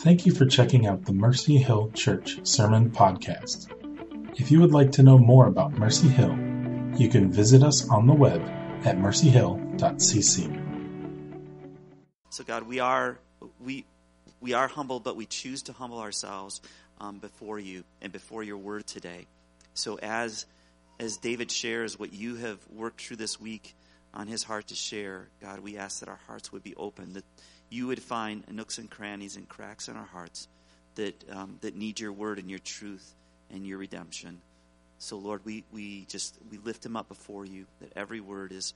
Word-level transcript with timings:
Thank 0.00 0.24
you 0.24 0.32
for 0.32 0.46
checking 0.46 0.86
out 0.86 1.04
the 1.04 1.12
Mercy 1.12 1.58
Hill 1.58 1.90
Church 1.90 2.38
Sermon 2.42 2.90
Podcast. 2.90 3.68
If 4.40 4.50
you 4.50 4.60
would 4.60 4.72
like 4.72 4.92
to 4.92 5.02
know 5.02 5.18
more 5.18 5.46
about 5.46 5.72
Mercy 5.72 6.08
Hill, 6.08 6.34
you 6.96 7.10
can 7.10 7.30
visit 7.30 7.62
us 7.62 7.86
on 7.86 8.06
the 8.06 8.14
web 8.14 8.40
at 8.86 8.96
mercyhill.cc. 8.96 10.56
So 12.30 12.44
God, 12.44 12.62
we 12.62 12.80
are 12.80 13.18
we 13.62 13.84
we 14.40 14.54
are 14.54 14.68
humble, 14.68 15.00
but 15.00 15.16
we 15.16 15.26
choose 15.26 15.64
to 15.64 15.74
humble 15.74 15.98
ourselves 15.98 16.62
um, 16.98 17.18
before 17.18 17.58
you 17.58 17.84
and 18.00 18.10
before 18.10 18.42
your 18.42 18.56
word 18.56 18.86
today. 18.86 19.26
So 19.74 19.98
as 19.98 20.46
as 20.98 21.18
David 21.18 21.50
shares 21.50 21.98
what 21.98 22.14
you 22.14 22.36
have 22.36 22.58
worked 22.70 23.02
through 23.02 23.18
this 23.18 23.38
week 23.38 23.74
on 24.14 24.28
his 24.28 24.44
heart 24.44 24.68
to 24.68 24.74
share, 24.74 25.28
God, 25.42 25.60
we 25.60 25.76
ask 25.76 26.00
that 26.00 26.08
our 26.08 26.20
hearts 26.26 26.50
would 26.52 26.62
be 26.62 26.74
open, 26.76 27.12
that 27.12 27.24
you 27.70 27.86
would 27.86 28.02
find 28.02 28.44
nooks 28.50 28.78
and 28.78 28.90
crannies 28.90 29.36
and 29.36 29.48
cracks 29.48 29.88
in 29.88 29.96
our 29.96 30.04
hearts 30.04 30.48
that 30.96 31.24
um, 31.30 31.56
that 31.62 31.74
need 31.76 31.98
your 32.00 32.12
word 32.12 32.38
and 32.38 32.50
your 32.50 32.58
truth 32.58 33.14
and 33.50 33.66
your 33.66 33.78
redemption. 33.78 34.40
So 34.98 35.16
Lord, 35.16 35.40
we, 35.44 35.64
we 35.72 36.04
just 36.08 36.36
we 36.50 36.58
lift 36.58 36.84
him 36.84 36.96
up 36.96 37.08
before 37.08 37.46
you, 37.46 37.64
that 37.80 37.92
every 37.96 38.20
word 38.20 38.52
is 38.52 38.74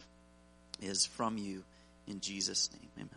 is 0.80 1.04
from 1.04 1.36
you 1.36 1.64
in 2.06 2.20
Jesus' 2.20 2.70
name. 2.72 2.88
Amen. 2.96 3.10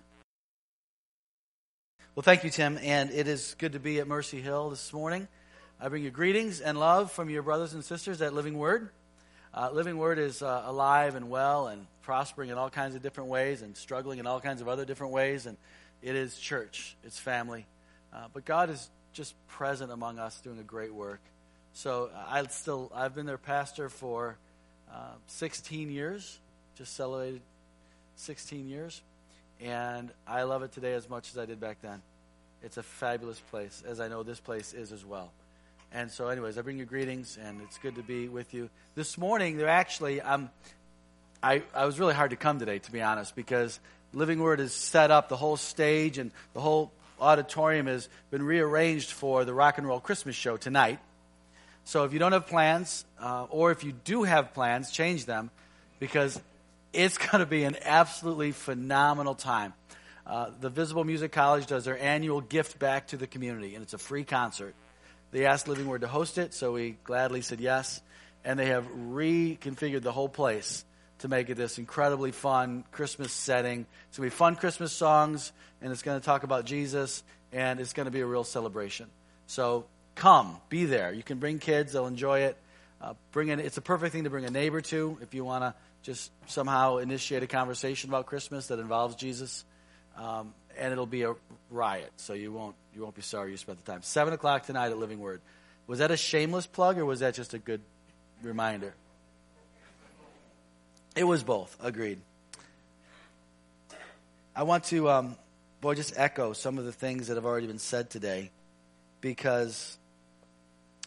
Well, 2.15 2.23
thank 2.23 2.43
you, 2.43 2.49
Tim, 2.49 2.79
and 2.81 3.11
it 3.11 3.27
is 3.27 3.55
good 3.59 3.73
to 3.73 3.79
be 3.79 3.99
at 3.99 4.07
Mercy 4.07 4.41
Hill 4.41 4.71
this 4.71 4.91
morning. 4.91 5.27
I 5.79 5.89
bring 5.89 6.03
you 6.03 6.09
greetings 6.09 6.61
and 6.61 6.79
love 6.79 7.11
from 7.11 7.29
your 7.29 7.43
brothers 7.43 7.73
and 7.75 7.85
sisters 7.85 8.21
at 8.23 8.33
Living 8.33 8.57
Word. 8.57 8.89
Uh, 9.53 9.69
Living 9.71 9.99
Word 9.99 10.17
is 10.17 10.41
uh, 10.41 10.63
alive 10.65 11.13
and 11.13 11.29
well 11.29 11.67
and 11.67 11.85
prospering 12.07 12.49
in 12.49 12.57
all 12.57 12.69
kinds 12.69 12.95
of 12.95 13.01
different 13.01 13.29
ways 13.29 13.61
and 13.61 13.75
struggling 13.75 14.17
in 14.17 14.25
all 14.25 14.39
kinds 14.39 14.61
of 14.61 14.69
other 14.69 14.85
different 14.85 15.11
ways. 15.11 15.45
And 15.45 15.57
it 16.01 16.15
is 16.15 16.39
church, 16.39 16.95
it's 17.03 17.19
family. 17.19 17.65
Uh, 18.13 18.27
but 18.33 18.45
God 18.45 18.69
is 18.69 18.89
just 19.11 19.35
present 19.49 19.91
among 19.91 20.17
us 20.17 20.39
doing 20.39 20.57
a 20.57 20.63
great 20.63 20.93
work. 20.93 21.19
So 21.73 22.09
uh, 22.15 22.23
I 22.29 22.43
still, 22.47 22.89
I've 22.95 23.13
been 23.13 23.25
their 23.25 23.37
pastor 23.37 23.89
for 23.89 24.37
uh, 24.89 25.15
16 25.27 25.91
years, 25.91 26.39
just 26.77 26.95
celebrated 26.95 27.41
16 28.15 28.69
years. 28.69 29.01
And 29.59 30.09
I 30.25 30.43
love 30.43 30.63
it 30.63 30.71
today 30.71 30.93
as 30.93 31.09
much 31.09 31.31
as 31.31 31.37
I 31.37 31.45
did 31.45 31.59
back 31.59 31.81
then. 31.81 32.01
It's 32.63 32.77
a 32.77 32.83
fabulous 32.83 33.41
place, 33.51 33.83
as 33.85 33.99
I 33.99 34.07
know 34.07 34.23
this 34.23 34.39
place 34.39 34.71
is 34.73 34.93
as 34.93 35.03
well. 35.03 35.33
And 35.91 36.09
so, 36.09 36.29
anyways, 36.29 36.57
I 36.57 36.61
bring 36.61 36.79
you 36.79 36.85
greetings, 36.85 37.37
and 37.41 37.61
it's 37.61 37.77
good 37.77 37.95
to 37.95 38.03
be 38.03 38.29
with 38.29 38.53
you. 38.53 38.69
This 38.95 39.17
morning, 39.17 39.57
they're 39.57 39.67
actually, 39.67 40.21
um, 40.21 40.49
I, 41.41 41.63
I 41.73 41.85
was 41.85 41.99
really 41.99 42.13
hard 42.13 42.31
to 42.31 42.35
come 42.35 42.59
today, 42.59 42.79
to 42.79 42.91
be 42.91 43.01
honest, 43.01 43.35
because 43.35 43.79
Living 44.13 44.39
Word 44.39 44.59
is 44.59 44.73
set 44.73 45.11
up, 45.11 45.29
the 45.29 45.37
whole 45.37 45.57
stage 45.57 46.17
and 46.17 46.31
the 46.53 46.61
whole 46.61 46.91
auditorium 47.19 47.87
has 47.87 48.09
been 48.31 48.43
rearranged 48.43 49.11
for 49.11 49.45
the 49.45 49.53
Rock 49.53 49.77
and 49.77 49.87
Roll 49.87 49.99
Christmas 49.99 50.35
show 50.35 50.57
tonight. 50.57 50.99
So 51.83 52.03
if 52.03 52.13
you 52.13 52.19
don't 52.19 52.31
have 52.31 52.47
plans, 52.47 53.05
uh, 53.21 53.45
or 53.49 53.71
if 53.71 53.83
you 53.83 53.91
do 53.91 54.23
have 54.23 54.53
plans, 54.53 54.91
change 54.91 55.25
them, 55.25 55.51
because 55.99 56.39
it's 56.91 57.17
going 57.29 57.39
to 57.39 57.45
be 57.45 57.63
an 57.63 57.77
absolutely 57.83 58.51
phenomenal 58.51 59.35
time. 59.35 59.73
Uh, 60.25 60.49
the 60.59 60.69
Visible 60.69 61.05
Music 61.05 61.31
College 61.31 61.67
does 61.67 61.85
their 61.85 61.97
annual 61.97 62.41
gift 62.41 62.79
back 62.79 63.07
to 63.07 63.17
the 63.17 63.27
community, 63.27 63.75
and 63.75 63.83
it's 63.83 63.93
a 63.93 63.97
free 63.97 64.23
concert. 64.23 64.75
They 65.31 65.45
asked 65.45 65.67
Living 65.67 65.87
Word 65.87 66.01
to 66.01 66.07
host 66.07 66.37
it, 66.37 66.53
so 66.53 66.73
we 66.73 66.97
gladly 67.03 67.41
said 67.41 67.59
yes. 67.59 68.01
And 68.43 68.57
they 68.57 68.67
have 68.67 68.85
reconfigured 68.87 70.01
the 70.01 70.11
whole 70.11 70.29
place 70.29 70.85
to 71.19 71.27
make 71.27 71.49
it 71.49 71.55
this 71.55 71.77
incredibly 71.77 72.31
fun 72.31 72.83
Christmas 72.91 73.31
setting. 73.31 73.85
It's 74.07 74.17
going 74.17 74.29
to 74.29 74.35
be 74.35 74.37
fun 74.37 74.55
Christmas 74.55 74.91
songs, 74.91 75.51
and 75.81 75.91
it's 75.91 76.01
going 76.01 76.19
to 76.19 76.25
talk 76.25 76.43
about 76.43 76.65
Jesus, 76.65 77.23
and 77.51 77.79
it's 77.79 77.93
going 77.93 78.05
to 78.05 78.11
be 78.11 78.21
a 78.21 78.25
real 78.25 78.43
celebration. 78.43 79.07
So 79.47 79.85
come, 80.15 80.57
be 80.69 80.85
there. 80.85 81.13
You 81.13 81.23
can 81.23 81.39
bring 81.39 81.59
kids; 81.59 81.93
they'll 81.93 82.07
enjoy 82.07 82.41
it. 82.41 82.57
Uh, 83.01 83.13
bring 83.31 83.49
in, 83.49 83.59
it's 83.59 83.77
a 83.77 83.81
perfect 83.81 84.11
thing 84.11 84.23
to 84.23 84.29
bring 84.29 84.45
a 84.45 84.49
neighbor 84.49 84.81
to 84.81 85.17
if 85.21 85.33
you 85.33 85.45
want 85.45 85.63
to 85.63 85.73
just 86.01 86.31
somehow 86.47 86.97
initiate 86.97 87.43
a 87.43 87.47
conversation 87.47 88.09
about 88.09 88.25
Christmas 88.25 88.67
that 88.67 88.79
involves 88.79 89.15
Jesus. 89.15 89.65
Um, 90.17 90.53
and 90.79 90.91
it'll 90.91 91.05
be 91.05 91.23
a 91.23 91.33
riot, 91.69 92.11
so 92.17 92.33
you 92.33 92.51
won't 92.51 92.75
you 92.95 93.01
won't 93.01 93.15
be 93.15 93.21
sorry 93.21 93.51
you 93.51 93.57
spent 93.57 93.83
the 93.83 93.91
time. 93.91 94.01
Seven 94.01 94.33
o'clock 94.33 94.65
tonight 94.65 94.89
at 94.89 94.97
Living 94.97 95.19
Word. 95.19 95.41
Was 95.87 95.99
that 95.99 96.11
a 96.11 96.17
shameless 96.17 96.67
plug, 96.67 96.97
or 96.97 97.05
was 97.05 97.21
that 97.21 97.33
just 97.33 97.53
a 97.53 97.59
good 97.59 97.81
reminder? 98.41 98.93
It 101.17 101.23
was 101.23 101.41
both. 101.41 101.75
Agreed. 101.81 102.21
I 104.55 104.61
want 104.63 104.83
to, 104.85 105.09
um, 105.09 105.35
boy, 105.81 105.95
just 105.95 106.13
echo 106.15 106.53
some 106.53 106.77
of 106.77 106.85
the 106.85 106.91
things 106.91 107.27
that 107.27 107.35
have 107.35 107.45
already 107.45 107.65
been 107.65 107.79
said 107.79 108.11
today, 108.11 108.51
because 109.19 109.97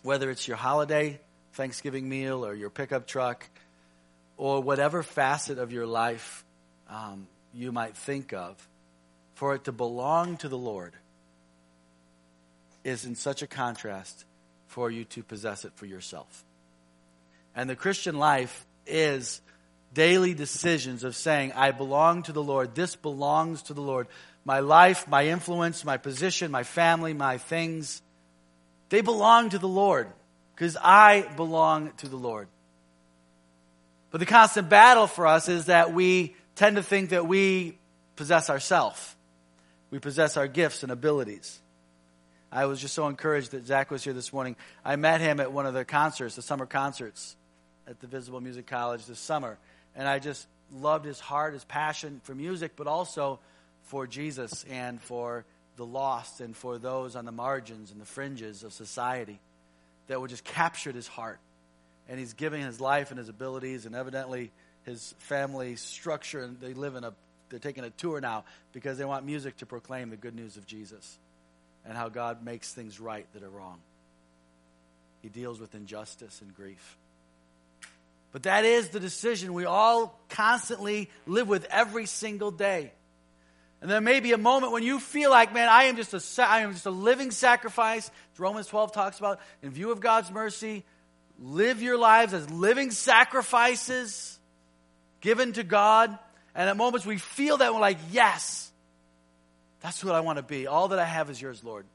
whether 0.02 0.28
it's 0.28 0.48
your 0.48 0.56
holiday 0.56 1.20
Thanksgiving 1.52 2.08
meal 2.08 2.44
or 2.44 2.54
your 2.54 2.70
pickup 2.70 3.06
truck, 3.06 3.48
or 4.36 4.60
whatever 4.60 5.04
facet 5.04 5.58
of 5.58 5.70
your 5.70 5.86
life 5.86 6.44
um, 6.88 7.28
you 7.54 7.70
might 7.70 7.96
think 7.96 8.32
of, 8.32 8.68
for 9.34 9.54
it 9.54 9.64
to 9.64 9.72
belong 9.72 10.36
to 10.38 10.48
the 10.48 10.58
Lord 10.58 10.92
is 12.82 13.04
in 13.04 13.14
such 13.14 13.42
a 13.42 13.46
contrast 13.46 14.24
for 14.66 14.90
you 14.90 15.04
to 15.04 15.22
possess 15.22 15.64
it 15.64 15.72
for 15.76 15.86
yourself. 15.86 16.44
And 17.54 17.70
the 17.70 17.76
Christian 17.76 18.18
life 18.18 18.66
is 18.86 19.40
daily 19.92 20.34
decisions 20.34 21.04
of 21.04 21.16
saying, 21.16 21.52
I 21.52 21.70
belong 21.72 22.22
to 22.24 22.32
the 22.32 22.42
Lord. 22.42 22.74
This 22.74 22.96
belongs 22.96 23.62
to 23.64 23.74
the 23.74 23.80
Lord. 23.80 24.06
My 24.44 24.60
life, 24.60 25.08
my 25.08 25.26
influence, 25.26 25.84
my 25.84 25.96
position, 25.96 26.50
my 26.50 26.62
family, 26.62 27.12
my 27.12 27.38
things, 27.38 28.02
they 28.88 29.00
belong 29.00 29.50
to 29.50 29.58
the 29.58 29.68
Lord 29.68 30.08
because 30.54 30.76
I 30.80 31.22
belong 31.36 31.92
to 31.98 32.08
the 32.08 32.16
Lord. 32.16 32.48
But 34.10 34.18
the 34.18 34.26
constant 34.26 34.68
battle 34.68 35.06
for 35.06 35.26
us 35.26 35.48
is 35.48 35.66
that 35.66 35.92
we 35.92 36.34
tend 36.56 36.76
to 36.76 36.82
think 36.82 37.10
that 37.10 37.26
we 37.26 37.78
possess 38.16 38.50
ourselves. 38.50 39.14
We 39.90 39.98
possess 39.98 40.36
our 40.36 40.48
gifts 40.48 40.82
and 40.82 40.92
abilities. 40.92 41.60
I 42.52 42.66
was 42.66 42.80
just 42.80 42.94
so 42.94 43.06
encouraged 43.06 43.52
that 43.52 43.66
Zach 43.66 43.90
was 43.90 44.02
here 44.02 44.12
this 44.12 44.32
morning. 44.32 44.56
I 44.84 44.96
met 44.96 45.20
him 45.20 45.38
at 45.38 45.52
one 45.52 45.66
of 45.66 45.74
the 45.74 45.84
concerts, 45.84 46.34
the 46.34 46.42
summer 46.42 46.66
concerts 46.66 47.36
at 47.86 48.00
the 48.00 48.08
Visible 48.08 48.40
Music 48.40 48.66
College 48.66 49.06
this 49.06 49.20
summer. 49.20 49.58
And 49.94 50.06
I 50.06 50.18
just 50.18 50.46
loved 50.72 51.04
his 51.04 51.20
heart, 51.20 51.54
his 51.54 51.64
passion 51.64 52.20
for 52.24 52.34
music, 52.34 52.72
but 52.76 52.86
also 52.86 53.40
for 53.84 54.06
Jesus 54.06 54.64
and 54.70 55.00
for 55.00 55.44
the 55.76 55.86
lost 55.86 56.40
and 56.40 56.56
for 56.56 56.78
those 56.78 57.16
on 57.16 57.24
the 57.24 57.32
margins 57.32 57.90
and 57.90 58.00
the 58.00 58.06
fringes 58.06 58.62
of 58.62 58.72
society 58.72 59.40
that 60.06 60.20
would 60.20 60.30
just 60.30 60.44
captured 60.44 60.94
his 60.94 61.06
heart. 61.06 61.38
And 62.08 62.18
he's 62.18 62.34
giving 62.34 62.62
his 62.62 62.80
life 62.80 63.10
and 63.10 63.18
his 63.18 63.28
abilities 63.28 63.86
and 63.86 63.94
evidently 63.94 64.50
his 64.84 65.14
family 65.18 65.76
structure. 65.76 66.40
And 66.40 66.60
they 66.60 66.74
live 66.74 66.96
in 66.96 67.04
a, 67.04 67.12
they're 67.48 67.58
taking 67.58 67.84
a 67.84 67.90
tour 67.90 68.20
now 68.20 68.44
because 68.72 68.98
they 68.98 69.04
want 69.04 69.24
music 69.24 69.56
to 69.58 69.66
proclaim 69.66 70.10
the 70.10 70.16
good 70.16 70.34
news 70.34 70.56
of 70.56 70.66
Jesus 70.66 71.18
and 71.84 71.96
how 71.96 72.08
God 72.08 72.44
makes 72.44 72.72
things 72.72 73.00
right 73.00 73.26
that 73.32 73.42
are 73.42 73.48
wrong. 73.48 73.78
He 75.22 75.28
deals 75.28 75.60
with 75.60 75.74
injustice 75.74 76.40
and 76.42 76.54
grief. 76.54 76.96
But 78.32 78.44
that 78.44 78.64
is 78.64 78.90
the 78.90 79.00
decision 79.00 79.54
we 79.54 79.64
all 79.64 80.20
constantly 80.28 81.10
live 81.26 81.48
with 81.48 81.66
every 81.70 82.06
single 82.06 82.50
day. 82.50 82.92
And 83.80 83.90
there 83.90 84.00
may 84.00 84.20
be 84.20 84.32
a 84.32 84.38
moment 84.38 84.72
when 84.72 84.82
you 84.82 85.00
feel 85.00 85.30
like, 85.30 85.54
man, 85.54 85.68
I 85.68 85.84
am 85.84 85.96
just 85.96 86.14
a, 86.14 86.42
I 86.44 86.60
am 86.60 86.72
just 86.72 86.86
a 86.86 86.90
living 86.90 87.30
sacrifice. 87.30 88.10
Romans 88.38 88.66
12 88.66 88.92
talks 88.92 89.18
about, 89.18 89.40
in 89.62 89.70
view 89.70 89.90
of 89.90 90.00
God's 90.00 90.30
mercy, 90.30 90.84
live 91.38 91.82
your 91.82 91.98
lives 91.98 92.34
as 92.34 92.48
living 92.50 92.90
sacrifices 92.90 94.38
given 95.20 95.54
to 95.54 95.62
God. 95.62 96.16
And 96.54 96.68
at 96.68 96.76
moments 96.76 97.06
we 97.06 97.16
feel 97.16 97.56
that 97.56 97.72
we're 97.72 97.80
like, 97.80 97.98
yes, 98.10 98.70
that's 99.80 100.04
what 100.04 100.14
I 100.14 100.20
want 100.20 100.36
to 100.36 100.42
be. 100.42 100.66
All 100.66 100.88
that 100.88 100.98
I 100.98 101.04
have 101.04 101.30
is 101.30 101.40
yours, 101.40 101.64
Lord. 101.64 101.86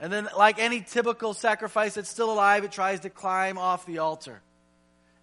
And 0.00 0.12
then, 0.12 0.28
like 0.36 0.58
any 0.58 0.80
typical 0.80 1.34
sacrifice 1.34 1.94
that's 1.94 2.08
still 2.08 2.32
alive, 2.32 2.64
it 2.64 2.72
tries 2.72 3.00
to 3.00 3.10
climb 3.10 3.58
off 3.58 3.86
the 3.86 3.98
altar 3.98 4.42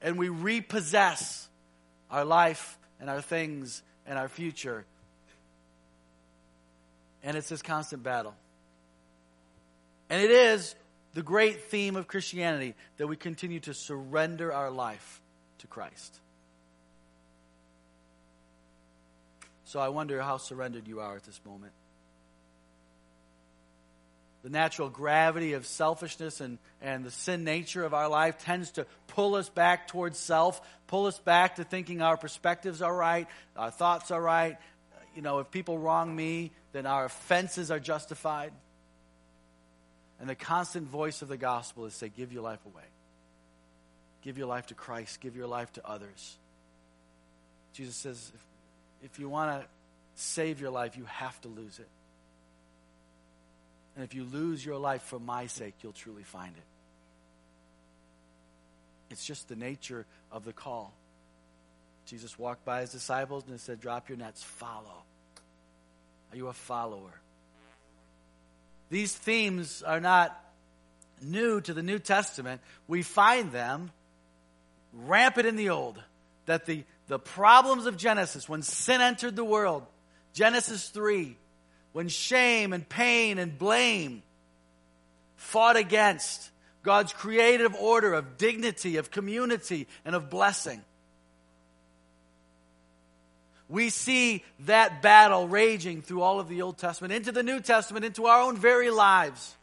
and 0.01 0.18
we 0.18 0.30
repossess 0.30 1.48
our 2.09 2.25
life 2.25 2.77
and 3.00 3.09
our 3.09 3.21
things 3.21 3.83
and 4.06 4.18
our 4.18 4.27
future. 4.27 4.86
And 7.24 7.38
it's 7.38 7.50
this 7.50 7.62
constant 7.62 8.03
battle. 8.03 8.33
And 10.09 10.21
it 10.21 10.31
is 10.31 10.75
the 11.13 11.21
great 11.21 11.65
theme 11.65 11.95
of 11.95 12.07
Christianity 12.07 12.74
that 12.98 13.07
we 13.07 13.15
continue 13.15 13.59
to 13.62 13.74
surrender 13.74 14.51
our 14.51 14.71
life 14.71 15.21
to 15.59 15.68
Christ. 15.68 16.19
So 19.65 19.80
I 19.80 19.89
wonder 19.89 20.21
how 20.21 20.38
surrendered 20.38 20.88
you 20.88 21.00
are 21.00 21.15
at 21.15 21.24
this 21.24 21.39
moment 21.45 21.74
the 24.43 24.49
natural 24.49 24.89
gravity 24.89 25.53
of 25.53 25.65
selfishness 25.67 26.41
and, 26.41 26.57
and 26.81 27.05
the 27.05 27.11
sin 27.11 27.43
nature 27.43 27.83
of 27.83 27.93
our 27.93 28.09
life 28.09 28.39
tends 28.39 28.71
to 28.71 28.88
pull 29.07 29.35
us 29.35 29.49
back 29.49 29.88
towards 29.88 30.17
self, 30.17 30.61
pull 30.88 31.05
us 31.05 31.19
back 31.19 31.57
to 31.57 31.63
thinking 31.63 32.01
our 32.01 32.17
perspectives 32.17 32.81
are 32.81 32.95
right, 32.95 33.27
our 33.55 33.69
thoughts 33.69 34.09
are 34.09 34.21
right. 34.21 34.53
Uh, 34.53 34.99
you 35.15 35.21
know, 35.21 35.39
if 35.39 35.51
people 35.51 35.77
wrong 35.77 36.15
me, 36.15 36.51
then 36.71 36.85
our 36.85 37.05
offenses 37.05 37.69
are 37.69 37.79
justified. 37.79 38.51
And 40.19 40.29
the 40.29 40.35
constant 40.35 40.88
voice 40.88 41.21
of 41.21 41.27
the 41.27 41.38
gospel 41.38 41.85
is 41.85 41.93
say, 41.93 42.09
give 42.09 42.31
your 42.31 42.43
life 42.43 42.63
away. 42.65 42.83
Give 44.21 44.38
your 44.38 44.47
life 44.47 44.67
to 44.67 44.75
Christ. 44.75 45.19
Give 45.19 45.35
your 45.35 45.47
life 45.47 45.71
to 45.73 45.88
others. 45.88 46.38
Jesus 47.73 47.95
says, 47.95 48.31
if, 48.33 49.11
if 49.11 49.19
you 49.19 49.29
want 49.29 49.61
to 49.61 49.67
save 50.15 50.61
your 50.61 50.69
life, 50.69 50.97
you 50.97 51.05
have 51.05 51.39
to 51.41 51.47
lose 51.47 51.79
it. 51.79 51.88
And 53.95 54.03
if 54.03 54.13
you 54.13 54.23
lose 54.23 54.65
your 54.65 54.77
life 54.77 55.01
for 55.03 55.19
my 55.19 55.47
sake, 55.47 55.75
you'll 55.81 55.91
truly 55.91 56.23
find 56.23 56.55
it. 56.55 56.63
It's 59.09 59.25
just 59.25 59.49
the 59.49 59.55
nature 59.55 60.05
of 60.31 60.45
the 60.45 60.53
call. 60.53 60.93
Jesus 62.05 62.39
walked 62.39 62.65
by 62.65 62.81
his 62.81 62.91
disciples 62.91 63.43
and 63.47 63.59
said, 63.59 63.79
Drop 63.79 64.09
your 64.09 64.17
nets, 64.17 64.41
follow. 64.41 65.03
Are 66.31 66.38
you 66.38 66.47
a 66.47 66.53
follower? 66.53 67.19
These 68.89 69.13
themes 69.13 69.83
are 69.83 69.99
not 69.99 70.38
new 71.21 71.61
to 71.61 71.73
the 71.73 71.83
New 71.83 71.99
Testament. 71.99 72.61
We 72.88 73.03
find 73.03 73.51
them 73.51 73.91
rampant 74.93 75.47
in 75.47 75.55
the 75.55 75.69
Old. 75.69 76.01
That 76.45 76.65
the, 76.65 76.83
the 77.07 77.19
problems 77.19 77.85
of 77.85 77.97
Genesis, 77.97 78.49
when 78.49 78.61
sin 78.63 78.99
entered 78.99 79.35
the 79.35 79.45
world, 79.45 79.85
Genesis 80.33 80.89
3, 80.89 81.38
when 81.93 82.07
shame 82.07 82.73
and 82.73 82.88
pain 82.88 83.38
and 83.38 83.57
blame 83.57 84.23
fought 85.35 85.75
against 85.75 86.49
God's 86.83 87.13
creative 87.13 87.75
order 87.75 88.13
of 88.13 88.38
dignity, 88.38 88.97
of 88.97 89.11
community, 89.11 89.88
and 90.05 90.15
of 90.15 90.29
blessing. 90.29 90.81
We 93.67 93.89
see 93.89 94.43
that 94.61 95.01
battle 95.01 95.47
raging 95.47 96.01
through 96.01 96.21
all 96.21 96.39
of 96.39 96.49
the 96.49 96.61
Old 96.61 96.77
Testament, 96.77 97.13
into 97.13 97.31
the 97.31 97.43
New 97.43 97.59
Testament, 97.61 98.03
into 98.03 98.25
our 98.25 98.41
own 98.41 98.57
very 98.57 98.89
lives, 98.89 99.55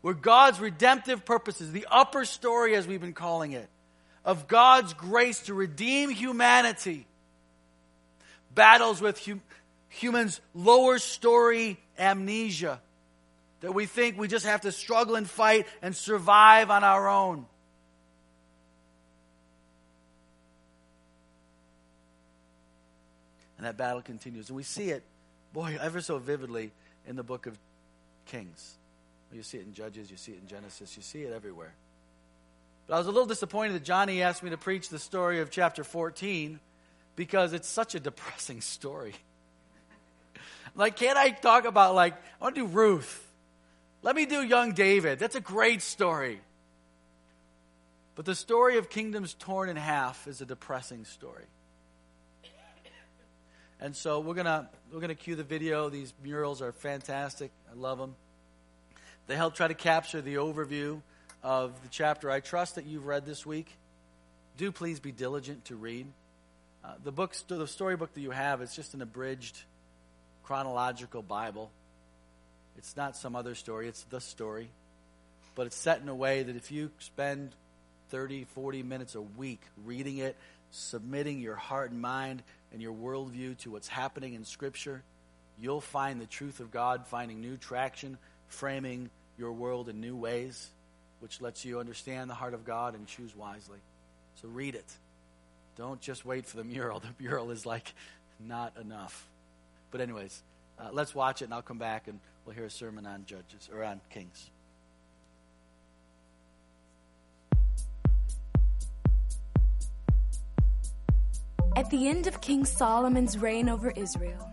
where 0.00 0.14
God's 0.14 0.60
redemptive 0.60 1.24
purposes, 1.24 1.72
the 1.72 1.86
upper 1.90 2.24
story 2.24 2.76
as 2.76 2.86
we've 2.86 3.00
been 3.00 3.14
calling 3.14 3.52
it, 3.52 3.68
of 4.24 4.46
God's 4.46 4.94
grace 4.94 5.40
to 5.42 5.54
redeem 5.54 6.10
humanity, 6.10 7.06
battles 8.54 9.00
with 9.00 9.18
humans' 9.88 10.40
lower 10.54 10.98
story 10.98 11.78
amnesia 11.98 12.80
that 13.60 13.72
we 13.72 13.86
think 13.86 14.18
we 14.18 14.28
just 14.28 14.46
have 14.46 14.62
to 14.62 14.72
struggle 14.72 15.16
and 15.16 15.28
fight 15.28 15.66
and 15.82 15.94
survive 15.96 16.70
on 16.70 16.84
our 16.84 17.08
own. 17.08 17.46
And 23.56 23.66
that 23.66 23.76
battle 23.76 24.02
continues. 24.02 24.48
And 24.48 24.56
we 24.56 24.62
see 24.62 24.90
it, 24.90 25.02
boy, 25.52 25.76
ever 25.80 26.00
so 26.00 26.18
vividly 26.18 26.70
in 27.08 27.16
the 27.16 27.24
book 27.24 27.46
of 27.46 27.58
Kings. 28.26 28.76
You 29.32 29.42
see 29.42 29.58
it 29.58 29.66
in 29.66 29.74
Judges, 29.74 30.10
you 30.10 30.16
see 30.16 30.32
it 30.32 30.38
in 30.40 30.46
Genesis, 30.46 30.96
you 30.96 31.02
see 31.02 31.22
it 31.22 31.32
everywhere. 31.32 31.74
But 32.86 32.94
I 32.94 32.98
was 32.98 33.08
a 33.08 33.10
little 33.10 33.26
disappointed 33.26 33.74
that 33.74 33.84
Johnny 33.84 34.22
asked 34.22 34.42
me 34.42 34.50
to 34.50 34.56
preach 34.56 34.88
the 34.88 34.98
story 34.98 35.40
of 35.40 35.50
chapter 35.50 35.84
14 35.84 36.60
because 37.16 37.52
it's 37.52 37.68
such 37.68 37.94
a 37.94 38.00
depressing 38.00 38.60
story. 38.60 39.14
Like, 40.74 40.96
can't 40.96 41.16
I 41.16 41.30
talk 41.30 41.64
about, 41.64 41.94
like, 41.94 42.14
I 42.40 42.44
want 42.44 42.54
to 42.54 42.62
do 42.62 42.66
Ruth. 42.66 43.24
Let 44.02 44.14
me 44.14 44.26
do 44.26 44.42
young 44.42 44.72
David. 44.72 45.18
That's 45.18 45.34
a 45.34 45.40
great 45.40 45.82
story. 45.82 46.40
But 48.14 48.24
the 48.24 48.34
story 48.34 48.78
of 48.78 48.90
kingdoms 48.90 49.34
torn 49.34 49.68
in 49.68 49.76
half 49.76 50.26
is 50.26 50.40
a 50.40 50.46
depressing 50.46 51.04
story. 51.04 51.44
And 53.80 53.94
so 53.94 54.18
we're 54.18 54.34
gonna 54.34 54.68
we're 54.92 55.00
gonna 55.00 55.14
cue 55.14 55.36
the 55.36 55.44
video. 55.44 55.88
These 55.88 56.12
murals 56.24 56.60
are 56.60 56.72
fantastic. 56.72 57.52
I 57.70 57.78
love 57.78 57.98
them. 57.98 58.16
They 59.28 59.36
help 59.36 59.54
try 59.54 59.68
to 59.68 59.74
capture 59.74 60.20
the 60.20 60.34
overview 60.34 61.00
of 61.44 61.80
the 61.82 61.88
chapter. 61.88 62.30
I 62.30 62.40
trust 62.40 62.74
that 62.74 62.86
you've 62.86 63.06
read 63.06 63.24
this 63.24 63.46
week. 63.46 63.68
Do 64.56 64.72
please 64.72 64.98
be 64.98 65.12
diligent 65.12 65.66
to 65.66 65.76
read. 65.76 66.06
Uh, 66.84 66.94
the 67.04 67.12
book, 67.12 67.36
the 67.46 67.66
storybook 67.68 68.14
that 68.14 68.20
you 68.20 68.32
have, 68.32 68.62
is 68.62 68.74
just 68.74 68.94
an 68.94 69.02
abridged 69.02 69.62
chronological 70.48 71.20
Bible. 71.20 71.70
It's 72.78 72.96
not 72.96 73.18
some 73.18 73.36
other 73.36 73.54
story, 73.54 73.86
it's 73.86 74.04
the 74.04 74.18
story. 74.18 74.70
But 75.54 75.66
it's 75.66 75.76
set 75.76 76.00
in 76.00 76.08
a 76.08 76.14
way 76.14 76.42
that 76.42 76.56
if 76.56 76.72
you 76.72 76.90
spend 77.00 77.50
30, 78.08 78.44
40 78.54 78.82
minutes 78.82 79.14
a 79.14 79.20
week 79.20 79.60
reading 79.84 80.16
it, 80.16 80.36
submitting 80.70 81.40
your 81.40 81.54
heart 81.54 81.90
and 81.90 82.00
mind 82.00 82.42
and 82.72 82.80
your 82.80 82.94
worldview 82.94 83.58
to 83.58 83.72
what's 83.72 83.88
happening 83.88 84.32
in 84.32 84.46
Scripture, 84.46 85.02
you'll 85.60 85.82
find 85.82 86.18
the 86.18 86.26
truth 86.26 86.60
of 86.60 86.70
God 86.70 87.06
finding 87.06 87.42
new 87.42 87.58
traction, 87.58 88.16
framing 88.46 89.10
your 89.36 89.52
world 89.52 89.90
in 89.90 90.00
new 90.00 90.16
ways, 90.16 90.70
which 91.20 91.42
lets 91.42 91.62
you 91.66 91.78
understand 91.78 92.30
the 92.30 92.34
heart 92.34 92.54
of 92.54 92.64
God 92.64 92.94
and 92.94 93.06
choose 93.06 93.36
wisely. 93.36 93.80
So 94.40 94.48
read 94.48 94.76
it. 94.76 94.90
Don't 95.76 96.00
just 96.00 96.24
wait 96.24 96.46
for 96.46 96.56
the 96.56 96.64
mural. 96.64 97.00
The 97.18 97.22
mural 97.22 97.50
is 97.50 97.66
like 97.66 97.92
not 98.40 98.78
enough. 98.80 99.28
But, 99.90 100.00
anyways, 100.00 100.42
uh, 100.78 100.88
let's 100.92 101.14
watch 101.14 101.42
it 101.42 101.46
and 101.46 101.54
I'll 101.54 101.62
come 101.62 101.78
back 101.78 102.08
and 102.08 102.20
we'll 102.44 102.54
hear 102.54 102.64
a 102.64 102.70
sermon 102.70 103.06
on 103.06 103.24
Judges 103.26 103.68
or 103.72 103.82
on 103.82 104.00
Kings. 104.10 104.50
At 111.76 111.90
the 111.90 112.08
end 112.08 112.26
of 112.26 112.40
King 112.40 112.64
Solomon's 112.64 113.38
reign 113.38 113.68
over 113.68 113.92
Israel, 113.94 114.50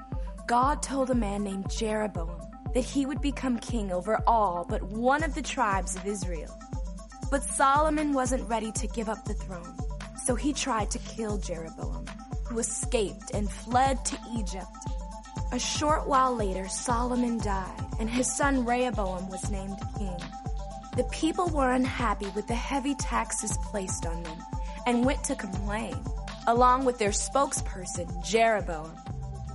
God 0.48 0.84
told 0.84 1.10
a 1.10 1.16
man 1.16 1.44
named 1.44 1.72
Jeroboam 1.72 2.40
that 2.76 2.84
he 2.84 3.08
would 3.08 3.20
become 3.20 3.58
king 3.58 3.92
over 3.92 4.22
all 4.28 4.64
but 4.70 4.84
one 4.84 5.24
of 5.24 5.34
the 5.34 5.42
tribes 5.42 5.96
of 5.96 6.06
Israel. 6.06 6.56
But 7.32 7.42
Solomon 7.42 8.14
wasn't 8.14 8.48
ready 8.48 8.72
to 8.74 8.88
give 8.88 9.10
up 9.10 9.26
the 9.26 9.34
throne, 9.34 9.76
so 10.24 10.36
he 10.36 10.54
tried 10.54 10.92
to 10.92 11.00
kill 11.00 11.40
Jeroboam, 11.40 12.06
who 12.48 12.60
escaped 12.60 13.32
and 13.34 13.52
fled 13.52 14.06
to 14.06 14.18
Egypt. 14.38 14.68
A 15.56 15.60
short 15.60 16.06
while 16.06 16.36
later, 16.36 16.68
Solomon 16.68 17.38
died, 17.38 17.88
and 17.98 18.10
his 18.10 18.36
son 18.36 18.66
Rehoboam 18.66 19.30
was 19.30 19.50
named 19.50 19.78
king. 19.98 20.18
The 20.98 21.06
people 21.14 21.48
were 21.48 21.72
unhappy 21.72 22.28
with 22.36 22.46
the 22.46 22.56
heavy 22.56 22.94
taxes 22.96 23.58
placed 23.64 24.06
on 24.06 24.22
them 24.24 24.38
and 24.86 25.06
went 25.06 25.24
to 25.24 25.36
complain, 25.36 25.96
along 26.48 26.84
with 26.84 26.98
their 26.98 27.12
spokesperson, 27.12 28.22
Jeroboam. 28.22 28.92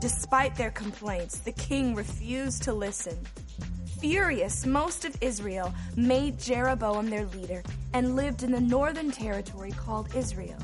Despite 0.01 0.57
their 0.57 0.71
complaints, 0.71 1.41
the 1.41 1.53
king 1.53 1.95
refused 1.95 2.63
to 2.63 2.73
listen. 2.73 3.19
Furious, 4.01 4.65
most 4.65 5.05
of 5.05 5.15
Israel 5.21 5.71
made 5.97 6.41
Jeroboam 6.41 7.11
their 7.11 7.27
leader 7.27 7.63
and 7.93 8.17
lived 8.17 8.43
in 8.43 8.53
the 8.53 8.61
northern 8.63 9.11
territory 9.11 9.73
called 9.73 10.15
Israel, 10.17 10.61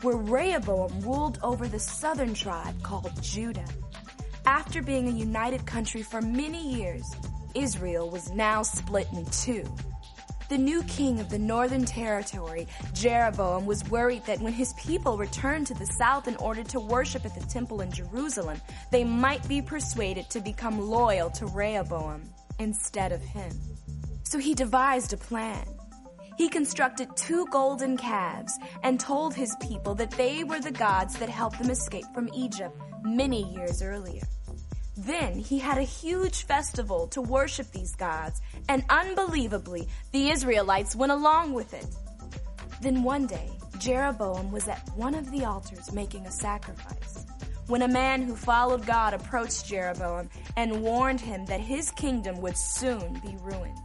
where 0.00 0.16
Rehoboam 0.16 0.98
ruled 1.02 1.40
over 1.42 1.68
the 1.68 1.78
southern 1.78 2.32
tribe 2.32 2.82
called 2.82 3.12
Judah. 3.22 3.66
After 4.48 4.80
being 4.80 5.08
a 5.08 5.12
united 5.12 5.66
country 5.66 6.02
for 6.02 6.22
many 6.22 6.72
years, 6.72 7.04
Israel 7.54 8.08
was 8.08 8.32
now 8.32 8.62
split 8.62 9.06
in 9.12 9.26
two. 9.26 9.62
The 10.48 10.56
new 10.56 10.82
king 10.84 11.20
of 11.20 11.28
the 11.28 11.38
northern 11.38 11.84
territory, 11.84 12.66
Jeroboam, 12.94 13.66
was 13.66 13.86
worried 13.90 14.24
that 14.24 14.40
when 14.40 14.54
his 14.54 14.72
people 14.72 15.18
returned 15.18 15.66
to 15.66 15.74
the 15.74 15.84
south 15.84 16.28
in 16.28 16.36
order 16.36 16.64
to 16.64 16.80
worship 16.80 17.26
at 17.26 17.34
the 17.34 17.46
temple 17.46 17.82
in 17.82 17.92
Jerusalem, 17.92 18.58
they 18.90 19.04
might 19.04 19.46
be 19.46 19.60
persuaded 19.60 20.30
to 20.30 20.40
become 20.40 20.80
loyal 20.80 21.28
to 21.32 21.44
Rehoboam 21.44 22.22
instead 22.58 23.12
of 23.12 23.20
him. 23.20 23.52
So 24.22 24.38
he 24.38 24.54
devised 24.54 25.12
a 25.12 25.18
plan. 25.18 25.66
He 26.38 26.48
constructed 26.48 27.10
two 27.16 27.44
golden 27.50 27.98
calves 27.98 28.58
and 28.82 28.98
told 28.98 29.34
his 29.34 29.54
people 29.60 29.94
that 29.96 30.12
they 30.12 30.42
were 30.42 30.60
the 30.60 30.72
gods 30.72 31.18
that 31.18 31.28
helped 31.28 31.58
them 31.58 31.70
escape 31.70 32.06
from 32.14 32.30
Egypt 32.32 32.74
many 33.04 33.52
years 33.52 33.82
earlier. 33.82 34.22
Then 34.98 35.38
he 35.38 35.60
had 35.60 35.78
a 35.78 35.82
huge 35.82 36.42
festival 36.42 37.06
to 37.08 37.22
worship 37.22 37.70
these 37.70 37.94
gods, 37.94 38.40
and 38.68 38.84
unbelievably, 38.90 39.86
the 40.10 40.30
Israelites 40.30 40.96
went 40.96 41.12
along 41.12 41.52
with 41.52 41.72
it. 41.72 41.86
Then 42.82 43.04
one 43.04 43.28
day, 43.28 43.48
Jeroboam 43.78 44.50
was 44.50 44.66
at 44.66 44.88
one 44.96 45.14
of 45.14 45.30
the 45.30 45.44
altars 45.44 45.92
making 45.92 46.26
a 46.26 46.32
sacrifice. 46.32 47.24
When 47.68 47.82
a 47.82 47.88
man 47.88 48.22
who 48.22 48.34
followed 48.34 48.86
God 48.86 49.14
approached 49.14 49.66
Jeroboam 49.66 50.30
and 50.56 50.82
warned 50.82 51.20
him 51.20 51.46
that 51.46 51.60
his 51.60 51.92
kingdom 51.92 52.40
would 52.40 52.56
soon 52.56 53.20
be 53.20 53.36
ruined. 53.40 53.78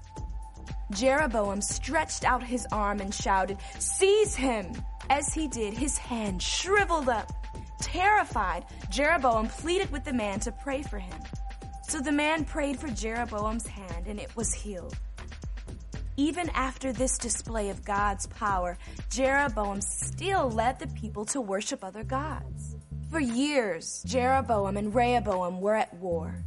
Jeroboam 0.89 1.62
stretched 1.62 2.24
out 2.25 2.41
his 2.41 2.65
arm 2.72 3.01
and 3.01 3.13
shouted, 3.13 3.60
Seize 3.77 4.36
him! 4.36 4.72
As 5.12 5.32
he 5.32 5.48
did, 5.48 5.75
his 5.75 5.98
hand 5.98 6.41
shriveled 6.41 7.10
up. 7.10 7.32
Terrified, 7.84 8.63
Jeroboam 8.90 9.50
pleaded 9.50 9.92
with 9.92 10.06
the 10.06 10.13
man 10.13 10.40
to 10.40 10.54
pray 10.54 10.84
for 10.84 11.00
him. 11.00 11.20
So 11.90 12.00
the 12.00 12.13
man 12.13 12.46
prayed 12.46 12.80
for 12.80 12.88
Jeroboam's 12.88 13.68
hand 13.68 14.08
and 14.08 14.22
it 14.22 14.34
was 14.38 14.54
healed. 14.54 14.96
Even 16.16 16.50
after 16.52 16.94
this 16.94 17.18
display 17.18 17.70
of 17.70 17.84
God's 17.84 18.25
power, 18.28 18.78
Jeroboam 19.10 19.82
still 19.82 20.50
led 20.50 20.80
the 20.80 20.88
people 20.88 21.25
to 21.25 21.42
worship 21.42 21.84
other 21.84 22.06
gods. 22.06 22.78
For 23.12 23.20
years, 23.20 24.02
Jeroboam 24.06 24.78
and 24.78 24.96
Rehoboam 24.96 25.60
were 25.60 25.75
at 25.75 25.94
war. 25.96 26.42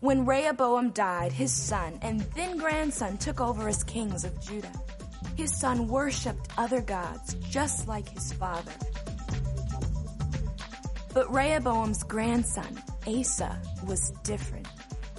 When 0.00 0.24
Rehoboam 0.24 0.90
died, 0.90 1.32
his 1.32 1.52
son 1.52 1.98
and 2.00 2.20
then 2.34 2.56
grandson 2.56 3.18
took 3.18 3.42
over 3.42 3.68
as 3.68 3.84
kings 3.84 4.24
of 4.24 4.40
Judah. 4.40 4.72
His 5.36 5.54
son 5.54 5.86
worshipped 5.86 6.48
other 6.56 6.80
gods 6.80 7.34
just 7.50 7.86
like 7.86 8.08
his 8.08 8.32
father. 8.32 8.72
But 11.14 11.32
Rehoboam's 11.32 12.02
grandson, 12.02 12.82
Asa, 13.06 13.60
was 13.86 14.12
different. 14.22 14.66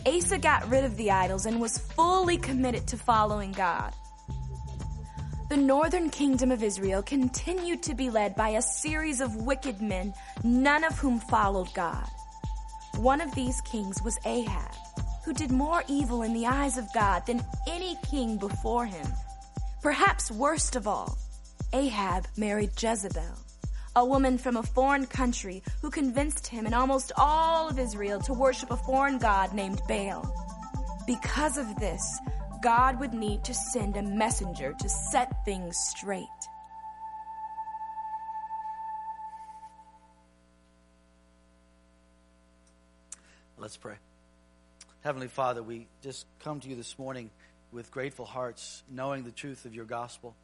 Asa 0.06 0.38
got 0.38 0.70
rid 0.70 0.86
of 0.86 0.96
the 0.98 1.12
idols 1.12 1.46
and 1.46 1.60
was 1.60 1.78
fully 1.78 2.38
committed 2.38 2.88
to 2.88 2.98
following 2.98 3.52
God. 3.52 3.94
The 5.50 5.58
northern 5.58 6.10
kingdom 6.12 6.52
of 6.52 6.62
Israel 6.62 7.02
continued 7.02 7.82
to 7.84 7.96
be 7.96 8.12
led 8.12 8.36
by 8.36 8.50
a 8.50 8.62
series 8.62 9.20
of 9.20 9.36
wicked 9.36 9.82
men, 9.82 10.14
none 10.44 10.84
of 10.84 10.98
whom 11.00 11.20
followed 11.20 11.74
God. 11.74 12.08
One 12.98 13.20
of 13.20 13.34
these 13.34 13.60
kings 13.62 14.02
was 14.04 14.20
Ahab, 14.26 14.76
who 15.26 15.34
did 15.34 15.52
more 15.52 15.84
evil 15.88 16.22
in 16.22 16.34
the 16.34 16.46
eyes 16.46 16.78
of 16.78 16.94
God 16.94 17.26
than 17.26 17.44
any 17.68 17.98
king 18.10 18.38
before 18.38 18.86
him. 18.86 19.08
Perhaps 19.82 20.30
worst 20.32 20.76
of 20.76 20.88
all, 20.88 21.18
Ahab 21.74 22.28
married 22.38 22.72
Jezebel, 22.80 23.38
a 23.96 24.06
woman 24.06 24.38
from 24.38 24.58
a 24.58 24.64
foreign 24.64 25.06
country 25.06 25.64
who 25.82 25.90
convinced 25.90 26.48
him 26.48 26.66
and 26.66 26.76
almost 26.76 27.12
all 27.18 27.70
of 27.70 27.80
Israel 27.80 28.20
to 28.22 28.34
worship 28.34 28.72
a 28.72 28.78
foreign 28.78 29.18
god 29.18 29.54
named 29.54 29.82
Baal. 29.88 30.32
Because 31.08 31.58
of 31.58 31.76
this, 31.78 32.20
God 32.62 33.00
would 33.00 33.14
need 33.14 33.44
to 33.46 33.54
send 33.54 33.98
a 33.98 34.02
messenger 34.02 34.76
to 34.80 34.90
set 34.90 35.46
things 35.46 35.78
straight. 35.78 36.28
Let's 43.58 43.78
pray. 43.78 43.96
Heavenly 45.02 45.28
Father, 45.28 45.64
we 45.64 45.88
just 46.02 46.26
come 46.40 46.60
to 46.60 46.70
you 46.70 46.76
this 46.76 46.98
morning 47.00 47.30
with 47.72 47.92
grateful 47.92 48.26
hearts, 48.26 48.84
knowing 48.90 49.24
the 49.24 49.32
truth 49.32 49.66
of 49.66 49.74
your 49.74 49.86
gospel, 49.86 50.36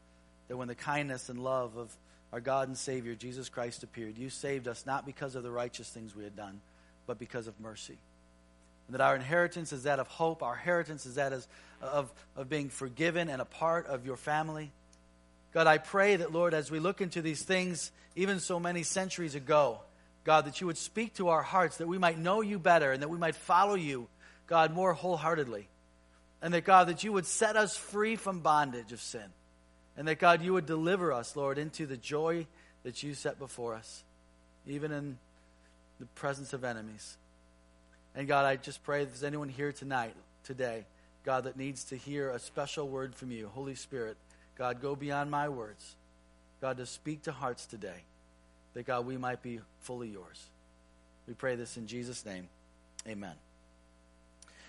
that 0.48 0.58
when 0.58 0.68
the 0.68 0.76
kindness 0.76 1.30
and 1.30 1.40
love 1.40 1.78
of 1.78 1.96
our 2.32 2.40
God 2.40 2.68
and 2.68 2.78
Savior, 2.78 3.16
Jesus 3.16 3.50
Christ, 3.50 3.84
appeared, 3.84 4.18
you 4.18 4.30
saved 4.30 4.68
us 4.68 4.86
not 4.86 5.06
because 5.06 5.36
of 5.36 5.44
the 5.44 5.52
righteous 5.52 5.90
things 5.90 6.16
we 6.16 6.24
had 6.24 6.36
done, 6.36 6.60
but 7.08 7.20
because 7.20 7.48
of 7.48 7.60
mercy. 7.60 7.98
And 8.88 8.94
that 8.94 9.02
our 9.02 9.16
inheritance 9.16 9.74
is 9.74 9.84
that 9.84 10.00
of 10.00 10.08
hope, 10.08 10.44
our 10.44 10.54
inheritance 10.54 11.06
is 11.06 11.16
that 11.16 11.34
of, 11.82 12.12
of 12.36 12.50
being 12.50 12.70
forgiven 12.70 13.30
and 13.30 13.42
a 13.42 13.46
part 13.46 13.88
of 13.88 14.06
your 14.06 14.18
family. 14.18 14.72
God, 15.54 15.68
I 15.68 15.78
pray 15.78 16.18
that, 16.18 16.34
Lord, 16.34 16.54
as 16.54 16.70
we 16.70 16.80
look 16.80 17.02
into 17.02 17.22
these 17.22 17.42
things, 17.42 17.92
even 18.16 18.40
so 18.40 18.60
many 18.60 18.84
centuries 18.84 19.36
ago, 19.36 19.80
God, 20.24 20.46
that 20.46 20.60
you 20.60 20.68
would 20.68 20.78
speak 20.78 21.14
to 21.16 21.30
our 21.30 21.44
hearts, 21.44 21.78
that 21.78 21.88
we 21.88 21.98
might 21.98 22.18
know 22.18 22.42
you 22.42 22.60
better 22.60 22.92
and 22.92 23.02
that 23.02 23.10
we 23.10 23.18
might 23.18 23.36
follow 23.36 23.76
you, 23.76 24.08
God, 24.48 24.74
more 24.74 24.94
wholeheartedly. 24.94 25.68
And 26.42 26.54
that, 26.54 26.66
God, 26.66 26.88
that 26.90 27.04
you 27.04 27.14
would 27.14 27.26
set 27.26 27.56
us 27.56 27.78
free 27.78 28.16
from 28.18 28.42
bondage 28.42 28.92
of 28.92 29.00
sin. 29.02 29.26
And 29.98 30.08
that, 30.08 30.20
God, 30.20 30.42
you 30.42 30.54
would 30.54 30.66
deliver 30.66 31.14
us, 31.14 31.36
Lord, 31.36 31.58
into 31.58 31.86
the 31.86 31.98
joy 31.98 32.48
that 32.84 33.02
you 33.02 33.14
set 33.14 33.40
before 33.40 33.76
us, 33.76 34.04
even 34.68 34.92
in 34.92 35.18
the 36.00 36.06
presence 36.08 36.54
of 36.54 36.64
enemies. 36.64 37.18
And 38.16 38.28
God, 38.28 38.46
I 38.46 38.58
just 38.58 38.84
pray 38.84 39.04
if 39.04 39.10
there's 39.10 39.24
anyone 39.24 39.50
here 39.50 39.72
tonight, 39.72 40.16
today, 40.44 40.86
God, 41.24 41.46
that 41.46 41.58
needs 41.58 41.86
to 41.86 41.96
hear 41.96 42.30
a 42.30 42.40
special 42.40 42.88
word 42.88 43.16
from 43.16 43.32
you, 43.32 43.50
Holy 43.54 43.76
Spirit, 43.76 44.18
God, 44.58 44.82
go 44.82 44.96
beyond 44.96 45.32
my 45.32 45.50
words. 45.50 45.96
God, 46.62 46.78
to 46.78 46.86
speak 46.86 47.24
to 47.24 47.32
hearts 47.32 47.66
today 47.66 48.04
that 48.74 48.86
God, 48.86 49.06
we 49.06 49.18
might 49.18 49.42
be 49.42 49.60
fully 49.82 50.10
yours. 50.10 50.46
We 51.28 51.34
pray 51.34 51.56
this 51.56 51.78
in 51.78 51.88
Jesus' 51.88 52.26
name. 52.26 52.48
Amen. 53.08 53.34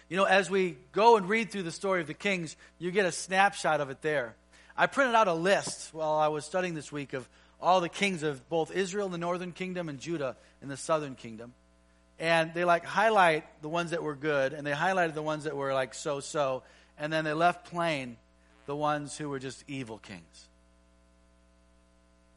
You 0.09 0.17
know, 0.17 0.25
as 0.25 0.49
we 0.49 0.77
go 0.93 1.17
and 1.17 1.29
read 1.29 1.51
through 1.51 1.65
the 1.65 1.73
story 1.73 2.01
of 2.01 2.07
the 2.07 2.15
kings, 2.15 2.57
you 2.79 2.91
get 2.91 3.07
a 3.07 3.13
snapshot 3.13 3.81
of 3.81 3.91
it 3.91 4.03
there. 4.03 4.35
I 4.79 4.87
printed 4.87 5.15
out 5.15 5.27
a 5.27 5.35
list 5.35 5.95
while 5.95 6.15
I 6.15 6.29
was 6.29 6.45
studying 6.45 6.75
this 6.75 6.93
week 6.93 7.15
of 7.15 7.27
all 7.61 7.81
the 7.81 7.89
kings 7.89 8.23
of 8.23 8.47
both 8.49 8.71
Israel, 8.71 9.09
the 9.09 9.17
northern 9.17 9.53
kingdom, 9.53 9.89
and 9.89 9.99
Judah 9.99 10.37
in 10.61 10.69
the 10.69 10.77
southern 10.77 11.15
kingdom. 11.15 11.55
And 12.19 12.53
they 12.53 12.65
like 12.65 12.85
highlight 12.85 13.45
the 13.63 13.69
ones 13.69 13.91
that 13.93 14.03
were 14.03 14.15
good, 14.15 14.53
and 14.53 14.67
they 14.67 14.73
highlighted 14.73 15.15
the 15.15 15.23
ones 15.23 15.45
that 15.45 15.57
were 15.57 15.73
like 15.73 15.95
so 15.95 16.21
so, 16.21 16.63
and 16.99 17.13
then 17.13 17.25
they 17.25 17.33
left 17.33 17.71
plain 17.71 18.17
the 18.67 18.77
ones 18.77 19.17
who 19.17 19.29
were 19.31 19.39
just 19.39 19.65
evil 19.67 19.99
kings. 19.99 20.49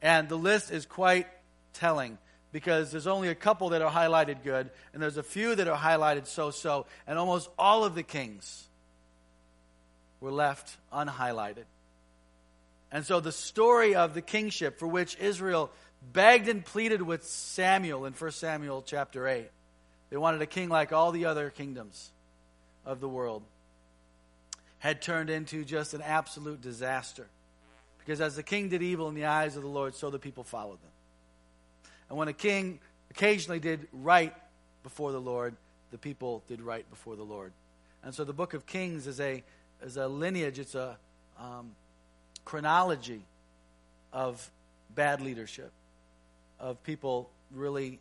And 0.01 0.29
the 0.29 0.37
list 0.37 0.71
is 0.71 0.85
quite 0.85 1.27
telling 1.73 2.17
because 2.51 2.91
there's 2.91 3.07
only 3.07 3.27
a 3.27 3.35
couple 3.35 3.69
that 3.69 3.81
are 3.81 3.91
highlighted 3.91 4.43
good, 4.43 4.69
and 4.93 5.01
there's 5.01 5.17
a 5.17 5.23
few 5.23 5.55
that 5.55 5.67
are 5.67 5.77
highlighted 5.77 6.25
so 6.25 6.51
so, 6.51 6.85
and 7.05 7.19
almost 7.19 7.49
all 7.59 7.83
of 7.83 7.95
the 7.95 8.03
kings 8.03 8.67
were 10.21 10.31
left 10.31 10.77
unhighlighted. 10.93 11.65
And 12.91 13.05
so 13.05 13.19
the 13.19 13.31
story 13.31 13.95
of 13.95 14.13
the 14.13 14.21
kingship 14.21 14.79
for 14.79 14.87
which 14.87 15.17
Israel 15.19 15.71
begged 16.13 16.47
and 16.47 16.65
pleaded 16.65 17.01
with 17.01 17.23
Samuel 17.25 18.05
in 18.05 18.13
1 18.13 18.31
Samuel 18.31 18.81
chapter 18.81 19.27
8. 19.27 19.49
They 20.09 20.17
wanted 20.17 20.41
a 20.41 20.47
king 20.47 20.69
like 20.69 20.91
all 20.91 21.11
the 21.11 21.25
other 21.25 21.49
kingdoms 21.49 22.11
of 22.85 22.99
the 22.99 23.09
world. 23.09 23.43
Had 24.79 25.01
turned 25.01 25.29
into 25.29 25.63
just 25.65 25.93
an 25.93 26.01
absolute 26.01 26.61
disaster. 26.61 27.27
Because 27.99 28.21
as 28.21 28.35
the 28.35 28.43
king 28.43 28.69
did 28.69 28.81
evil 28.81 29.07
in 29.09 29.13
the 29.13 29.25
eyes 29.25 29.55
of 29.55 29.61
the 29.61 29.67
Lord, 29.69 29.93
so 29.93 30.09
the 30.09 30.17
people 30.17 30.43
followed 30.43 30.81
them. 30.81 30.91
And 32.09 32.17
when 32.17 32.27
a 32.27 32.33
king 32.33 32.79
occasionally 33.11 33.59
did 33.59 33.87
right 33.93 34.33
before 34.81 35.11
the 35.11 35.21
Lord, 35.21 35.55
the 35.91 35.97
people 35.97 36.43
did 36.47 36.61
right 36.61 36.89
before 36.89 37.15
the 37.15 37.23
Lord. 37.23 37.51
And 38.03 38.15
so 38.15 38.23
the 38.23 38.33
book 38.33 38.53
of 38.53 38.65
Kings 38.65 39.05
is 39.05 39.19
a, 39.19 39.43
is 39.83 39.97
a 39.97 40.07
lineage, 40.07 40.57
it's 40.57 40.75
a 40.75 40.97
um, 41.39 41.71
chronology 42.49 43.21
of 44.11 44.49
bad 44.95 45.21
leadership, 45.21 45.71
of 46.59 46.81
people 46.81 47.29
really 47.53 47.99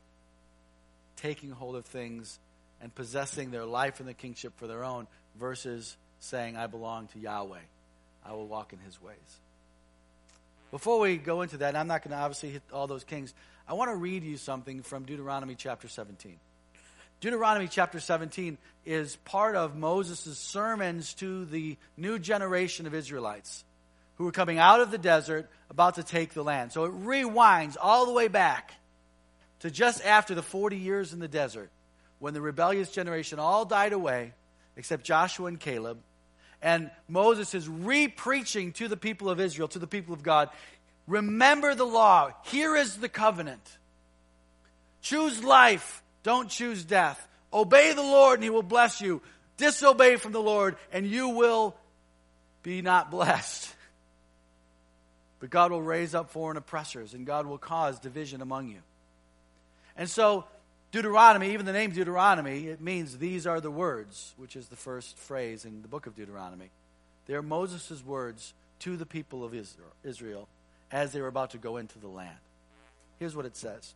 taking 1.16 1.50
hold 1.50 1.76
of 1.76 1.84
things 1.84 2.38
and 2.80 2.94
possessing 2.94 3.50
their 3.50 3.66
life 3.66 4.00
and 4.00 4.08
the 4.08 4.14
kingship 4.14 4.54
for 4.56 4.66
their 4.66 4.84
own 4.84 5.06
versus 5.38 5.98
saying, 6.20 6.56
I 6.56 6.66
belong 6.66 7.08
to 7.08 7.18
Yahweh. 7.18 7.58
I 8.24 8.32
will 8.32 8.46
walk 8.46 8.72
in 8.72 8.78
his 8.78 9.02
ways. 9.02 9.18
Before 10.70 10.98
we 10.98 11.18
go 11.18 11.42
into 11.42 11.58
that, 11.58 11.76
I'm 11.76 11.86
not 11.86 12.02
going 12.02 12.16
to 12.16 12.22
obviously 12.22 12.48
hit 12.48 12.62
all 12.72 12.86
those 12.86 13.04
kings. 13.04 13.34
I 13.68 13.74
want 13.74 13.90
to 13.90 13.96
read 13.96 14.24
you 14.24 14.38
something 14.38 14.80
from 14.82 15.04
Deuteronomy 15.04 15.56
chapter 15.56 15.88
17. 15.88 16.38
Deuteronomy 17.20 17.68
chapter 17.68 18.00
17 18.00 18.56
is 18.86 19.16
part 19.26 19.56
of 19.56 19.76
Moses' 19.76 20.38
sermons 20.38 21.12
to 21.14 21.44
the 21.44 21.76
new 21.98 22.18
generation 22.18 22.86
of 22.86 22.94
Israelites 22.94 23.64
who 24.18 24.24
were 24.24 24.32
coming 24.32 24.58
out 24.58 24.80
of 24.80 24.90
the 24.90 24.98
desert 24.98 25.48
about 25.70 25.94
to 25.94 26.02
take 26.02 26.34
the 26.34 26.42
land. 26.42 26.72
So 26.72 26.84
it 26.84 27.04
rewinds 27.04 27.76
all 27.80 28.04
the 28.04 28.12
way 28.12 28.28
back 28.28 28.74
to 29.60 29.70
just 29.70 30.04
after 30.04 30.34
the 30.34 30.42
40 30.42 30.76
years 30.76 31.12
in 31.12 31.20
the 31.20 31.28
desert 31.28 31.70
when 32.18 32.34
the 32.34 32.40
rebellious 32.40 32.90
generation 32.90 33.38
all 33.38 33.64
died 33.64 33.92
away 33.92 34.32
except 34.76 35.04
Joshua 35.04 35.46
and 35.46 35.58
Caleb. 35.58 35.98
And 36.60 36.90
Moses 37.08 37.54
is 37.54 37.68
re 37.68 38.08
preaching 38.08 38.72
to 38.72 38.88
the 38.88 38.96
people 38.96 39.30
of 39.30 39.38
Israel, 39.38 39.68
to 39.68 39.78
the 39.78 39.86
people 39.86 40.14
of 40.14 40.24
God. 40.24 40.50
Remember 41.06 41.76
the 41.76 41.86
law. 41.86 42.32
Here 42.46 42.74
is 42.74 42.96
the 42.96 43.08
covenant. 43.08 43.78
Choose 45.00 45.44
life. 45.44 46.02
Don't 46.24 46.50
choose 46.50 46.84
death. 46.84 47.24
Obey 47.52 47.92
the 47.92 48.02
Lord 48.02 48.34
and 48.34 48.44
he 48.44 48.50
will 48.50 48.64
bless 48.64 49.00
you. 49.00 49.22
Disobey 49.56 50.16
from 50.16 50.32
the 50.32 50.42
Lord 50.42 50.76
and 50.92 51.06
you 51.06 51.28
will 51.28 51.76
be 52.64 52.82
not 52.82 53.12
blessed. 53.12 53.74
But 55.40 55.50
God 55.50 55.70
will 55.70 55.82
raise 55.82 56.14
up 56.14 56.30
foreign 56.30 56.56
oppressors 56.56 57.14
and 57.14 57.26
God 57.26 57.46
will 57.46 57.58
cause 57.58 57.98
division 57.98 58.42
among 58.42 58.68
you. 58.68 58.80
And 59.96 60.08
so, 60.08 60.44
Deuteronomy, 60.90 61.52
even 61.52 61.66
the 61.66 61.72
name 61.72 61.90
Deuteronomy, 61.90 62.68
it 62.68 62.80
means 62.80 63.18
these 63.18 63.46
are 63.46 63.60
the 63.60 63.70
words, 63.70 64.34
which 64.36 64.56
is 64.56 64.68
the 64.68 64.76
first 64.76 65.16
phrase 65.18 65.64
in 65.64 65.82
the 65.82 65.88
book 65.88 66.06
of 66.06 66.16
Deuteronomy. 66.16 66.70
They 67.26 67.34
are 67.34 67.42
Moses' 67.42 68.04
words 68.04 68.54
to 68.80 68.96
the 68.96 69.06
people 69.06 69.44
of 69.44 69.54
Israel 70.02 70.48
as 70.90 71.12
they 71.12 71.20
were 71.20 71.28
about 71.28 71.50
to 71.50 71.58
go 71.58 71.76
into 71.76 71.98
the 71.98 72.08
land. 72.08 72.38
Here's 73.18 73.36
what 73.36 73.46
it 73.46 73.56
says. 73.56 73.94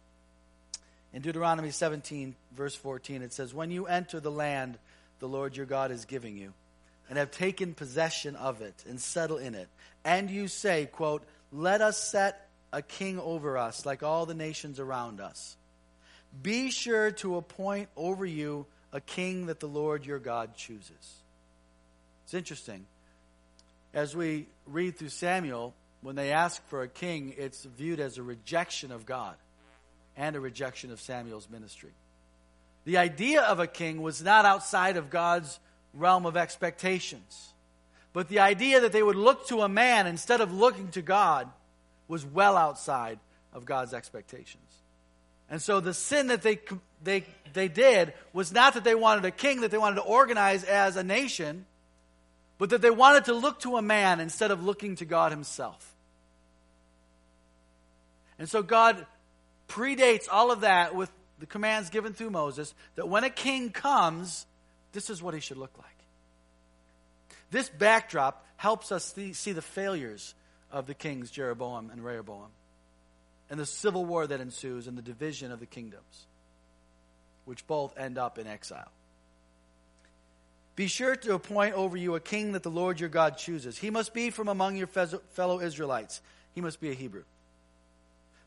In 1.14 1.22
Deuteronomy 1.22 1.70
17, 1.70 2.34
verse 2.56 2.74
14, 2.74 3.22
it 3.22 3.32
says, 3.32 3.54
When 3.54 3.70
you 3.70 3.86
enter 3.86 4.20
the 4.20 4.30
land 4.30 4.78
the 5.18 5.28
Lord 5.28 5.56
your 5.56 5.66
God 5.66 5.90
is 5.90 6.04
giving 6.04 6.36
you, 6.36 6.52
and 7.12 7.18
have 7.18 7.30
taken 7.30 7.74
possession 7.74 8.36
of 8.36 8.62
it 8.62 8.84
and 8.88 8.98
settle 8.98 9.36
in 9.36 9.54
it, 9.54 9.68
and 10.02 10.30
you 10.30 10.48
say, 10.48 10.86
quote, 10.86 11.22
Let 11.52 11.82
us 11.82 12.02
set 12.02 12.48
a 12.72 12.80
king 12.80 13.20
over 13.20 13.58
us 13.58 13.84
like 13.84 14.02
all 14.02 14.24
the 14.24 14.32
nations 14.32 14.80
around 14.80 15.20
us. 15.20 15.58
Be 16.42 16.70
sure 16.70 17.10
to 17.10 17.36
appoint 17.36 17.90
over 17.98 18.24
you 18.24 18.64
a 18.94 19.00
king 19.02 19.44
that 19.48 19.60
the 19.60 19.68
Lord 19.68 20.06
your 20.06 20.18
God 20.18 20.56
chooses. 20.56 21.20
It's 22.24 22.32
interesting. 22.32 22.86
As 23.92 24.16
we 24.16 24.46
read 24.64 24.96
through 24.96 25.10
Samuel, 25.10 25.74
when 26.00 26.16
they 26.16 26.32
ask 26.32 26.66
for 26.68 26.80
a 26.80 26.88
king, 26.88 27.34
it's 27.36 27.62
viewed 27.62 28.00
as 28.00 28.16
a 28.16 28.22
rejection 28.22 28.90
of 28.90 29.04
God 29.04 29.34
and 30.16 30.34
a 30.34 30.40
rejection 30.40 30.90
of 30.90 30.98
Samuel's 30.98 31.50
ministry. 31.50 31.92
The 32.86 32.96
idea 32.96 33.42
of 33.42 33.60
a 33.60 33.66
king 33.66 34.00
was 34.00 34.22
not 34.22 34.46
outside 34.46 34.96
of 34.96 35.10
God's 35.10 35.60
realm 35.94 36.26
of 36.26 36.36
expectations. 36.36 37.52
But 38.12 38.28
the 38.28 38.40
idea 38.40 38.80
that 38.80 38.92
they 38.92 39.02
would 39.02 39.16
look 39.16 39.46
to 39.48 39.62
a 39.62 39.68
man 39.68 40.06
instead 40.06 40.40
of 40.40 40.52
looking 40.52 40.88
to 40.88 41.02
God 41.02 41.48
was 42.08 42.24
well 42.26 42.56
outside 42.56 43.18
of 43.52 43.64
God's 43.64 43.94
expectations. 43.94 44.62
And 45.50 45.60
so 45.60 45.80
the 45.80 45.94
sin 45.94 46.28
that 46.28 46.42
they, 46.42 46.60
they, 47.02 47.24
they 47.52 47.68
did 47.68 48.14
was 48.32 48.52
not 48.52 48.74
that 48.74 48.84
they 48.84 48.94
wanted 48.94 49.24
a 49.24 49.30
king, 49.30 49.60
that 49.62 49.70
they 49.70 49.78
wanted 49.78 49.96
to 49.96 50.02
organize 50.02 50.64
as 50.64 50.96
a 50.96 51.02
nation, 51.02 51.66
but 52.58 52.70
that 52.70 52.80
they 52.80 52.90
wanted 52.90 53.26
to 53.26 53.34
look 53.34 53.60
to 53.60 53.76
a 53.76 53.82
man 53.82 54.20
instead 54.20 54.50
of 54.50 54.64
looking 54.64 54.96
to 54.96 55.04
God 55.04 55.32
Himself. 55.32 55.94
And 58.38 58.48
so 58.48 58.62
God 58.62 59.06
predates 59.68 60.26
all 60.30 60.50
of 60.50 60.62
that 60.62 60.94
with 60.94 61.10
the 61.38 61.46
commands 61.46 61.90
given 61.90 62.12
through 62.12 62.30
Moses 62.30 62.74
that 62.94 63.08
when 63.08 63.24
a 63.24 63.30
king 63.30 63.70
comes, 63.70 64.46
this 64.92 65.10
is 65.10 65.22
what 65.22 65.34
he 65.34 65.40
should 65.40 65.56
look 65.56 65.76
like. 65.78 65.86
This 67.50 67.68
backdrop 67.68 68.46
helps 68.56 68.92
us 68.92 69.14
see 69.32 69.52
the 69.52 69.62
failures 69.62 70.34
of 70.70 70.86
the 70.86 70.94
kings 70.94 71.30
Jeroboam 71.30 71.90
and 71.90 72.04
Rehoboam 72.04 72.48
and 73.50 73.60
the 73.60 73.66
civil 73.66 74.04
war 74.04 74.26
that 74.26 74.40
ensues 74.40 74.86
and 74.86 74.96
the 74.96 75.02
division 75.02 75.52
of 75.52 75.60
the 75.60 75.66
kingdoms, 75.66 76.26
which 77.44 77.66
both 77.66 77.96
end 77.98 78.16
up 78.16 78.38
in 78.38 78.46
exile. 78.46 78.90
Be 80.74 80.86
sure 80.86 81.14
to 81.16 81.34
appoint 81.34 81.74
over 81.74 81.98
you 81.98 82.14
a 82.14 82.20
king 82.20 82.52
that 82.52 82.62
the 82.62 82.70
Lord 82.70 82.98
your 82.98 83.10
God 83.10 83.36
chooses. 83.36 83.76
He 83.76 83.90
must 83.90 84.14
be 84.14 84.30
from 84.30 84.48
among 84.48 84.76
your 84.76 84.86
fellow 84.86 85.60
Israelites. 85.60 86.22
He 86.54 86.62
must 86.62 86.80
be 86.80 86.90
a 86.90 86.94
Hebrew. 86.94 87.24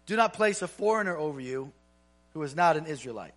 Do 0.08 0.16
not 0.16 0.34
place 0.34 0.64
a 0.64 0.68
foreigner 0.68 1.16
over 1.16 1.40
you 1.40 1.72
who 2.34 2.42
is 2.42 2.56
not 2.56 2.78
an 2.78 2.88
Israelite. 2.88 3.36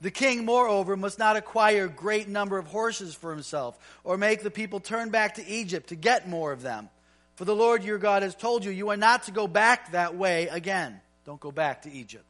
The 0.00 0.10
king, 0.10 0.44
moreover, 0.44 0.96
must 0.96 1.18
not 1.18 1.36
acquire 1.36 1.84
a 1.84 1.90
great 1.90 2.26
number 2.26 2.56
of 2.56 2.66
horses 2.66 3.14
for 3.14 3.30
himself, 3.30 3.78
or 4.02 4.16
make 4.16 4.42
the 4.42 4.50
people 4.50 4.80
turn 4.80 5.10
back 5.10 5.34
to 5.34 5.46
Egypt 5.46 5.90
to 5.90 5.94
get 5.94 6.28
more 6.28 6.52
of 6.52 6.62
them. 6.62 6.88
For 7.36 7.44
the 7.44 7.54
Lord 7.54 7.84
your 7.84 7.98
God 7.98 8.22
has 8.22 8.34
told 8.34 8.64
you, 8.64 8.70
you 8.70 8.90
are 8.90 8.96
not 8.96 9.24
to 9.24 9.32
go 9.32 9.46
back 9.46 9.92
that 9.92 10.16
way 10.16 10.48
again. 10.48 11.00
Don't 11.26 11.40
go 11.40 11.52
back 11.52 11.82
to 11.82 11.92
Egypt. 11.92 12.24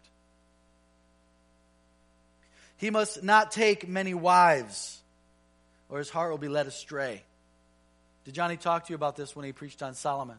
He 2.76 2.90
must 2.90 3.22
not 3.22 3.52
take 3.52 3.86
many 3.88 4.14
wives, 4.14 4.98
or 5.88 5.98
his 5.98 6.10
heart 6.10 6.30
will 6.30 6.38
be 6.38 6.48
led 6.48 6.66
astray. 6.66 7.22
Did 8.24 8.34
Johnny 8.34 8.56
talk 8.56 8.86
to 8.86 8.90
you 8.90 8.96
about 8.96 9.16
this 9.16 9.36
when 9.36 9.44
he 9.44 9.52
preached 9.52 9.82
on 9.82 9.94
Solomon? 9.94 10.38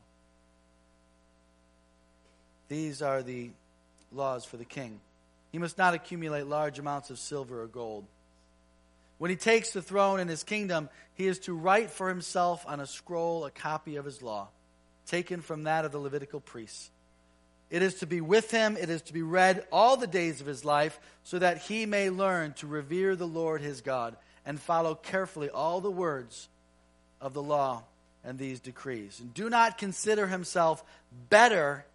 These 2.68 3.02
are 3.02 3.22
the 3.24 3.52
laws 4.12 4.44
for 4.44 4.58
the 4.58 4.66
king. 4.66 5.00
He 5.52 5.58
must 5.58 5.78
not 5.78 5.94
accumulate 5.94 6.48
large 6.48 6.80
amounts 6.80 7.10
of 7.10 7.20
silver 7.20 7.62
or 7.62 7.68
gold. 7.68 8.06
When 9.18 9.30
he 9.30 9.38
takes 9.38 9.72
the 9.72 9.82
throne 9.82 10.20
in 10.20 10.28
his 10.28 10.44
kingdom, 10.44 10.90
he 11.14 11.28
is 11.28 11.40
to 11.40 11.54
write 11.54 11.92
for 11.92 12.10
himself 12.10 12.66
on 12.68 12.80
a 12.80 12.88
scroll 12.88 13.46
a 13.46 13.52
copy 13.52 13.98
of 13.98 14.06
his 14.06 14.22
law, 14.22 14.48
taken 15.06 15.42
from 15.42 15.64
that 15.64 15.86
of 15.86 15.92
the 15.92 16.00
Levitical 16.00 16.40
priests. 16.40 16.90
It 17.70 17.82
is 17.82 17.96
to 17.96 18.08
be 18.08 18.20
with 18.20 18.52
him, 18.52 18.76
it 18.78 18.90
is 18.90 19.02
to 19.04 19.14
be 19.14 19.22
read 19.22 19.66
all 19.72 19.96
the 19.96 20.08
days 20.08 20.42
of 20.42 20.48
his 20.48 20.66
life, 20.66 21.00
so 21.24 21.38
that 21.38 21.60
he 21.60 21.86
may 21.86 22.10
learn 22.10 22.54
to 22.54 22.68
revere 22.68 23.16
the 23.16 23.28
Lord 23.28 23.62
his 23.62 23.82
God 23.82 24.16
and 24.46 24.60
follow 24.60 24.96
carefully 24.96 25.50
all 25.50 25.82
the 25.82 25.92
words 25.92 26.50
of 27.22 27.34
the 27.34 27.44
law 27.44 27.84
and 28.24 28.40
these 28.40 28.60
decrees. 28.60 29.20
And 29.20 29.34
do 29.34 29.50
not 29.50 29.78
consider 29.78 30.28
himself 30.28 30.84
better 31.30 31.86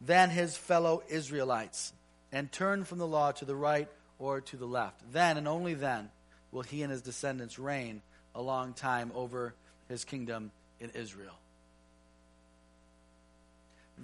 than 0.00 0.30
his 0.30 0.56
fellow 0.56 1.02
Israelites 1.08 1.92
and 2.32 2.50
turn 2.50 2.84
from 2.84 2.98
the 2.98 3.06
law 3.06 3.32
to 3.32 3.44
the 3.44 3.54
right 3.54 3.88
or 4.18 4.40
to 4.40 4.56
the 4.56 4.66
left. 4.66 5.00
Then 5.12 5.36
and 5.36 5.46
only 5.46 5.74
then 5.74 6.10
will 6.50 6.62
he 6.62 6.82
and 6.82 6.90
his 6.90 7.02
descendants 7.02 7.58
reign 7.58 8.02
a 8.34 8.42
long 8.42 8.72
time 8.72 9.12
over 9.14 9.54
his 9.88 10.04
kingdom 10.04 10.50
in 10.80 10.90
Israel. 10.90 11.34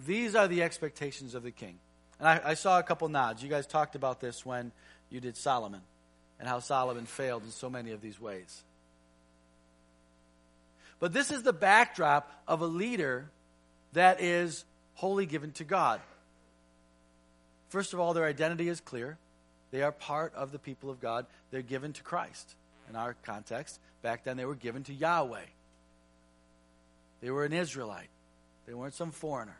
These 0.07 0.35
are 0.35 0.47
the 0.47 0.63
expectations 0.63 1.35
of 1.35 1.43
the 1.43 1.51
king. 1.51 1.79
And 2.19 2.29
I, 2.29 2.41
I, 2.45 2.55
saw 2.55 2.79
a 2.79 2.83
couple 2.83 3.09
nods. 3.09 3.43
You 3.43 3.49
guys 3.49 3.67
talked 3.67 3.95
about 3.95 4.21
this 4.21 4.45
when 4.45 4.73
you 5.11 5.21
did 5.21 5.37
Solomon 5.37 5.81
and 6.39 6.49
how 6.49 6.61
Solomon 6.61 7.07
failed 7.07 7.45
in 7.45 7.51
so 7.51 7.71
many 7.71 7.93
of 7.93 8.01
these 8.01 8.21
ways. 8.21 8.63
But 11.01 11.13
this 11.13 11.31
is 11.31 11.43
the 11.43 11.53
backdrop 11.53 12.31
of 12.47 12.61
a 12.61 12.67
leader 12.67 13.31
that 13.93 14.21
is 14.21 14.65
wholly 14.95 15.27
given 15.27 15.53
to 15.53 15.65
God. 15.65 16.01
First 17.69 17.93
of 17.93 18.01
all, 18.01 18.15
their 18.15 18.25
identity 18.25 18.69
is 18.69 18.81
clear. 18.81 19.19
They 19.71 19.83
are 19.83 19.93
part 19.93 20.35
of 20.35 20.53
the 20.53 20.59
people 20.59 20.91
of 20.91 21.01
God. 21.01 21.27
They're 21.51 21.63
given 21.63 21.93
to 21.95 22.03
Christ. 22.03 22.55
In 22.89 22.97
our 22.97 23.15
context, 23.23 23.79
back 24.03 24.25
then 24.25 24.37
they 24.37 24.47
were 24.47 24.55
given 24.55 24.83
to 24.85 24.95
Yahweh. 24.95 25.45
They 27.21 27.31
were 27.31 27.45
an 27.45 27.53
Israelite, 27.53 28.09
they 28.67 28.75
weren't 28.75 28.95
some 28.95 29.11
foreigner. 29.11 29.57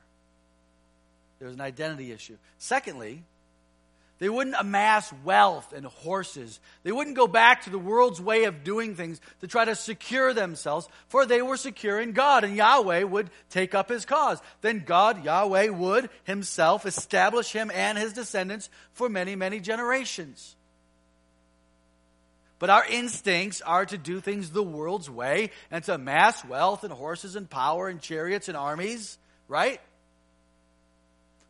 There 1.39 1.47
was 1.47 1.55
an 1.55 1.61
identity 1.61 2.11
issue. 2.11 2.37
Secondly, 2.59 3.23
they 4.19 4.29
wouldn't 4.29 4.57
amass 4.59 5.13
wealth 5.25 5.73
and 5.73 5.87
horses. 5.87 6.59
They 6.83 6.91
wouldn't 6.91 7.17
go 7.17 7.29
back 7.29 7.65
to 7.65 7.71
the 7.71 7.79
world's 7.79 8.21
way 8.21 8.45
of 8.45 8.65
doing 8.65 8.97
things 8.97 9.21
to 9.41 9.47
try 9.47 9.65
to 9.65 9.77
secure 9.77 10.35
themselves, 10.35 10.89
for 11.07 11.25
they 11.25 11.41
were 11.41 11.57
secure 11.57 12.01
in 12.01 12.13
God, 12.13 12.43
and 12.43 12.57
Yahweh 12.57 13.05
would 13.05 13.31
take 13.51 13.75
up 13.77 13.89
his 13.89 14.05
cause. 14.05 14.41
Then 14.61 14.83
God, 14.85 15.25
Yahweh, 15.25 15.69
would 15.69 16.11
himself 16.25 16.85
establish 16.85 17.53
him 17.53 17.71
and 17.73 17.97
his 17.97 18.13
descendants 18.13 18.71
for 18.93 19.09
many, 19.09 19.37
many 19.37 19.61
generations. 19.61 20.57
But 22.59 22.71
our 22.71 22.85
instincts 22.87 23.61
are 23.61 23.87
to 23.87 23.97
do 23.97 24.21
things 24.21 24.51
the 24.51 24.65
world's 24.65 25.09
way 25.09 25.51
and 25.71 25.85
to 25.85 25.95
amass 25.95 26.45
wealth 26.45 26.83
and 26.83 26.93
horses 26.93 27.37
and 27.37 27.49
power 27.49 27.87
and 27.89 28.01
chariots 28.01 28.49
and 28.49 28.57
armies, 28.57 29.17
right? 29.47 29.81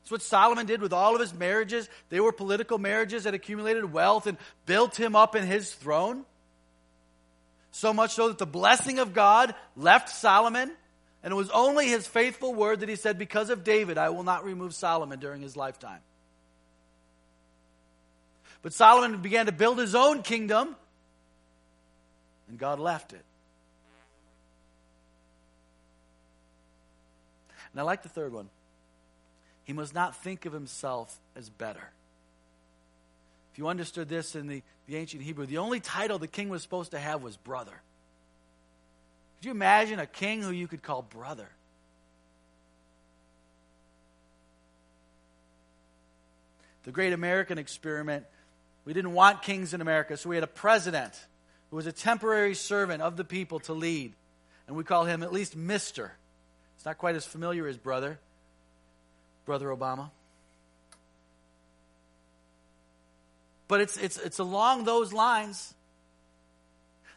That's 0.09 0.23
what 0.23 0.23
Solomon 0.23 0.65
did 0.65 0.81
with 0.81 0.95
all 0.95 1.15
of 1.15 1.21
his 1.21 1.35
marriages. 1.35 1.87
They 2.09 2.19
were 2.19 2.33
political 2.33 2.79
marriages 2.79 3.25
that 3.25 3.35
accumulated 3.35 3.93
wealth 3.93 4.27
and 4.27 4.39
built 4.65 4.99
him 4.99 5.15
up 5.15 5.37
in 5.37 5.47
his 5.47 5.71
throne. 5.75 6.25
So 7.73 7.93
much 7.93 8.13
so 8.13 8.29
that 8.29 8.39
the 8.39 8.47
blessing 8.47 9.01
of 9.01 9.13
God 9.13 9.55
left 9.77 10.09
Solomon. 10.09 10.73
And 11.23 11.31
it 11.31 11.35
was 11.35 11.51
only 11.51 11.89
his 11.89 12.07
faithful 12.07 12.55
word 12.55 12.81
that 12.81 12.89
he 12.89 12.97
said, 12.97 13.19
Because 13.19 13.51
of 13.51 13.65
David, 13.65 13.99
I 13.99 14.09
will 14.09 14.23
not 14.23 14.47
remove 14.47 14.75
Solomon 14.75 15.19
during 15.19 15.43
his 15.43 15.59
lifetime. 15.59 16.01
But 18.63 18.73
Solomon 18.73 19.21
began 19.21 19.45
to 19.45 19.53
build 19.53 19.79
his 19.79 19.95
own 19.95 20.23
kingdom, 20.23 20.75
and 22.49 22.59
God 22.59 22.81
left 22.81 23.13
it. 23.13 23.25
And 27.73 27.81
I 27.81 27.83
like 27.83 28.03
the 28.03 28.09
third 28.09 28.33
one. 28.33 28.49
He 29.69 29.75
must 29.75 29.95
not 29.95 30.17
think 30.17 30.47
of 30.47 30.55
himself 30.55 31.21
as 31.37 31.51
better. 31.51 31.91
If 33.53 33.59
you 33.59 33.69
understood 33.69 34.09
this 34.09 34.35
in 34.35 34.47
the, 34.47 34.63
the 34.87 34.97
ancient 34.97 35.23
Hebrew, 35.23 35.45
the 35.45 35.59
only 35.59 35.79
title 35.79 36.19
the 36.19 36.27
king 36.27 36.49
was 36.49 36.63
supposed 36.63 36.93
to 36.93 36.99
have 36.99 37.23
was 37.23 37.37
brother. 37.37 37.83
Could 39.37 39.45
you 39.45 39.51
imagine 39.51 39.99
a 39.99 40.07
king 40.07 40.41
who 40.41 40.53
you 40.53 40.69
could 40.69 40.83
call 40.83 41.03
brother? 41.03 41.51
The 46.85 46.91
great 46.91 47.13
American 47.13 47.59
experiment, 47.59 48.25
we 48.87 48.95
didn't 48.95 49.13
want 49.13 49.43
kings 49.43 49.75
in 49.75 49.83
America, 49.83 50.17
so 50.17 50.31
we 50.31 50.37
had 50.37 50.45
a 50.45 50.47
president 50.47 51.13
who 51.69 51.77
was 51.77 51.87
a 51.87 51.93
temporary 51.93 52.55
servant 52.55 53.03
of 53.03 53.19
the 53.19 53.25
people 53.25 53.61
to 53.61 53.75
lead. 53.75 54.15
And 54.67 54.75
we 54.75 54.83
call 54.83 55.05
him 55.05 55.23
at 55.23 55.31
least 55.31 55.59
Mr. 55.59 56.13
It's 56.77 56.87
not 56.87 56.97
quite 56.97 57.17
as 57.17 57.27
familiar 57.27 57.69
as 57.69 57.77
brother. 57.77 58.19
Brother 59.49 59.69
Obama. 59.69 60.11
But 63.67 63.81
it's, 63.81 63.97
it's, 63.97 64.19
it's 64.19 64.39
along 64.39 64.85
those 64.85 65.11
lines 65.11 65.73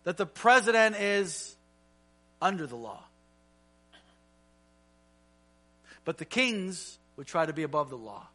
that 0.05 0.15
the 0.15 0.25
president 0.25 0.95
is 0.95 1.57
under 2.41 2.65
the 2.65 2.77
law. 2.77 3.03
But 6.05 6.19
the 6.19 6.25
kings 6.25 6.97
would 7.17 7.27
try 7.27 7.45
to 7.45 7.51
be 7.51 7.63
above 7.63 7.89
the 7.89 7.97
law. 7.97 8.25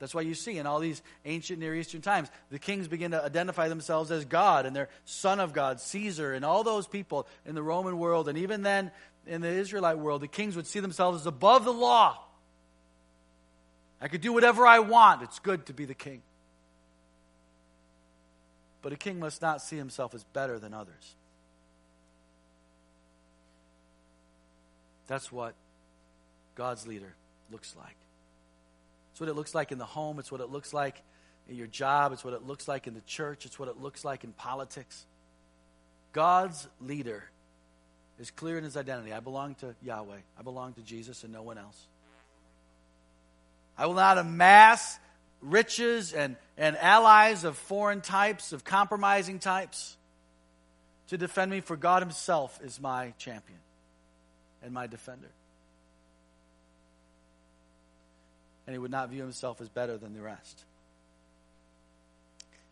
That's 0.00 0.16
why 0.16 0.22
you 0.22 0.34
see 0.34 0.58
in 0.58 0.66
all 0.66 0.80
these 0.80 1.00
ancient 1.24 1.60
Near 1.60 1.76
Eastern 1.76 2.00
times, 2.00 2.28
the 2.50 2.58
kings 2.58 2.88
begin 2.88 3.12
to 3.12 3.24
identify 3.24 3.68
themselves 3.68 4.10
as 4.10 4.24
God 4.24 4.66
and 4.66 4.74
they're 4.74 4.88
son 5.04 5.38
of 5.38 5.52
God, 5.52 5.80
Caesar, 5.80 6.34
and 6.34 6.44
all 6.44 6.64
those 6.64 6.88
people 6.88 7.28
in 7.46 7.54
the 7.54 7.62
Roman 7.62 7.98
world, 7.98 8.28
and 8.28 8.36
even 8.36 8.62
then 8.62 8.90
in 9.28 9.42
the 9.42 9.48
Israelite 9.48 9.98
world, 9.98 10.22
the 10.22 10.28
kings 10.28 10.56
would 10.56 10.66
see 10.66 10.80
themselves 10.80 11.20
as 11.20 11.26
above 11.26 11.64
the 11.64 11.72
law. 11.72 12.18
I 14.00 14.08
could 14.08 14.20
do 14.20 14.32
whatever 14.32 14.66
I 14.66 14.78
want. 14.78 15.22
It's 15.22 15.38
good 15.38 15.66
to 15.66 15.72
be 15.72 15.84
the 15.84 15.94
king. 15.94 16.22
But 18.80 18.92
a 18.92 18.96
king 18.96 19.18
must 19.18 19.42
not 19.42 19.60
see 19.60 19.76
himself 19.76 20.14
as 20.14 20.24
better 20.24 20.58
than 20.58 20.72
others. 20.72 21.16
That's 25.08 25.32
what 25.32 25.54
God's 26.54 26.86
leader 26.86 27.14
looks 27.50 27.74
like. 27.76 27.96
It's 29.10 29.20
what 29.20 29.28
it 29.28 29.34
looks 29.34 29.54
like 29.54 29.72
in 29.72 29.78
the 29.78 29.84
home, 29.84 30.18
it's 30.18 30.30
what 30.30 30.40
it 30.40 30.50
looks 30.50 30.72
like 30.72 31.02
in 31.48 31.56
your 31.56 31.66
job, 31.66 32.12
it's 32.12 32.22
what 32.22 32.34
it 32.34 32.46
looks 32.46 32.68
like 32.68 32.86
in 32.86 32.94
the 32.94 33.00
church, 33.00 33.46
it's 33.46 33.58
what 33.58 33.68
it 33.68 33.80
looks 33.80 34.04
like 34.04 34.22
in 34.22 34.32
politics. 34.32 35.06
God's 36.12 36.68
leader 36.80 37.24
is 38.20 38.30
clear 38.30 38.58
in 38.58 38.64
his 38.64 38.76
identity. 38.76 39.12
I 39.12 39.20
belong 39.20 39.54
to 39.56 39.74
Yahweh, 39.82 40.18
I 40.38 40.42
belong 40.42 40.74
to 40.74 40.82
Jesus 40.82 41.24
and 41.24 41.32
no 41.32 41.42
one 41.42 41.58
else. 41.58 41.86
I 43.78 43.86
will 43.86 43.94
not 43.94 44.18
amass 44.18 44.98
riches 45.40 46.12
and, 46.12 46.36
and 46.56 46.76
allies 46.76 47.44
of 47.44 47.56
foreign 47.56 48.00
types, 48.00 48.52
of 48.52 48.64
compromising 48.64 49.38
types 49.38 49.96
to 51.08 51.16
defend 51.16 51.50
me, 51.50 51.60
for 51.60 51.76
God 51.76 52.02
Himself 52.02 52.58
is 52.62 52.80
my 52.80 53.14
champion 53.18 53.58
and 54.62 54.74
my 54.74 54.88
defender. 54.88 55.30
And 58.66 58.74
He 58.74 58.78
would 58.78 58.90
not 58.90 59.10
view 59.10 59.22
Himself 59.22 59.60
as 59.60 59.68
better 59.68 59.96
than 59.96 60.12
the 60.12 60.20
rest. 60.20 60.64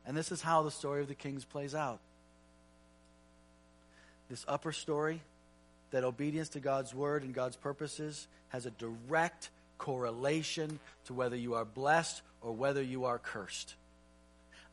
And 0.06 0.16
this 0.16 0.30
is 0.30 0.42
how 0.42 0.62
the 0.62 0.70
story 0.70 1.02
of 1.02 1.08
the 1.08 1.14
kings 1.14 1.44
plays 1.44 1.74
out. 1.74 2.00
This 4.28 4.44
upper 4.48 4.72
story, 4.72 5.20
that 5.92 6.04
obedience 6.04 6.50
to 6.50 6.60
God's 6.60 6.92
word 6.92 7.22
and 7.22 7.32
God's 7.32 7.56
purposes 7.56 8.26
has 8.48 8.66
a 8.66 8.70
direct 8.70 9.50
correlation 9.78 10.78
to 11.06 11.14
whether 11.14 11.36
you 11.36 11.54
are 11.54 11.64
blessed 11.64 12.22
or 12.40 12.52
whether 12.52 12.82
you 12.82 13.04
are 13.04 13.18
cursed. 13.18 13.74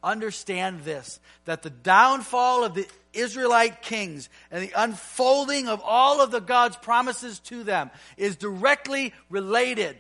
Understand 0.04 0.82
this 0.82 1.20
that 1.46 1.62
the 1.62 1.70
downfall 1.70 2.66
of 2.66 2.74
the 2.74 2.86
Israelite 3.14 3.82
kings 3.82 4.28
and 4.52 4.62
the 4.62 4.74
unfolding 4.76 5.70
of 5.70 5.82
all 5.84 6.22
of 6.22 6.32
the 6.32 6.42
God's 6.42 6.76
promises 6.76 7.40
to 7.40 7.64
them 7.64 7.90
is 8.18 8.36
directly 8.36 9.14
related 9.30 9.96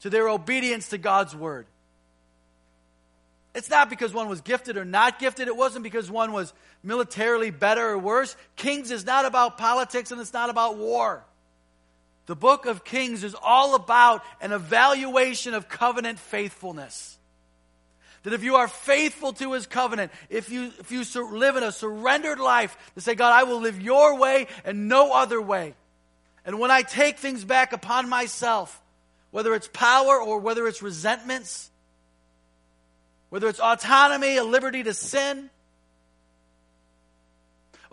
to 0.00 0.10
their 0.10 0.28
obedience 0.28 0.90
to 0.90 0.98
God's 0.98 1.34
word. 1.34 1.66
It's 3.54 3.70
not 3.70 3.88
because 3.88 4.12
one 4.12 4.28
was 4.28 4.40
gifted 4.40 4.76
or 4.76 4.84
not 4.84 5.18
gifted. 5.18 5.48
It 5.48 5.56
wasn't 5.56 5.84
because 5.84 6.10
one 6.10 6.32
was 6.32 6.52
militarily 6.82 7.50
better 7.50 7.90
or 7.90 7.98
worse. 7.98 8.36
Kings 8.56 8.90
is 8.90 9.06
not 9.06 9.24
about 9.24 9.56
politics 9.58 10.10
and 10.10 10.20
it's 10.20 10.32
not 10.32 10.50
about 10.50 10.76
war. 10.76 11.24
The 12.26 12.36
book 12.36 12.66
of 12.66 12.84
Kings 12.84 13.22
is 13.22 13.36
all 13.42 13.74
about 13.74 14.24
an 14.40 14.52
evaluation 14.52 15.54
of 15.54 15.68
covenant 15.68 16.18
faithfulness. 16.18 17.18
That 18.22 18.32
if 18.32 18.42
you 18.42 18.56
are 18.56 18.68
faithful 18.68 19.34
to 19.34 19.52
his 19.52 19.66
covenant, 19.66 20.10
if 20.30 20.48
you, 20.48 20.72
if 20.78 20.90
you 20.90 21.04
live 21.30 21.56
in 21.56 21.62
a 21.62 21.70
surrendered 21.70 22.40
life 22.40 22.76
to 22.94 23.02
say, 23.02 23.14
God, 23.14 23.32
I 23.32 23.42
will 23.42 23.60
live 23.60 23.80
your 23.80 24.18
way 24.18 24.46
and 24.64 24.88
no 24.88 25.12
other 25.12 25.40
way. 25.40 25.74
And 26.46 26.58
when 26.58 26.70
I 26.70 26.82
take 26.82 27.18
things 27.18 27.44
back 27.44 27.74
upon 27.74 28.08
myself, 28.08 28.80
whether 29.30 29.54
it's 29.54 29.68
power 29.68 30.20
or 30.20 30.38
whether 30.38 30.66
it's 30.66 30.80
resentments, 30.80 31.70
whether 33.28 33.48
it's 33.48 33.60
autonomy, 33.60 34.38
a 34.38 34.44
liberty 34.44 34.82
to 34.84 34.94
sin, 34.94 35.50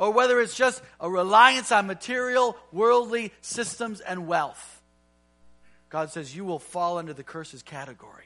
or 0.02 0.10
whether 0.10 0.42
it's 0.42 0.56
just 0.56 0.82
a 1.00 1.08
reliance 1.08 1.72
on 1.72 1.86
material, 1.86 2.58
worldly 2.72 3.32
systems 3.42 4.02
and 4.02 4.26
wealth. 4.26 4.82
God 5.92 6.10
says 6.10 6.36
you 6.36 6.44
will 6.44 6.58
fall 6.58 6.98
under 6.98 7.14
the 7.14 7.22
curses 7.22 7.62
category. 7.62 8.26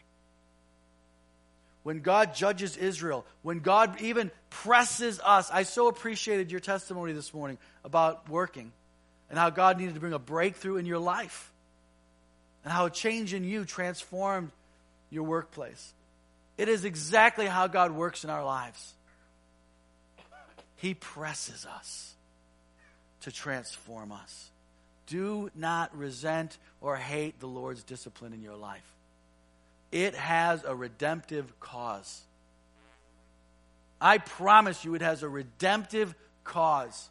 When 1.84 2.00
God 2.00 2.34
judges 2.34 2.78
Israel, 2.78 3.26
when 3.42 3.60
God 3.60 4.00
even 4.00 4.32
presses 4.50 5.20
us, 5.20 5.52
I 5.52 5.64
so 5.64 5.90
appreciated 5.90 6.50
your 6.50 6.62
testimony 6.62 7.12
this 7.12 7.34
morning 7.34 7.58
about 7.84 8.30
working 8.30 8.72
and 9.30 9.38
how 9.38 9.50
God 9.50 9.78
needed 9.78 9.96
to 9.96 10.00
bring 10.00 10.14
a 10.14 10.18
breakthrough 10.18 10.78
in 10.78 10.86
your 10.86 11.00
life 11.00 11.52
and 12.64 12.72
how 12.72 12.86
a 12.86 12.90
change 12.90 13.34
in 13.34 13.44
you 13.44 13.66
transformed 13.66 14.52
your 15.10 15.24
workplace. 15.24 15.94
It 16.58 16.70
is 16.70 16.86
exactly 16.86 17.48
how 17.48 17.68
God 17.68 17.92
works 17.92 18.24
in 18.24 18.30
our 18.30 18.46
lives. 18.46 18.94
He 20.86 20.94
presses 20.94 21.66
us 21.66 22.14
to 23.22 23.32
transform 23.32 24.12
us. 24.12 24.52
Do 25.08 25.50
not 25.56 25.98
resent 25.98 26.60
or 26.80 26.96
hate 26.96 27.40
the 27.40 27.48
Lord's 27.48 27.82
discipline 27.82 28.34
in 28.34 28.44
your 28.44 28.56
life. 28.56 28.86
It 29.92 30.14
has 30.14 30.64
a 30.64 30.76
redemptive 30.76 31.60
cause. 31.60 32.22
I 34.00 34.20
promise 34.20 34.86
you, 34.86 34.94
it 34.94 35.02
has 35.02 35.24
a 35.24 35.28
redemptive 35.28 36.14
cause. 36.44 37.10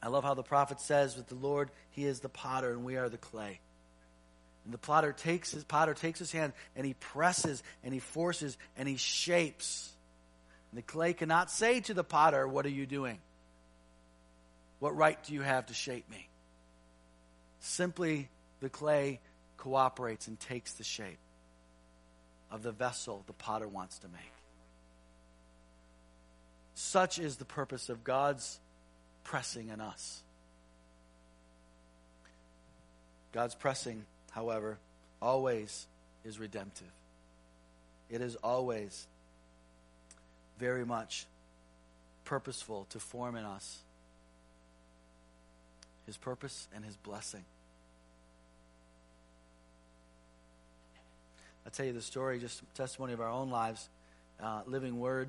I 0.00 0.06
love 0.06 0.22
how 0.22 0.34
the 0.34 0.44
prophet 0.44 0.80
says 0.80 1.16
with 1.16 1.26
the 1.26 1.34
Lord, 1.34 1.70
He 1.90 2.04
is 2.04 2.20
the 2.20 2.28
potter 2.28 2.70
and 2.70 2.84
we 2.84 2.96
are 2.98 3.08
the 3.08 3.18
clay. 3.18 3.58
And 4.64 4.72
the 4.72 4.78
potter 4.78 5.10
takes 5.10 5.50
his 5.50 5.64
potter 5.64 5.94
takes 5.94 6.20
his 6.20 6.30
hand 6.30 6.52
and 6.76 6.86
he 6.86 6.94
presses 6.94 7.64
and 7.82 7.92
he 7.92 7.98
forces 7.98 8.56
and 8.76 8.88
he 8.88 8.96
shapes. 8.96 9.92
And 10.70 10.78
the 10.78 10.82
clay 10.82 11.12
cannot 11.12 11.50
say 11.50 11.80
to 11.80 11.94
the 11.94 12.04
potter, 12.04 12.46
What 12.46 12.66
are 12.66 12.70
you 12.70 12.86
doing? 12.86 13.18
What 14.80 14.96
right 14.96 15.22
do 15.24 15.34
you 15.34 15.42
have 15.42 15.66
to 15.66 15.74
shape 15.74 16.08
me? 16.10 16.28
Simply 17.60 18.28
the 18.60 18.68
clay 18.68 19.20
cooperates 19.56 20.28
and 20.28 20.38
takes 20.38 20.74
the 20.74 20.84
shape 20.84 21.18
of 22.50 22.62
the 22.62 22.72
vessel 22.72 23.24
the 23.26 23.32
potter 23.32 23.66
wants 23.66 23.98
to 23.98 24.08
make. 24.08 24.32
Such 26.74 27.18
is 27.18 27.36
the 27.36 27.44
purpose 27.44 27.88
of 27.88 28.04
God's 28.04 28.60
pressing 29.24 29.68
in 29.68 29.80
us. 29.80 30.22
God's 33.32 33.54
pressing 33.54 34.04
however, 34.30 34.78
always 35.20 35.86
is 36.24 36.38
redemptive. 36.38 36.92
It 38.08 38.20
is 38.20 38.36
always 38.36 39.06
very 40.58 40.84
much 40.84 41.26
purposeful 42.24 42.86
to 42.90 42.98
form 42.98 43.36
in 43.36 43.44
us 43.44 43.78
his 46.08 46.16
purpose 46.16 46.68
and 46.74 46.84
his 46.84 46.96
blessing. 46.96 47.44
I'll 51.66 51.70
tell 51.70 51.84
you 51.84 51.92
the 51.92 52.00
story, 52.00 52.38
just 52.38 52.62
testimony 52.74 53.12
of 53.12 53.20
our 53.20 53.28
own 53.28 53.50
lives. 53.50 53.90
Uh, 54.42 54.62
living 54.66 54.98
Word, 54.98 55.28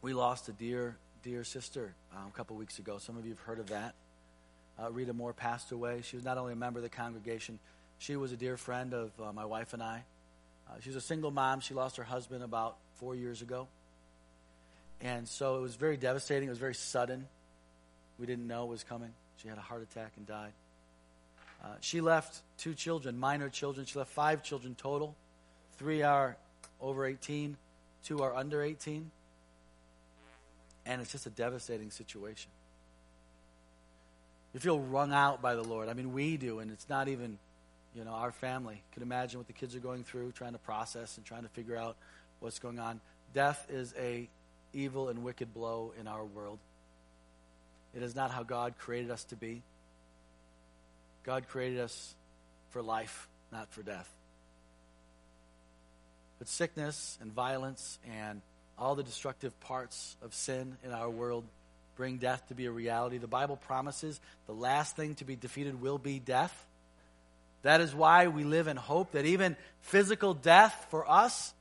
we 0.00 0.14
lost 0.14 0.48
a 0.48 0.52
dear, 0.52 0.94
dear 1.24 1.42
sister 1.42 1.94
um, 2.14 2.28
a 2.28 2.36
couple 2.36 2.54
weeks 2.54 2.78
ago. 2.78 2.98
Some 2.98 3.16
of 3.16 3.24
you 3.24 3.32
have 3.32 3.40
heard 3.40 3.58
of 3.58 3.70
that. 3.70 3.94
Uh, 4.80 4.88
Rita 4.92 5.12
Moore 5.12 5.32
passed 5.32 5.72
away. 5.72 6.02
She 6.04 6.14
was 6.14 6.24
not 6.24 6.38
only 6.38 6.52
a 6.52 6.56
member 6.56 6.78
of 6.78 6.84
the 6.84 6.88
congregation, 6.88 7.58
she 7.98 8.14
was 8.14 8.30
a 8.30 8.36
dear 8.36 8.56
friend 8.56 8.94
of 8.94 9.10
uh, 9.20 9.32
my 9.32 9.44
wife 9.44 9.72
and 9.72 9.82
I. 9.82 10.04
Uh, 10.68 10.74
she 10.80 10.90
was 10.90 10.96
a 10.96 11.00
single 11.00 11.32
mom. 11.32 11.58
She 11.58 11.74
lost 11.74 11.96
her 11.96 12.04
husband 12.04 12.44
about 12.44 12.76
four 13.00 13.16
years 13.16 13.42
ago. 13.42 13.66
And 15.02 15.28
so 15.28 15.58
it 15.58 15.60
was 15.60 15.74
very 15.74 15.96
devastating. 15.96 16.48
It 16.48 16.50
was 16.50 16.58
very 16.58 16.74
sudden. 16.74 17.26
We 18.18 18.26
didn't 18.26 18.46
know 18.46 18.64
it 18.64 18.68
was 18.68 18.84
coming. 18.84 19.10
She 19.36 19.48
had 19.48 19.58
a 19.58 19.62
heart 19.62 19.82
attack 19.82 20.12
and 20.16 20.26
died. 20.26 20.52
Uh, 21.62 21.68
she 21.80 22.00
left 22.00 22.40
two 22.58 22.74
children, 22.74 23.18
minor 23.18 23.48
children. 23.48 23.84
She 23.84 23.98
left 23.98 24.10
five 24.10 24.42
children 24.42 24.74
total. 24.76 25.16
Three 25.78 26.02
are 26.02 26.36
over 26.80 27.04
18, 27.04 27.56
two 28.04 28.20
are 28.20 28.34
under 28.34 28.62
18. 28.62 29.10
And 30.86 31.00
it's 31.00 31.12
just 31.12 31.26
a 31.26 31.30
devastating 31.30 31.90
situation. 31.90 32.50
You 34.54 34.60
feel 34.60 34.80
wrung 34.80 35.12
out 35.12 35.40
by 35.40 35.54
the 35.54 35.62
Lord. 35.62 35.88
I 35.88 35.94
mean, 35.94 36.12
we 36.12 36.36
do, 36.36 36.58
and 36.58 36.70
it's 36.70 36.88
not 36.88 37.08
even 37.08 37.38
you 37.94 38.04
know, 38.04 38.12
our 38.12 38.32
family 38.32 38.82
can 38.92 39.02
imagine 39.02 39.38
what 39.38 39.46
the 39.46 39.52
kids 39.52 39.74
are 39.74 39.80
going 39.80 40.04
through, 40.04 40.32
trying 40.32 40.52
to 40.52 40.58
process 40.58 41.16
and 41.16 41.26
trying 41.26 41.42
to 41.42 41.48
figure 41.50 41.76
out 41.76 41.96
what's 42.40 42.58
going 42.58 42.78
on. 42.78 43.00
Death 43.34 43.66
is 43.70 43.94
a 43.98 44.28
evil 44.72 45.08
and 45.08 45.24
wicked 45.24 45.52
blow 45.52 45.92
in 45.98 46.06
our 46.06 46.24
world. 46.24 46.58
It 47.94 48.02
is 48.02 48.14
not 48.14 48.30
how 48.30 48.42
God 48.42 48.74
created 48.78 49.10
us 49.10 49.24
to 49.24 49.36
be. 49.36 49.62
God 51.24 51.48
created 51.48 51.80
us 51.80 52.14
for 52.70 52.82
life, 52.82 53.28
not 53.52 53.70
for 53.70 53.82
death. 53.82 54.08
But 56.38 56.48
sickness 56.48 57.18
and 57.20 57.32
violence 57.32 57.98
and 58.10 58.40
all 58.78 58.94
the 58.94 59.02
destructive 59.02 59.58
parts 59.60 60.16
of 60.22 60.34
sin 60.34 60.76
in 60.84 60.90
our 60.90 61.08
world 61.08 61.44
bring 61.96 62.16
death 62.16 62.48
to 62.48 62.54
be 62.54 62.66
a 62.66 62.70
reality. 62.70 63.18
The 63.18 63.26
Bible 63.26 63.56
promises 63.56 64.18
the 64.46 64.54
last 64.54 64.96
thing 64.96 65.14
to 65.16 65.24
be 65.24 65.36
defeated 65.36 65.80
will 65.80 65.98
be 65.98 66.18
death. 66.18 66.66
That 67.62 67.80
is 67.80 67.94
why 67.94 68.26
we 68.26 68.42
live 68.42 68.66
in 68.66 68.76
hope 68.76 69.12
that 69.12 69.24
even 69.24 69.56
physical 69.82 70.34
death 70.34 70.86
for 70.90 71.08
us, 71.08 71.54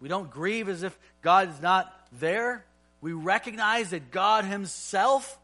we 0.00 0.08
don't 0.08 0.30
grieve 0.30 0.68
as 0.68 0.82
if 0.82 0.96
God 1.22 1.48
is 1.48 1.60
not 1.60 1.92
there. 2.18 2.64
We 3.00 3.12
recognize 3.12 3.90
that 3.90 4.10
God 4.10 4.44
Himself 4.44 5.38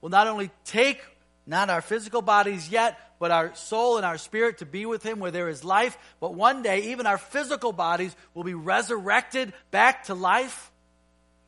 will 0.00 0.10
not 0.10 0.26
only 0.26 0.50
take 0.64 1.00
not 1.46 1.70
our 1.70 1.80
physical 1.80 2.22
bodies 2.22 2.68
yet, 2.68 2.98
but 3.18 3.30
our 3.30 3.54
soul 3.54 3.96
and 3.96 4.04
our 4.04 4.18
spirit 4.18 4.58
to 4.58 4.66
be 4.66 4.86
with 4.86 5.02
Him 5.02 5.18
where 5.18 5.30
there 5.30 5.48
is 5.48 5.64
life. 5.64 5.96
But 6.20 6.34
one 6.34 6.62
day, 6.62 6.90
even 6.92 7.06
our 7.06 7.18
physical 7.18 7.72
bodies 7.72 8.14
will 8.34 8.44
be 8.44 8.54
resurrected 8.54 9.52
back 9.70 10.04
to 10.04 10.14
life, 10.14 10.70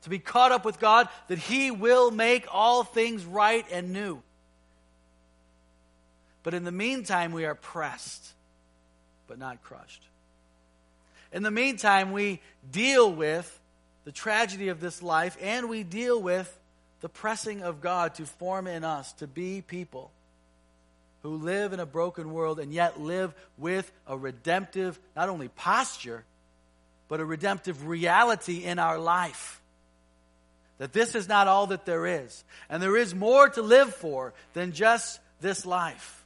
to 0.02 0.10
be 0.10 0.18
caught 0.18 0.52
up 0.52 0.64
with 0.64 0.78
God, 0.78 1.08
that 1.28 1.38
He 1.38 1.70
will 1.70 2.10
make 2.10 2.46
all 2.50 2.84
things 2.84 3.24
right 3.24 3.64
and 3.70 3.92
new. 3.92 4.22
But 6.42 6.54
in 6.54 6.64
the 6.64 6.72
meantime, 6.72 7.32
we 7.32 7.44
are 7.44 7.56
pressed, 7.56 8.32
but 9.26 9.38
not 9.38 9.62
crushed. 9.62 10.02
In 11.32 11.42
the 11.42 11.50
meantime, 11.50 12.12
we 12.12 12.40
deal 12.70 13.12
with 13.12 13.60
the 14.06 14.12
tragedy 14.12 14.68
of 14.68 14.80
this 14.80 15.02
life 15.02 15.36
and 15.42 15.68
we 15.68 15.82
deal 15.82 16.22
with 16.22 16.58
the 17.00 17.08
pressing 17.08 17.62
of 17.62 17.80
God 17.80 18.14
to 18.14 18.24
form 18.24 18.68
in 18.68 18.84
us 18.84 19.12
to 19.14 19.26
be 19.26 19.60
people 19.60 20.12
who 21.24 21.36
live 21.36 21.72
in 21.72 21.80
a 21.80 21.86
broken 21.86 22.32
world 22.32 22.60
and 22.60 22.72
yet 22.72 23.00
live 23.00 23.34
with 23.58 23.90
a 24.06 24.16
redemptive, 24.16 24.96
not 25.16 25.28
only 25.28 25.48
posture, 25.48 26.24
but 27.08 27.18
a 27.18 27.24
redemptive 27.24 27.88
reality 27.88 28.64
in 28.64 28.78
our 28.78 28.96
life. 28.96 29.60
That 30.78 30.92
this 30.92 31.16
is 31.16 31.26
not 31.26 31.48
all 31.48 31.66
that 31.68 31.84
there 31.84 32.06
is. 32.06 32.44
And 32.70 32.80
there 32.80 32.96
is 32.96 33.12
more 33.12 33.48
to 33.50 33.62
live 33.62 33.92
for 33.92 34.34
than 34.52 34.70
just 34.70 35.18
this 35.40 35.66
life. 35.66 36.24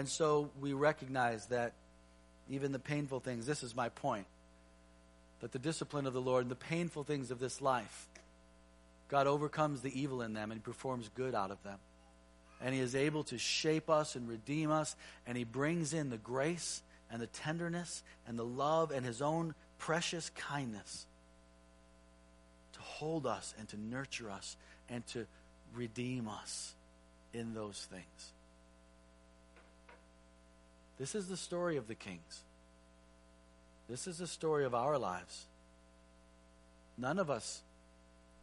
And 0.00 0.08
so 0.08 0.48
we 0.58 0.72
recognize 0.72 1.44
that 1.48 1.74
even 2.48 2.72
the 2.72 2.78
painful 2.78 3.20
things, 3.20 3.44
this 3.44 3.62
is 3.62 3.76
my 3.76 3.90
point, 3.90 4.24
that 5.42 5.52
the 5.52 5.58
discipline 5.58 6.06
of 6.06 6.14
the 6.14 6.22
Lord 6.22 6.44
and 6.44 6.50
the 6.50 6.56
painful 6.56 7.04
things 7.04 7.30
of 7.30 7.38
this 7.38 7.60
life, 7.60 8.08
God 9.08 9.26
overcomes 9.26 9.82
the 9.82 10.00
evil 10.00 10.22
in 10.22 10.32
them 10.32 10.52
and 10.52 10.64
performs 10.64 11.10
good 11.14 11.34
out 11.34 11.50
of 11.50 11.62
them. 11.64 11.78
And 12.62 12.74
He 12.74 12.80
is 12.80 12.94
able 12.94 13.24
to 13.24 13.36
shape 13.36 13.90
us 13.90 14.16
and 14.16 14.26
redeem 14.26 14.70
us, 14.70 14.96
and 15.26 15.36
He 15.36 15.44
brings 15.44 15.92
in 15.92 16.08
the 16.08 16.16
grace 16.16 16.80
and 17.12 17.20
the 17.20 17.26
tenderness 17.26 18.02
and 18.26 18.38
the 18.38 18.42
love 18.42 18.92
and 18.92 19.04
His 19.04 19.20
own 19.20 19.54
precious 19.76 20.30
kindness 20.30 21.04
to 22.72 22.80
hold 22.80 23.26
us 23.26 23.54
and 23.58 23.68
to 23.68 23.78
nurture 23.78 24.30
us 24.30 24.56
and 24.88 25.06
to 25.08 25.26
redeem 25.74 26.26
us 26.26 26.72
in 27.34 27.52
those 27.52 27.86
things. 27.90 28.32
This 31.00 31.14
is 31.14 31.28
the 31.28 31.36
story 31.38 31.78
of 31.78 31.88
the 31.88 31.94
kings. 31.94 32.42
This 33.88 34.06
is 34.06 34.18
the 34.18 34.26
story 34.26 34.66
of 34.66 34.74
our 34.74 34.98
lives. 34.98 35.46
None 36.98 37.18
of 37.18 37.30
us 37.30 37.62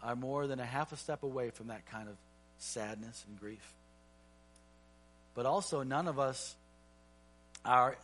are 0.02 0.16
more 0.16 0.48
than 0.48 0.60
a 0.60 0.66
half 0.66 0.92
a 0.92 0.98
step 0.98 1.22
away 1.22 1.52
from 1.52 1.68
that 1.68 1.86
kind 1.86 2.10
of 2.10 2.16
sadness 2.58 3.24
and 3.30 3.40
grief. 3.40 3.74
But 5.36 5.46
also, 5.46 5.84
none 5.84 6.08
of 6.08 6.18
us 6.18 6.56
are 7.64 7.96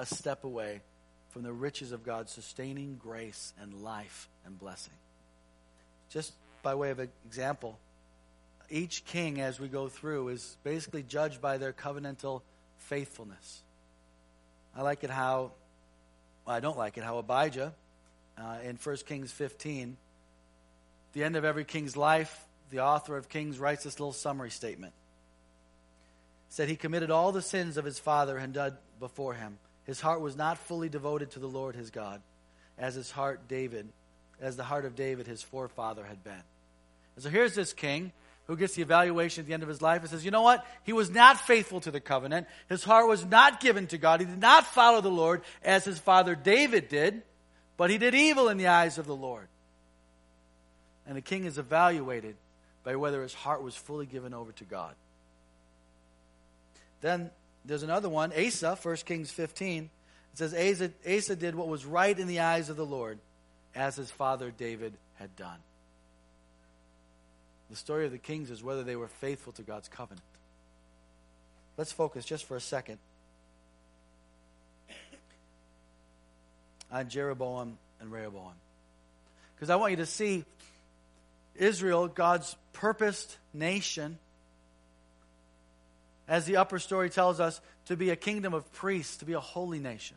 a 0.00 0.04
step 0.04 0.42
away 0.42 0.80
from 1.28 1.44
the 1.44 1.52
riches 1.52 1.92
of 1.92 2.02
God's 2.02 2.32
sustaining 2.32 2.98
grace 3.00 3.52
and 3.62 3.84
life 3.84 4.28
and 4.44 4.58
blessing. 4.58 4.94
Just 6.08 6.32
by 6.64 6.74
way 6.74 6.90
of 6.90 6.98
example, 7.24 7.78
each 8.68 9.04
king, 9.04 9.40
as 9.40 9.60
we 9.60 9.68
go 9.68 9.86
through, 9.86 10.30
is 10.30 10.56
basically 10.64 11.04
judged 11.04 11.40
by 11.40 11.56
their 11.56 11.72
covenantal 11.72 12.42
faithfulness. 12.90 13.62
I 14.76 14.82
like 14.82 15.04
it 15.04 15.10
how, 15.10 15.52
well, 16.44 16.56
I 16.56 16.58
don't 16.58 16.76
like 16.76 16.98
it 16.98 17.04
how 17.04 17.18
Abijah 17.18 17.72
uh, 18.36 18.56
in 18.64 18.76
1 18.82 18.96
Kings 19.06 19.30
15, 19.30 19.96
the 21.12 21.22
end 21.22 21.36
of 21.36 21.44
every 21.44 21.64
king's 21.64 21.96
life, 21.96 22.46
the 22.70 22.80
author 22.80 23.16
of 23.16 23.28
Kings 23.28 23.60
writes 23.60 23.84
this 23.84 24.00
little 24.00 24.12
summary 24.12 24.50
statement. 24.50 24.92
said 26.48 26.68
he 26.68 26.74
committed 26.74 27.12
all 27.12 27.30
the 27.30 27.42
sins 27.42 27.76
of 27.76 27.84
his 27.84 28.00
father 28.00 28.36
and 28.36 28.52
done 28.52 28.76
before 28.98 29.34
him. 29.34 29.58
His 29.84 30.00
heart 30.00 30.20
was 30.20 30.36
not 30.36 30.58
fully 30.58 30.88
devoted 30.88 31.30
to 31.32 31.38
the 31.38 31.48
Lord 31.48 31.76
his 31.76 31.90
God, 31.90 32.20
as 32.76 32.96
his 32.96 33.12
heart 33.12 33.46
David, 33.46 33.88
as 34.40 34.56
the 34.56 34.64
heart 34.64 34.84
of 34.84 34.96
David 34.96 35.28
his 35.28 35.42
forefather 35.42 36.04
had 36.04 36.24
been. 36.24 36.42
And 37.14 37.22
so 37.22 37.30
here's 37.30 37.54
this 37.54 37.72
king 37.72 38.10
who 38.50 38.56
gets 38.56 38.74
the 38.74 38.82
evaluation 38.82 39.42
at 39.42 39.46
the 39.46 39.54
end 39.54 39.62
of 39.62 39.68
his 39.68 39.80
life 39.80 40.00
and 40.00 40.10
says, 40.10 40.24
You 40.24 40.32
know 40.32 40.42
what? 40.42 40.66
He 40.82 40.92
was 40.92 41.08
not 41.08 41.38
faithful 41.38 41.80
to 41.82 41.92
the 41.92 42.00
covenant. 42.00 42.48
His 42.68 42.82
heart 42.82 43.06
was 43.06 43.24
not 43.24 43.60
given 43.60 43.86
to 43.86 43.96
God. 43.96 44.18
He 44.18 44.26
did 44.26 44.40
not 44.40 44.66
follow 44.66 45.00
the 45.00 45.08
Lord 45.08 45.42
as 45.62 45.84
his 45.84 46.00
father 46.00 46.34
David 46.34 46.88
did, 46.88 47.22
but 47.76 47.90
he 47.90 47.98
did 47.98 48.12
evil 48.12 48.48
in 48.48 48.56
the 48.58 48.66
eyes 48.66 48.98
of 48.98 49.06
the 49.06 49.14
Lord. 49.14 49.46
And 51.06 51.16
the 51.16 51.20
king 51.20 51.44
is 51.44 51.58
evaluated 51.58 52.34
by 52.82 52.96
whether 52.96 53.22
his 53.22 53.34
heart 53.34 53.62
was 53.62 53.76
fully 53.76 54.06
given 54.06 54.34
over 54.34 54.50
to 54.50 54.64
God. 54.64 54.96
Then 57.02 57.30
there's 57.64 57.84
another 57.84 58.08
one, 58.08 58.32
Asa, 58.32 58.76
1 58.82 58.96
Kings 58.96 59.30
15. 59.30 59.84
It 60.32 60.38
says, 60.38 60.54
Asa, 60.54 60.90
Asa 61.08 61.36
did 61.36 61.54
what 61.54 61.68
was 61.68 61.86
right 61.86 62.18
in 62.18 62.26
the 62.26 62.40
eyes 62.40 62.68
of 62.68 62.76
the 62.76 62.84
Lord, 62.84 63.20
as 63.76 63.94
his 63.94 64.10
father 64.10 64.50
David 64.50 64.94
had 65.20 65.36
done. 65.36 65.58
The 67.70 67.76
story 67.76 68.04
of 68.04 68.10
the 68.10 68.18
kings 68.18 68.50
is 68.50 68.62
whether 68.62 68.82
they 68.82 68.96
were 68.96 69.08
faithful 69.08 69.52
to 69.54 69.62
God's 69.62 69.88
covenant. 69.88 70.24
Let's 71.76 71.92
focus 71.92 72.24
just 72.24 72.44
for 72.44 72.56
a 72.56 72.60
second 72.60 72.98
on 76.90 77.08
Jeroboam 77.08 77.78
and 78.00 78.10
Rehoboam. 78.10 78.52
Because 79.54 79.70
I 79.70 79.76
want 79.76 79.92
you 79.92 79.98
to 79.98 80.06
see 80.06 80.44
Israel, 81.54 82.08
God's 82.08 82.56
purposed 82.72 83.36
nation, 83.54 84.18
as 86.26 86.46
the 86.46 86.56
upper 86.56 86.80
story 86.80 87.08
tells 87.08 87.38
us, 87.38 87.60
to 87.86 87.96
be 87.96 88.10
a 88.10 88.16
kingdom 88.16 88.52
of 88.52 88.70
priests, 88.72 89.18
to 89.18 89.24
be 89.24 89.34
a 89.34 89.40
holy 89.40 89.78
nation, 89.78 90.16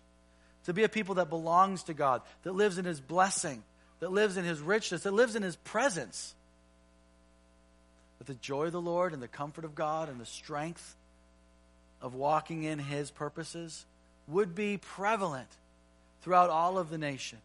to 0.65 0.73
be 0.73 0.83
a 0.83 0.89
people 0.89 1.15
that 1.15 1.29
belongs 1.29 1.83
to 1.83 1.93
God, 1.93 2.21
that 2.43 2.53
lives 2.53 2.79
in 2.79 2.85
His 2.85 2.99
blessing, 2.99 3.63
that 3.99 4.11
lives 4.11 4.37
in 4.37 4.43
His 4.43 4.59
richness, 4.59 5.03
that 5.03 5.13
lives 5.13 5.35
in 5.35 5.43
His 5.43 5.55
presence 5.57 6.33
the 8.25 8.35
joy 8.35 8.65
of 8.65 8.71
the 8.71 8.81
Lord 8.81 9.13
and 9.13 9.21
the 9.21 9.27
comfort 9.27 9.65
of 9.65 9.75
God 9.75 10.09
and 10.09 10.19
the 10.19 10.25
strength 10.25 10.95
of 12.01 12.13
walking 12.13 12.63
in 12.63 12.79
His 12.79 13.11
purposes 13.11 13.85
would 14.27 14.55
be 14.55 14.77
prevalent 14.77 15.49
throughout 16.21 16.49
all 16.49 16.77
of 16.77 16.89
the 16.89 16.97
nation. 16.97 17.39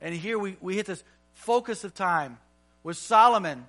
And 0.00 0.14
here 0.14 0.38
we, 0.38 0.56
we 0.60 0.76
hit 0.76 0.86
this 0.86 1.02
focus 1.34 1.84
of 1.84 1.94
time 1.94 2.38
with 2.82 2.96
Solomon, 2.96 3.66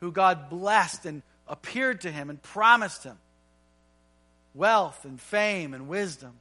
who 0.00 0.12
God 0.12 0.50
blessed 0.50 1.06
and 1.06 1.22
appeared 1.48 2.00
to 2.02 2.10
him 2.10 2.30
and 2.30 2.42
promised 2.42 3.04
him 3.04 3.16
wealth 4.54 5.04
and 5.04 5.20
fame 5.20 5.74
and 5.74 5.86
wisdom, 5.86 6.32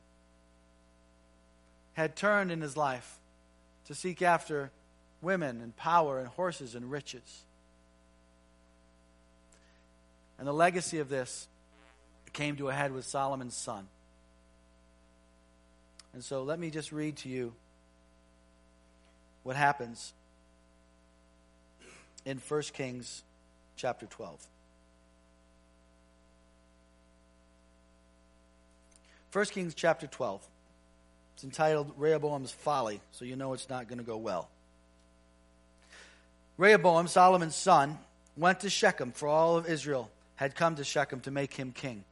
had 1.93 2.15
turned 2.15 2.51
in 2.51 2.61
his 2.61 2.77
life 2.77 3.19
to 3.85 3.93
seek 3.93 4.21
after 4.21 4.71
women 5.21 5.61
and 5.61 5.75
power 5.75 6.19
and 6.19 6.27
horses 6.29 6.75
and 6.75 6.89
riches. 6.89 7.43
And 10.37 10.47
the 10.47 10.53
legacy 10.53 10.99
of 10.99 11.09
this 11.09 11.47
came 12.33 12.57
to 12.57 12.69
a 12.69 12.73
head 12.73 12.91
with 12.91 13.05
Solomon's 13.05 13.55
son. 13.55 13.87
And 16.13 16.23
so 16.23 16.43
let 16.43 16.59
me 16.59 16.69
just 16.69 16.91
read 16.91 17.17
to 17.17 17.29
you 17.29 17.53
what 19.43 19.55
happens 19.55 20.13
in 22.25 22.37
1 22.37 22.61
Kings 22.73 23.23
chapter 23.75 24.05
12. 24.05 24.47
1 29.31 29.45
Kings 29.47 29.73
chapter 29.73 30.07
12. 30.07 30.41
It's 31.35 31.43
entitled 31.43 31.91
Rehoboam's 31.97 32.51
Folly, 32.51 33.01
so 33.11 33.25
you 33.25 33.35
know 33.35 33.53
it's 33.53 33.69
not 33.69 33.89
going 33.89 33.97
to 33.97 34.05
go 34.05 34.15
well. 34.15 34.49
Rehoboam, 36.57 37.07
Solomon's 37.07 37.55
son, 37.55 37.97
went 38.37 38.61
to 38.61 38.69
Shechem 38.69 39.11
for 39.11 39.27
all 39.27 39.57
of 39.57 39.67
Israel 39.67 40.09
had 40.35 40.55
come 40.55 40.75
to 40.75 40.83
Shechem 40.83 41.21
to 41.21 41.31
make 41.31 41.53
him 41.53 41.71
king. 41.71 42.03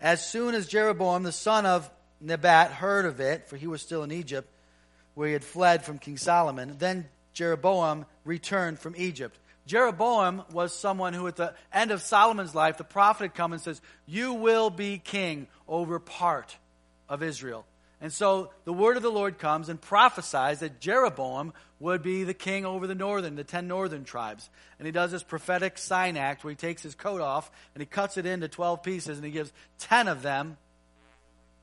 As 0.00 0.26
soon 0.26 0.54
as 0.54 0.66
Jeroboam, 0.66 1.22
the 1.22 1.32
son 1.32 1.66
of 1.66 1.90
Nebat, 2.20 2.70
heard 2.70 3.04
of 3.04 3.20
it, 3.20 3.48
for 3.48 3.56
he 3.56 3.66
was 3.66 3.82
still 3.82 4.02
in 4.02 4.12
Egypt, 4.12 4.48
where 5.14 5.28
he 5.28 5.32
had 5.32 5.44
fled 5.44 5.84
from 5.84 5.98
King 5.98 6.16
Solomon, 6.16 6.76
then 6.78 7.08
Jeroboam 7.34 8.06
returned 8.24 8.78
from 8.78 8.94
Egypt. 8.96 9.38
Jeroboam 9.66 10.42
was 10.52 10.74
someone 10.74 11.12
who, 11.12 11.26
at 11.26 11.36
the 11.36 11.54
end 11.72 11.90
of 11.90 12.02
Solomon's 12.02 12.54
life, 12.54 12.78
the 12.78 12.84
prophet 12.84 13.24
had 13.24 13.34
come 13.34 13.52
and 13.52 13.62
says, 13.62 13.80
You 14.06 14.34
will 14.34 14.70
be 14.70 14.98
king 14.98 15.46
over 15.68 15.98
part 15.98 16.56
of 17.08 17.22
Israel. 17.22 17.64
And 18.02 18.12
so 18.12 18.50
the 18.64 18.72
word 18.72 18.96
of 18.96 19.04
the 19.04 19.12
Lord 19.12 19.38
comes 19.38 19.68
and 19.68 19.80
prophesies 19.80 20.58
that 20.58 20.80
Jeroboam 20.80 21.52
would 21.78 22.02
be 22.02 22.24
the 22.24 22.34
king 22.34 22.66
over 22.66 22.88
the 22.88 22.96
northern, 22.96 23.36
the 23.36 23.44
ten 23.44 23.68
northern 23.68 24.02
tribes. 24.02 24.50
And 24.80 24.86
he 24.86 24.92
does 24.92 25.12
this 25.12 25.22
prophetic 25.22 25.78
sign 25.78 26.16
act 26.16 26.42
where 26.42 26.50
he 26.50 26.56
takes 26.56 26.82
his 26.82 26.96
coat 26.96 27.20
off 27.20 27.48
and 27.74 27.80
he 27.80 27.86
cuts 27.86 28.16
it 28.16 28.26
into 28.26 28.48
12 28.48 28.82
pieces 28.82 29.18
and 29.18 29.24
he 29.24 29.30
gives 29.30 29.52
10 29.78 30.08
of 30.08 30.20
them 30.22 30.56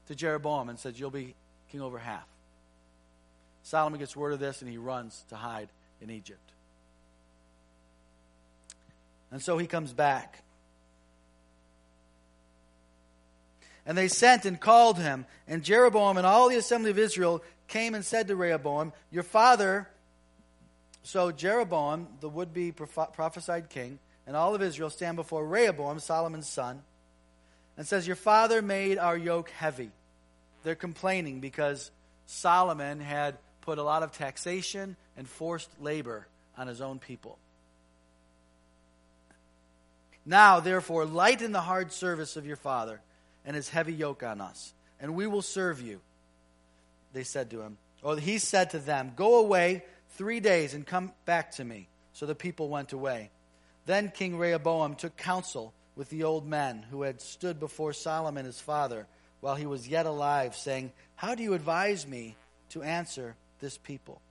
to 0.08 0.15
Jeroboam 0.15 0.69
and 0.69 0.80
says, 0.80 0.97
You'll 0.97 1.12
be 1.12 1.36
king 1.73 1.82
over 1.82 1.99
half. 1.99 2.25
Solomon 3.63 3.99
gets 3.99 4.15
word 4.15 4.32
of 4.32 4.39
this 4.39 4.62
and 4.62 4.71
he 4.71 4.78
runs 4.78 5.25
to 5.30 5.36
hide 5.36 5.67
in 6.02 6.10
Egypt. 6.10 6.39
And 9.30 9.41
so 9.41 9.58
he 9.58 9.67
comes 9.67 9.91
back. 9.91 10.41
And 13.89 13.97
they 13.97 14.08
sent 14.08 14.45
and 14.45 14.60
called 14.60 14.99
him. 14.99 15.25
And 15.47 15.63
Jeroboam 15.63 16.17
and 16.17 16.28
all 16.28 16.47
the 16.47 16.58
assembly 16.58 16.91
of 16.91 16.99
Israel 16.99 17.43
came 17.67 17.95
and 17.95 18.06
said 18.06 18.28
to 18.28 18.36
Rehoboam, 18.36 18.93
Your 19.10 19.23
father. 19.23 19.89
So 21.02 21.32
Jeroboam, 21.32 22.08
the 22.19 22.30
would 22.30 22.54
be 22.54 22.71
prophesied 22.71 23.69
king, 23.69 23.97
and 24.28 24.36
all 24.36 24.54
of 24.54 24.62
Israel 24.62 24.91
stand 24.91 25.15
before 25.15 25.43
Rehoboam, 25.43 25.97
Solomon's 25.97 26.47
son, 26.47 26.84
and 27.78 27.88
says, 27.88 28.06
Your 28.06 28.15
father 28.15 28.62
made 28.62 28.99
our 28.99 29.17
yoke 29.17 29.49
heavy. 29.49 29.89
They're 30.62 30.75
complaining 30.75 31.39
because 31.39 31.89
Solomon 32.28 32.99
had 32.99 33.39
put 33.62 33.80
a 33.80 33.84
lot 33.84 34.04
of 34.04 34.12
taxation 34.12 34.97
and 35.17 35.28
forced 35.28 35.71
labor 35.82 36.28
on 36.56 36.67
his 36.67 36.80
own 36.80 36.99
people. 36.99 37.39
Now, 40.28 40.60
therefore, 40.60 41.06
lighten 41.06 41.54
the 41.54 41.62
hard 41.62 41.91
service 41.91 42.38
of 42.38 42.45
your 42.45 42.56
father 42.56 43.02
and 43.50 43.56
his 43.56 43.70
heavy 43.70 43.96
yoke 43.96 44.22
on 44.22 44.42
us, 44.42 44.76
and 45.02 45.16
we 45.16 45.26
will 45.26 45.42
serve 45.42 45.82
you. 45.82 46.00
They 47.14 47.24
said 47.24 47.50
to 47.50 47.62
him, 47.62 47.80
or 48.04 48.16
he 48.16 48.38
said 48.38 48.70
to 48.70 48.78
them, 48.78 49.14
Go 49.16 49.40
away 49.40 49.84
three 50.12 50.40
days 50.40 50.76
and 50.76 50.86
come 50.86 51.14
back 51.26 51.54
to 51.54 51.64
me. 51.64 51.88
So 52.14 52.28
the 52.28 52.36
people 52.36 52.70
went 52.70 52.94
away. 52.94 53.32
Then 53.88 54.12
King 54.14 54.38
Rehoboam 54.38 54.94
took 54.94 55.18
counsel 55.18 55.74
with 55.96 56.10
the 56.10 56.26
old 56.26 56.46
men 56.46 56.86
who 56.92 57.02
had 57.02 57.22
stood 57.22 57.60
before 57.60 57.92
Solomon 57.92 58.46
his 58.46 58.60
father 58.60 59.08
while 59.42 59.56
he 59.56 59.66
was 59.66 59.88
yet 59.88 60.06
alive, 60.06 60.56
saying, 60.56 60.92
How 61.16 61.34
do 61.34 61.42
you 61.42 61.56
advise 61.56 62.06
me 62.06 62.36
to 62.70 62.84
answer 62.84 63.36
this 63.62 63.80
people? 63.80 64.22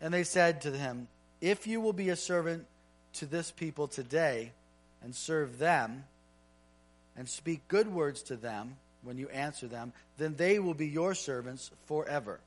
And 0.00 0.14
they 0.14 0.24
said 0.24 0.62
to 0.62 0.70
him, 0.70 1.08
If 1.42 1.66
you 1.66 1.82
will 1.82 1.92
be 1.92 2.08
a 2.08 2.16
servant 2.16 2.64
to 3.12 3.26
this 3.26 3.50
people 3.50 3.88
today 3.88 4.52
and 5.02 5.14
serve 5.14 5.58
them 5.58 6.04
and 7.16 7.28
speak 7.28 7.66
good 7.68 7.88
words 7.88 8.22
to 8.24 8.36
them 8.36 8.76
when 9.02 9.18
you 9.18 9.28
answer 9.28 9.66
them, 9.66 9.92
then 10.18 10.34
they 10.36 10.58
will 10.58 10.74
be 10.74 10.88
your 10.88 11.14
servants 11.14 11.70
forever. 11.86 12.40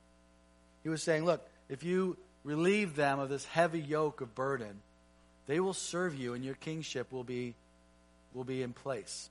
He 0.83 0.89
was 0.89 1.01
saying, 1.01 1.25
Look, 1.25 1.47
if 1.69 1.83
you 1.83 2.17
relieve 2.43 2.95
them 2.95 3.19
of 3.19 3.29
this 3.29 3.45
heavy 3.45 3.79
yoke 3.79 4.21
of 4.21 4.35
burden, 4.35 4.81
they 5.47 5.59
will 5.59 5.73
serve 5.73 6.15
you 6.15 6.33
and 6.33 6.43
your 6.43 6.55
kingship 6.55 7.11
will 7.11 7.23
be, 7.23 7.55
will 8.33 8.43
be 8.43 8.61
in 8.61 8.73
place. 8.73 9.29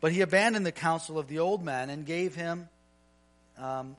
But 0.00 0.12
he 0.12 0.20
abandoned 0.20 0.66
the 0.66 0.72
counsel 0.72 1.18
of 1.18 1.28
the 1.28 1.38
old 1.38 1.64
men 1.64 1.90
and 1.90 2.06
gave 2.06 2.34
him, 2.34 2.68
um, 3.58 3.96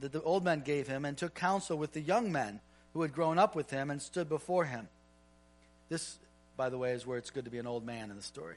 that 0.00 0.12
the 0.12 0.22
old 0.22 0.44
men 0.44 0.60
gave 0.60 0.88
him, 0.88 1.04
and 1.04 1.16
took 1.16 1.34
counsel 1.34 1.76
with 1.76 1.92
the 1.92 2.00
young 2.00 2.32
men 2.32 2.60
who 2.94 3.02
had 3.02 3.12
grown 3.12 3.38
up 3.38 3.54
with 3.54 3.70
him 3.70 3.90
and 3.90 4.00
stood 4.00 4.28
before 4.28 4.64
him. 4.64 4.88
This, 5.88 6.16
by 6.56 6.70
the 6.70 6.78
way, 6.78 6.92
is 6.92 7.06
where 7.06 7.18
it's 7.18 7.30
good 7.30 7.44
to 7.44 7.50
be 7.50 7.58
an 7.58 7.66
old 7.66 7.84
man 7.84 8.10
in 8.10 8.16
the 8.16 8.22
story. 8.22 8.56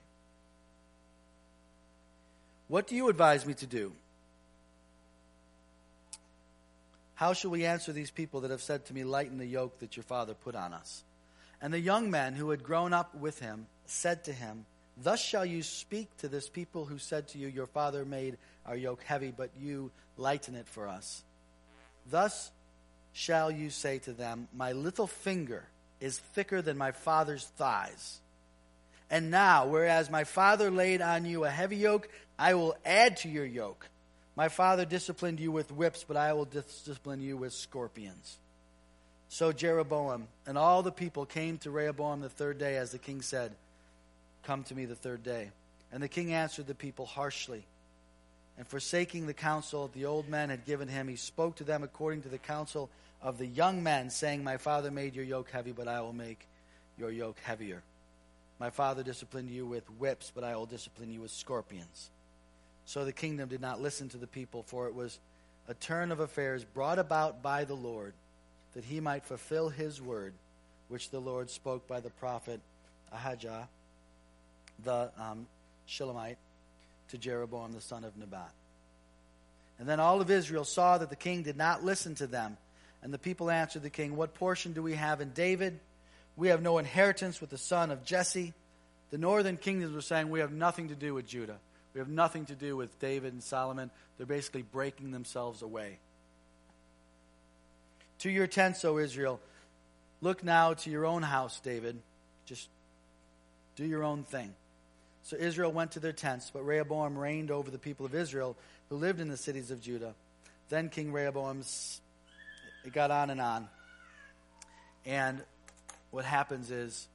What 2.67 2.87
do 2.87 2.95
you 2.95 3.09
advise 3.09 3.45
me 3.45 3.53
to 3.55 3.67
do? 3.67 3.93
How 7.15 7.33
shall 7.33 7.51
we 7.51 7.65
answer 7.65 7.93
these 7.93 8.11
people 8.11 8.41
that 8.41 8.51
have 8.51 8.61
said 8.61 8.85
to 8.85 8.93
me, 8.93 9.03
Lighten 9.03 9.37
the 9.37 9.45
yoke 9.45 9.79
that 9.79 9.95
your 9.95 10.03
father 10.03 10.33
put 10.33 10.55
on 10.55 10.73
us? 10.73 11.03
And 11.61 11.73
the 11.73 11.79
young 11.79 12.11
men 12.11 12.33
who 12.33 12.49
had 12.49 12.63
grown 12.63 12.91
up 12.91 13.15
with 13.15 13.39
him 13.39 13.67
said 13.85 14.25
to 14.25 14.33
him, 14.33 14.65
Thus 14.97 15.21
shall 15.21 15.45
you 15.45 15.63
speak 15.63 16.09
to 16.17 16.27
this 16.27 16.49
people 16.49 16.85
who 16.85 16.97
said 16.97 17.29
to 17.29 17.37
you, 17.37 17.47
Your 17.47 17.67
father 17.67 18.03
made 18.03 18.37
our 18.65 18.75
yoke 18.75 19.03
heavy, 19.03 19.33
but 19.35 19.51
you 19.59 19.91
lighten 20.17 20.55
it 20.55 20.67
for 20.67 20.87
us. 20.87 21.23
Thus 22.09 22.51
shall 23.13 23.49
you 23.49 23.69
say 23.69 23.99
to 23.99 24.11
them, 24.11 24.47
My 24.53 24.73
little 24.73 25.07
finger 25.07 25.65
is 26.01 26.17
thicker 26.17 26.61
than 26.61 26.77
my 26.77 26.91
father's 26.91 27.45
thighs. 27.45 28.19
And 29.09 29.29
now, 29.29 29.67
whereas 29.67 30.09
my 30.09 30.23
father 30.23 30.71
laid 30.71 31.01
on 31.01 31.25
you 31.25 31.45
a 31.45 31.49
heavy 31.49 31.77
yoke, 31.77 32.09
I 32.37 32.53
will 32.53 32.75
add 32.85 33.17
to 33.17 33.29
your 33.29 33.45
yoke. 33.45 33.87
My 34.35 34.49
father 34.49 34.85
disciplined 34.85 35.39
you 35.39 35.51
with 35.51 35.71
whips, 35.71 36.03
but 36.05 36.17
I 36.17 36.33
will 36.33 36.45
discipline 36.45 37.21
you 37.21 37.37
with 37.37 37.53
scorpions. 37.53 38.37
So 39.29 39.51
Jeroboam 39.51 40.27
and 40.45 40.57
all 40.57 40.83
the 40.83 40.91
people 40.91 41.25
came 41.25 41.57
to 41.59 41.71
Rehoboam 41.71 42.21
the 42.21 42.29
third 42.29 42.57
day, 42.57 42.77
as 42.77 42.91
the 42.91 42.97
king 42.97 43.21
said, 43.21 43.53
Come 44.43 44.63
to 44.65 44.75
me 44.75 44.85
the 44.85 44.95
third 44.95 45.23
day. 45.23 45.49
And 45.91 46.03
the 46.03 46.07
king 46.07 46.33
answered 46.33 46.67
the 46.67 46.75
people 46.75 47.05
harshly. 47.05 47.65
And 48.57 48.67
forsaking 48.67 49.27
the 49.27 49.33
counsel 49.33 49.89
the 49.93 50.05
old 50.05 50.29
men 50.29 50.49
had 50.49 50.65
given 50.65 50.87
him, 50.87 51.07
he 51.07 51.15
spoke 51.15 51.55
to 51.57 51.63
them 51.63 51.83
according 51.83 52.21
to 52.23 52.29
the 52.29 52.37
counsel 52.37 52.89
of 53.21 53.37
the 53.37 53.47
young 53.47 53.83
men, 53.83 54.09
saying, 54.09 54.43
My 54.43 54.57
father 54.57 54.91
made 54.91 55.15
your 55.15 55.25
yoke 55.25 55.49
heavy, 55.49 55.71
but 55.71 55.87
I 55.87 56.01
will 56.01 56.13
make 56.13 56.47
your 56.97 57.11
yoke 57.11 57.39
heavier. 57.43 57.81
My 58.59 58.69
father 58.69 59.03
disciplined 59.03 59.49
you 59.49 59.65
with 59.65 59.89
whips, 59.99 60.31
but 60.33 60.43
I 60.43 60.55
will 60.55 60.65
discipline 60.65 61.11
you 61.11 61.21
with 61.21 61.31
scorpions. 61.31 62.09
So 62.85 63.03
the 63.03 63.11
kingdom 63.11 63.49
did 63.49 63.61
not 63.61 63.81
listen 63.81 64.09
to 64.09 64.17
the 64.17 64.27
people, 64.27 64.63
for 64.63 64.87
it 64.87 64.93
was 64.93 65.19
a 65.67 65.73
turn 65.73 66.11
of 66.11 66.19
affairs 66.19 66.63
brought 66.63 66.99
about 66.99 67.41
by 67.41 67.65
the 67.65 67.73
Lord, 67.73 68.13
that 68.73 68.83
he 68.83 68.99
might 68.99 69.23
fulfill 69.23 69.69
his 69.69 70.01
word, 70.01 70.33
which 70.89 71.09
the 71.09 71.19
Lord 71.19 71.49
spoke 71.49 71.87
by 71.87 71.99
the 71.99 72.11
prophet 72.11 72.59
Ahijah, 73.11 73.67
the 74.83 75.09
um, 75.19 75.47
Shilonite, 75.87 76.37
to 77.09 77.17
Jeroboam 77.17 77.71
the 77.71 77.81
son 77.81 78.03
of 78.03 78.17
Nebat. 78.17 78.51
And 79.79 79.87
then 79.89 79.99
all 79.99 80.21
of 80.21 80.31
Israel 80.31 80.63
saw 80.63 80.97
that 80.97 81.09
the 81.09 81.15
king 81.15 81.43
did 81.43 81.57
not 81.57 81.83
listen 81.83 82.15
to 82.15 82.27
them. 82.27 82.57
And 83.03 83.13
the 83.13 83.19
people 83.19 83.51
answered 83.51 83.83
the 83.83 83.89
king, 83.89 84.15
What 84.15 84.33
portion 84.33 84.73
do 84.73 84.81
we 84.81 84.93
have 84.95 85.21
in 85.21 85.31
David? 85.31 85.79
We 86.35 86.47
have 86.49 86.61
no 86.61 86.77
inheritance 86.77 87.41
with 87.41 87.49
the 87.49 87.57
son 87.57 87.91
of 87.91 88.03
Jesse. 88.03 88.53
The 89.11 89.17
northern 89.17 89.57
kingdoms 89.57 89.93
were 89.93 90.01
saying, 90.01 90.29
We 90.29 90.39
have 90.39 90.51
nothing 90.51 90.89
to 90.89 90.95
do 90.95 91.13
with 91.13 91.27
Judah. 91.27 91.57
We 91.95 91.99
have 91.99 92.09
nothing 92.09 92.45
to 92.47 92.55
do 92.55 92.75
with 92.75 92.99
David 92.99 93.31
and 93.31 93.41
Solomon. 93.41 93.89
They're 94.17 94.25
basically 94.27 94.63
breaking 94.63 95.11
themselves 95.11 95.61
away. 95.61 95.99
To 98.19 98.29
your 98.29 98.47
tents, 98.47 98.83
O 98.83 98.97
Israel. 98.97 99.39
Look 100.19 100.43
now 100.43 100.73
to 100.73 100.89
your 100.89 101.05
own 101.05 101.23
house, 101.23 101.61
David. 101.61 101.97
Just 102.45 102.67
do 103.77 103.85
your 103.85 104.03
own 104.03 104.23
thing. 104.23 104.53
So 105.23 105.37
Israel 105.37 105.71
went 105.71 105.93
to 105.93 106.01
their 106.01 106.11
tents, 106.11 106.51
but 106.53 106.65
Rehoboam 106.65 107.17
reigned 107.17 107.49
over 107.49 107.71
the 107.71 107.79
people 107.79 108.05
of 108.05 108.13
Israel 108.13 108.57
who 108.89 108.97
lived 108.97 109.21
in 109.21 109.29
the 109.29 109.37
cities 109.37 109.71
of 109.71 109.79
Judah. 109.79 110.15
Then 110.67 110.89
King 110.89 111.13
Rehoboam, 111.13 111.63
it 112.83 112.91
got 112.91 113.09
on 113.09 113.29
and 113.29 113.39
on. 113.39 113.69
And 115.05 115.41
what 116.11 116.25
happens 116.25 116.71
is 116.71 117.07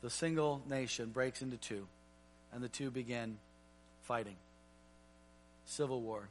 the 0.00 0.10
single 0.10 0.62
nation 0.66 1.10
breaks 1.10 1.42
into 1.42 1.58
two, 1.58 1.86
and 2.54 2.62
the 2.62 2.68
two 2.68 2.90
begin 2.90 3.36
fighting. 4.06 4.36
Civil 5.66 6.00
war, 6.00 6.28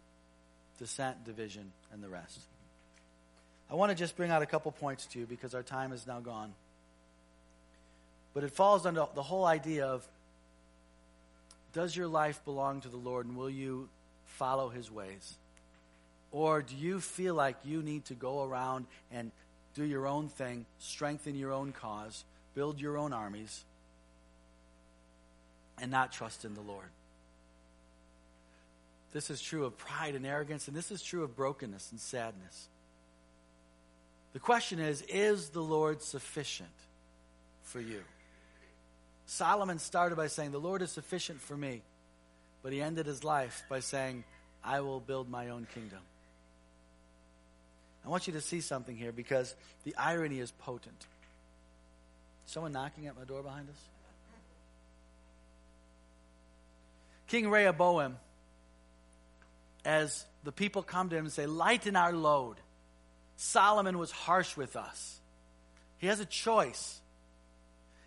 dissent, 0.79 1.25
division, 1.25 1.71
and 1.91 2.01
the 2.01 2.09
rest. 2.09 2.39
I 3.69 3.75
want 3.75 3.91
to 3.91 3.95
just 3.95 4.15
bring 4.15 4.31
out 4.31 4.41
a 4.41 4.45
couple 4.45 4.71
points 4.71 5.05
to 5.07 5.19
you 5.19 5.25
because 5.25 5.53
our 5.53 5.63
time 5.63 5.91
is 5.91 6.07
now 6.07 6.19
gone. 6.19 6.53
But 8.33 8.43
it 8.43 8.51
falls 8.51 8.85
under 8.85 9.05
the 9.13 9.23
whole 9.23 9.45
idea 9.45 9.85
of 9.85 10.07
does 11.73 11.95
your 11.95 12.07
life 12.07 12.43
belong 12.45 12.81
to 12.81 12.87
the 12.87 12.97
Lord 12.97 13.25
and 13.25 13.35
will 13.35 13.49
you 13.49 13.89
follow 14.25 14.69
his 14.69 14.91
ways? 14.91 15.35
Or 16.31 16.61
do 16.61 16.75
you 16.75 16.99
feel 16.99 17.33
like 17.33 17.55
you 17.63 17.81
need 17.81 18.05
to 18.05 18.13
go 18.13 18.43
around 18.43 18.85
and 19.11 19.31
do 19.73 19.83
your 19.83 20.07
own 20.07 20.29
thing, 20.29 20.65
strengthen 20.79 21.35
your 21.35 21.51
own 21.51 21.71
cause, 21.71 22.23
build 22.53 22.79
your 22.79 22.97
own 22.97 23.13
armies, 23.13 23.63
and 25.81 25.91
not 25.91 26.11
trust 26.11 26.45
in 26.45 26.53
the 26.53 26.61
Lord? 26.61 26.87
This 29.15 29.29
is 29.29 29.41
true 29.41 29.63
of 29.63 29.77
pride 29.77 30.13
and 30.15 30.25
arrogance, 30.25 30.67
and 30.67 30.75
this 30.75 30.91
is 30.91 31.01
true 31.01 31.23
of 31.23 31.37
brokenness 31.37 31.89
and 31.91 32.01
sadness. 32.01 32.67
The 34.33 34.39
question 34.39 34.77
is 34.77 35.03
Is 35.03 35.51
the 35.51 35.61
Lord 35.61 36.01
sufficient 36.01 36.67
for 37.63 37.79
you? 37.79 38.01
Solomon 39.25 39.79
started 39.79 40.17
by 40.17 40.27
saying, 40.27 40.51
The 40.51 40.59
Lord 40.59 40.81
is 40.81 40.91
sufficient 40.91 41.39
for 41.39 41.55
me. 41.55 41.81
But 42.61 42.73
he 42.73 42.81
ended 42.81 43.05
his 43.05 43.23
life 43.23 43.63
by 43.69 43.79
saying, 43.79 44.25
I 44.61 44.81
will 44.81 44.99
build 44.99 45.29
my 45.29 45.47
own 45.47 45.65
kingdom. 45.73 46.01
I 48.05 48.09
want 48.09 48.27
you 48.27 48.33
to 48.33 48.41
see 48.41 48.59
something 48.59 48.97
here 48.97 49.13
because 49.13 49.55
the 49.85 49.95
irony 49.95 50.39
is 50.39 50.51
potent. 50.51 51.05
Someone 52.47 52.73
knocking 52.73 53.07
at 53.07 53.17
my 53.17 53.23
door 53.23 53.41
behind 53.41 53.69
us? 53.69 53.79
King 57.27 57.49
Rehoboam 57.49 58.17
as 59.85 60.25
the 60.43 60.51
people 60.51 60.83
come 60.83 61.09
to 61.09 61.15
him 61.15 61.25
and 61.25 61.33
say, 61.33 61.45
Lighten 61.45 61.95
our 61.95 62.11
load. 62.11 62.57
Solomon 63.37 63.97
was 63.97 64.11
harsh 64.11 64.57
with 64.57 64.75
us. 64.75 65.19
He 65.97 66.07
has 66.07 66.19
a 66.19 66.25
choice. 66.25 66.99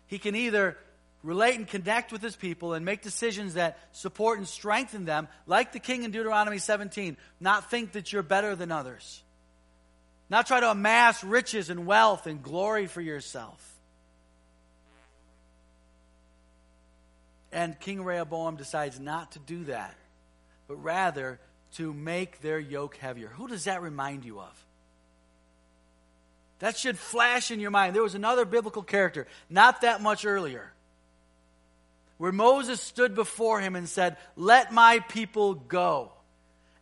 He 0.07 0.17
can 0.19 0.35
either 0.35 0.77
relate 1.21 1.55
and 1.55 1.67
connect 1.67 2.11
with 2.11 2.21
his 2.21 2.35
people 2.35 2.73
and 2.73 2.85
make 2.85 3.01
decisions 3.01 3.55
that 3.55 3.77
support 3.91 4.37
and 4.37 4.47
strengthen 4.47 5.05
them, 5.05 5.27
like 5.45 5.71
the 5.71 5.79
king 5.79 6.03
in 6.03 6.11
Deuteronomy 6.11 6.57
17, 6.57 7.17
not 7.39 7.69
think 7.69 7.91
that 7.91 8.11
you're 8.11 8.23
better 8.23 8.55
than 8.55 8.71
others, 8.71 9.21
not 10.29 10.47
try 10.47 10.59
to 10.59 10.71
amass 10.71 11.23
riches 11.23 11.69
and 11.69 11.85
wealth 11.85 12.25
and 12.25 12.41
glory 12.41 12.87
for 12.87 13.01
yourself. 13.01 13.65
And 17.51 17.79
King 17.79 18.03
Rehoboam 18.03 18.55
decides 18.55 18.99
not 18.99 19.31
to 19.31 19.39
do 19.39 19.65
that, 19.65 19.95
but 20.67 20.75
rather 20.75 21.39
to 21.75 21.93
make 21.93 22.41
their 22.41 22.59
yoke 22.59 22.97
heavier. 22.97 23.27
Who 23.27 23.47
does 23.47 23.65
that 23.65 23.81
remind 23.81 24.25
you 24.25 24.39
of? 24.39 24.65
That 26.59 26.77
should 26.77 26.97
flash 26.97 27.51
in 27.51 27.59
your 27.59 27.71
mind. 27.71 27.95
There 27.95 28.03
was 28.03 28.15
another 28.15 28.45
biblical 28.45 28.83
character, 28.83 29.27
not 29.49 29.81
that 29.81 30.01
much 30.01 30.25
earlier, 30.25 30.73
where 32.17 32.33
Moses 32.33 32.81
stood 32.81 33.15
before 33.15 33.61
him 33.61 33.75
and 33.75 33.87
said, 33.87 34.17
Let 34.35 34.73
my 34.73 34.99
people 35.07 35.53
go. 35.53 36.11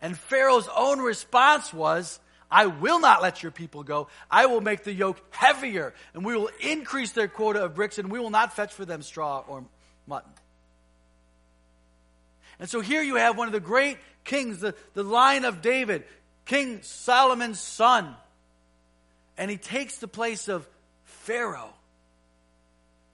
And 0.01 0.17
Pharaoh's 0.17 0.69
own 0.75 0.99
response 0.99 1.73
was, 1.73 2.19
I 2.49 2.67
will 2.67 2.99
not 2.99 3.21
let 3.21 3.43
your 3.43 3.51
people 3.51 3.83
go. 3.83 4.07
I 4.31 4.45
will 4.45 4.61
make 4.61 4.83
the 4.83 4.93
yoke 4.93 5.21
heavier, 5.31 5.93
and 6.13 6.25
we 6.25 6.35
will 6.35 6.49
increase 6.61 7.11
their 7.11 7.27
quota 7.27 7.63
of 7.63 7.75
bricks, 7.75 7.97
and 7.97 8.09
we 8.09 8.19
will 8.19 8.29
not 8.29 8.55
fetch 8.55 8.73
for 8.73 8.85
them 8.85 9.01
straw 9.01 9.43
or 9.47 9.65
mutton. 10.07 10.31
And 12.59 12.69
so 12.69 12.81
here 12.81 13.01
you 13.01 13.15
have 13.15 13.37
one 13.37 13.47
of 13.47 13.53
the 13.53 13.59
great 13.59 13.97
kings, 14.23 14.59
the, 14.59 14.75
the 14.93 15.03
line 15.03 15.45
of 15.45 15.61
David, 15.61 16.03
King 16.45 16.81
Solomon's 16.81 17.59
son. 17.59 18.15
And 19.37 19.51
he 19.51 19.57
takes 19.57 19.97
the 19.97 20.07
place 20.07 20.47
of 20.47 20.67
Pharaoh 21.03 21.73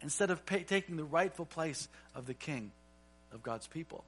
instead 0.01 0.29
of 0.29 0.45
pay, 0.45 0.63
taking 0.63 0.95
the 0.95 1.03
rightful 1.03 1.45
place 1.45 1.87
of 2.15 2.25
the 2.25 2.33
king 2.33 2.71
of 3.33 3.43
God's 3.43 3.67
people. 3.67 4.03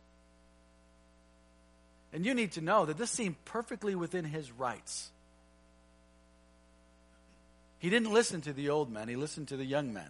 And 2.13 2.25
you 2.25 2.33
need 2.33 2.53
to 2.53 2.61
know 2.61 2.85
that 2.85 2.97
this 2.97 3.11
seemed 3.11 3.43
perfectly 3.45 3.95
within 3.95 4.23
his 4.23 4.51
rights. 4.51 5.09
He 7.79 7.89
didn't 7.89 8.13
listen 8.13 8.41
to 8.41 8.53
the 8.53 8.69
old 8.69 8.91
men, 8.91 9.09
he 9.09 9.15
listened 9.15 9.49
to 9.49 9.57
the 9.57 9.65
young 9.65 9.93
men. 9.93 10.09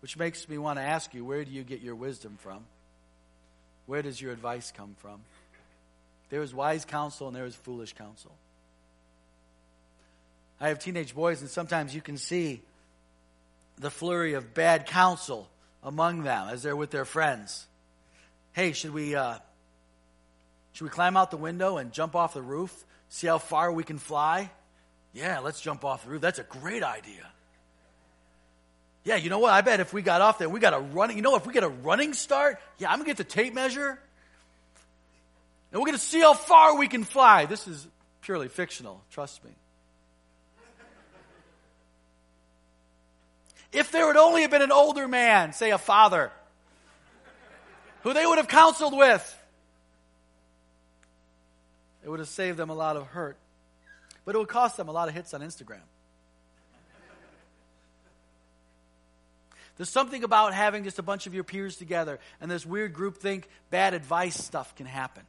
Which 0.00 0.16
makes 0.16 0.48
me 0.48 0.58
want 0.58 0.78
to 0.78 0.82
ask 0.82 1.14
you 1.14 1.24
where 1.24 1.44
do 1.44 1.50
you 1.50 1.62
get 1.62 1.80
your 1.80 1.94
wisdom 1.94 2.38
from? 2.40 2.64
Where 3.86 4.02
does 4.02 4.20
your 4.20 4.32
advice 4.32 4.72
come 4.76 4.94
from? 4.98 5.20
There 6.28 6.42
is 6.42 6.52
wise 6.52 6.84
counsel 6.84 7.28
and 7.28 7.36
there 7.36 7.46
is 7.46 7.54
foolish 7.54 7.92
counsel. 7.92 8.32
I 10.60 10.68
have 10.68 10.78
teenage 10.78 11.14
boys, 11.14 11.42
and 11.42 11.50
sometimes 11.50 11.94
you 11.94 12.00
can 12.00 12.16
see 12.16 12.62
the 13.78 13.90
flurry 13.90 14.34
of 14.34 14.54
bad 14.54 14.86
counsel 14.86 15.48
among 15.82 16.22
them 16.22 16.48
as 16.48 16.62
they're 16.62 16.74
with 16.74 16.90
their 16.90 17.04
friends. 17.04 17.66
Hey, 18.52 18.72
should 18.72 18.94
we 18.94 19.14
uh, 19.14 19.36
should 20.72 20.84
we 20.84 20.90
climb 20.90 21.16
out 21.16 21.30
the 21.30 21.36
window 21.36 21.76
and 21.76 21.92
jump 21.92 22.16
off 22.16 22.32
the 22.32 22.42
roof? 22.42 22.84
See 23.10 23.26
how 23.26 23.38
far 23.38 23.70
we 23.70 23.84
can 23.84 23.98
fly? 23.98 24.50
Yeah, 25.12 25.40
let's 25.40 25.60
jump 25.60 25.84
off 25.84 26.04
the 26.04 26.10
roof. 26.10 26.22
That's 26.22 26.38
a 26.38 26.44
great 26.44 26.82
idea. 26.82 27.26
Yeah, 29.06 29.14
you 29.14 29.30
know 29.30 29.38
what? 29.38 29.52
I 29.52 29.60
bet 29.60 29.78
if 29.78 29.92
we 29.92 30.02
got 30.02 30.20
off 30.20 30.38
there, 30.38 30.48
we 30.48 30.58
got 30.58 30.74
a 30.74 30.80
running, 30.80 31.16
you 31.16 31.22
know, 31.22 31.36
if 31.36 31.46
we 31.46 31.52
get 31.52 31.62
a 31.62 31.68
running 31.68 32.12
start, 32.12 32.58
yeah, 32.78 32.90
I'm 32.90 32.96
going 32.96 33.04
to 33.04 33.10
get 33.10 33.18
the 33.18 33.22
tape 33.22 33.54
measure. 33.54 34.00
And 35.70 35.80
we're 35.80 35.86
going 35.86 35.92
to 35.92 35.98
see 35.98 36.18
how 36.18 36.34
far 36.34 36.76
we 36.76 36.88
can 36.88 37.04
fly. 37.04 37.46
This 37.46 37.68
is 37.68 37.86
purely 38.22 38.48
fictional, 38.48 39.00
trust 39.12 39.44
me. 39.44 39.52
If 43.72 43.92
there 43.92 44.08
would 44.08 44.16
only 44.16 44.42
have 44.42 44.50
been 44.50 44.62
an 44.62 44.72
older 44.72 45.06
man, 45.06 45.52
say 45.52 45.70
a 45.70 45.78
father, 45.78 46.32
who 48.02 48.12
they 48.12 48.26
would 48.26 48.38
have 48.38 48.48
counseled 48.48 48.96
with, 48.98 49.40
it 52.04 52.08
would 52.08 52.18
have 52.18 52.28
saved 52.28 52.58
them 52.58 52.70
a 52.70 52.74
lot 52.74 52.96
of 52.96 53.06
hurt. 53.06 53.36
But 54.24 54.34
it 54.34 54.38
would 54.38 54.48
cost 54.48 54.76
them 54.76 54.88
a 54.88 54.92
lot 54.92 55.06
of 55.06 55.14
hits 55.14 55.32
on 55.32 55.42
Instagram. 55.42 55.82
There's 59.76 59.90
something 59.90 60.24
about 60.24 60.54
having 60.54 60.84
just 60.84 60.98
a 60.98 61.02
bunch 61.02 61.26
of 61.26 61.34
your 61.34 61.44
peers 61.44 61.76
together 61.76 62.18
and 62.40 62.50
this 62.50 62.64
weird 62.64 62.94
group 62.94 63.18
think 63.18 63.48
bad 63.70 63.94
advice 63.94 64.36
stuff 64.36 64.74
can 64.74 64.86
happen. 64.86 65.22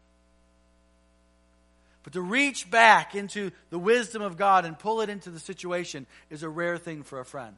But 2.03 2.13
to 2.13 2.21
reach 2.21 2.71
back 2.71 3.15
into 3.15 3.51
the 3.69 3.77
wisdom 3.77 4.21
of 4.21 4.37
God 4.37 4.63
and 4.63 4.79
pull 4.79 5.01
it 5.01 5.09
into 5.09 5.29
the 5.29 5.39
situation 5.39 6.05
is 6.29 6.41
a 6.43 6.47
rare 6.47 6.77
thing 6.77 7.03
for 7.03 7.19
a 7.19 7.25
friend. 7.25 7.57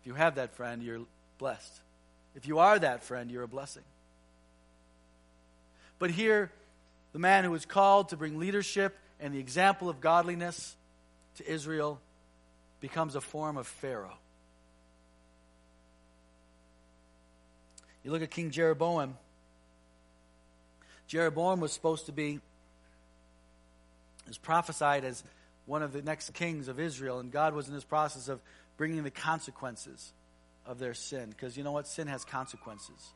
If 0.00 0.06
you 0.06 0.14
have 0.14 0.36
that 0.36 0.54
friend, 0.54 0.82
you're 0.82 1.02
blessed. 1.36 1.80
If 2.34 2.48
you 2.48 2.58
are 2.60 2.78
that 2.78 3.04
friend, 3.04 3.30
you're 3.30 3.42
a 3.42 3.48
blessing. 3.48 3.82
But 5.98 6.10
here, 6.10 6.50
the 7.12 7.18
man 7.18 7.44
who 7.44 7.50
was 7.50 7.66
called 7.66 8.10
to 8.10 8.16
bring 8.16 8.38
leadership 8.38 8.96
and 9.20 9.34
the 9.34 9.38
example 9.38 9.90
of 9.90 10.00
godliness 10.00 10.74
to 11.36 11.50
Israel 11.50 12.00
becomes 12.80 13.14
a 13.14 13.20
form 13.20 13.58
of 13.58 13.66
Pharaoh. 13.66 14.16
You 18.06 18.12
look 18.12 18.22
at 18.22 18.30
King 18.30 18.52
Jeroboam. 18.52 19.18
Jeroboam 21.08 21.58
was 21.58 21.72
supposed 21.72 22.06
to 22.06 22.12
be, 22.12 22.38
is 24.28 24.38
prophesied 24.38 25.04
as 25.04 25.24
one 25.64 25.82
of 25.82 25.92
the 25.92 26.02
next 26.02 26.32
kings 26.32 26.68
of 26.68 26.78
Israel, 26.78 27.18
and 27.18 27.32
God 27.32 27.52
was 27.52 27.66
in 27.66 27.74
this 27.74 27.82
process 27.82 28.28
of 28.28 28.38
bringing 28.76 29.02
the 29.02 29.10
consequences 29.10 30.12
of 30.66 30.78
their 30.78 30.94
sin. 30.94 31.30
Because 31.30 31.56
you 31.56 31.64
know 31.64 31.72
what? 31.72 31.88
Sin 31.88 32.06
has 32.06 32.24
consequences. 32.24 33.10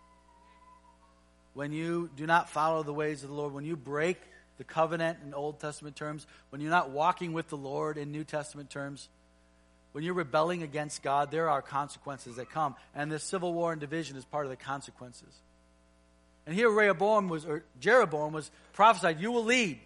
When 1.54 1.70
you 1.70 2.10
do 2.16 2.26
not 2.26 2.50
follow 2.50 2.82
the 2.82 2.92
ways 2.92 3.22
of 3.22 3.28
the 3.28 3.34
Lord, 3.36 3.54
when 3.54 3.64
you 3.64 3.76
break 3.76 4.20
the 4.58 4.64
covenant 4.64 5.18
in 5.24 5.34
Old 5.34 5.60
Testament 5.60 5.94
terms, 5.94 6.26
when 6.48 6.60
you're 6.60 6.68
not 6.68 6.90
walking 6.90 7.32
with 7.32 7.48
the 7.48 7.56
Lord 7.56 7.96
in 7.96 8.10
New 8.10 8.24
Testament 8.24 8.70
terms, 8.70 9.08
when 9.92 10.04
you're 10.04 10.14
rebelling 10.14 10.62
against 10.62 11.02
God, 11.02 11.30
there 11.30 11.48
are 11.48 11.62
consequences 11.62 12.36
that 12.36 12.50
come. 12.50 12.76
And 12.94 13.10
this 13.10 13.24
civil 13.24 13.52
war 13.52 13.72
and 13.72 13.80
division 13.80 14.16
is 14.16 14.24
part 14.24 14.46
of 14.46 14.50
the 14.50 14.56
consequences. 14.56 15.32
And 16.46 16.54
here 16.54 16.70
Rehoboam 16.70 17.28
was, 17.28 17.44
or 17.44 17.64
Jeroboam 17.80 18.32
was 18.32 18.50
prophesied, 18.72 19.20
you 19.20 19.32
will 19.32 19.44
lead 19.44 19.78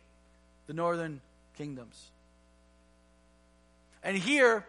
the 0.67 0.75
northern 0.75 1.21
kingdoms. 1.57 2.11
And 4.03 4.17
here, 4.17 4.67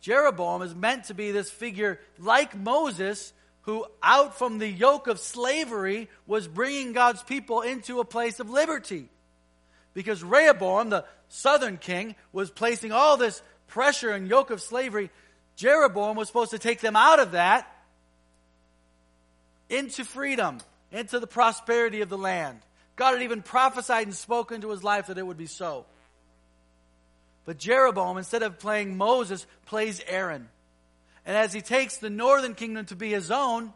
Jeroboam 0.00 0.62
is 0.62 0.74
meant 0.74 1.04
to 1.04 1.14
be 1.14 1.30
this 1.30 1.50
figure 1.50 2.00
like 2.18 2.56
Moses, 2.56 3.32
who 3.62 3.86
out 4.02 4.36
from 4.36 4.58
the 4.58 4.68
yoke 4.68 5.06
of 5.06 5.20
slavery 5.20 6.08
was 6.26 6.48
bringing 6.48 6.92
God's 6.92 7.22
people 7.22 7.60
into 7.60 8.00
a 8.00 8.04
place 8.04 8.40
of 8.40 8.50
liberty. 8.50 9.08
Because 9.94 10.24
Rehoboam, 10.24 10.90
the 10.90 11.04
southern 11.28 11.76
king, 11.76 12.16
was 12.32 12.50
placing 12.50 12.90
all 12.90 13.16
this 13.16 13.40
pressure 13.72 14.10
and 14.10 14.28
yoke 14.28 14.50
of 14.50 14.60
slavery, 14.60 15.10
Jeroboam 15.56 16.16
was 16.16 16.28
supposed 16.28 16.50
to 16.50 16.58
take 16.58 16.80
them 16.80 16.94
out 16.94 17.20
of 17.20 17.32
that 17.32 17.66
into 19.70 20.04
freedom, 20.04 20.58
into 20.90 21.18
the 21.18 21.26
prosperity 21.26 22.02
of 22.02 22.10
the 22.10 22.18
land. 22.18 22.58
God 22.96 23.14
had 23.14 23.22
even 23.22 23.40
prophesied 23.40 24.06
and 24.06 24.14
spoken 24.14 24.60
to 24.60 24.70
his 24.70 24.84
life 24.84 25.06
that 25.06 25.16
it 25.16 25.26
would 25.26 25.38
be 25.38 25.46
so. 25.46 25.86
But 27.46 27.58
Jeroboam, 27.58 28.18
instead 28.18 28.42
of 28.42 28.58
playing 28.58 28.96
Moses, 28.96 29.46
plays 29.64 30.02
Aaron. 30.06 30.48
And 31.24 31.36
as 31.36 31.52
he 31.52 31.62
takes 31.62 31.96
the 31.96 32.10
northern 32.10 32.54
kingdom 32.54 32.84
to 32.86 32.96
be 32.96 33.10
his 33.10 33.30
own, 33.30 33.72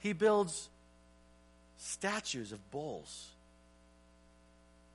he 0.00 0.12
builds 0.12 0.68
statues 1.78 2.50
of 2.50 2.70
bulls. 2.72 3.28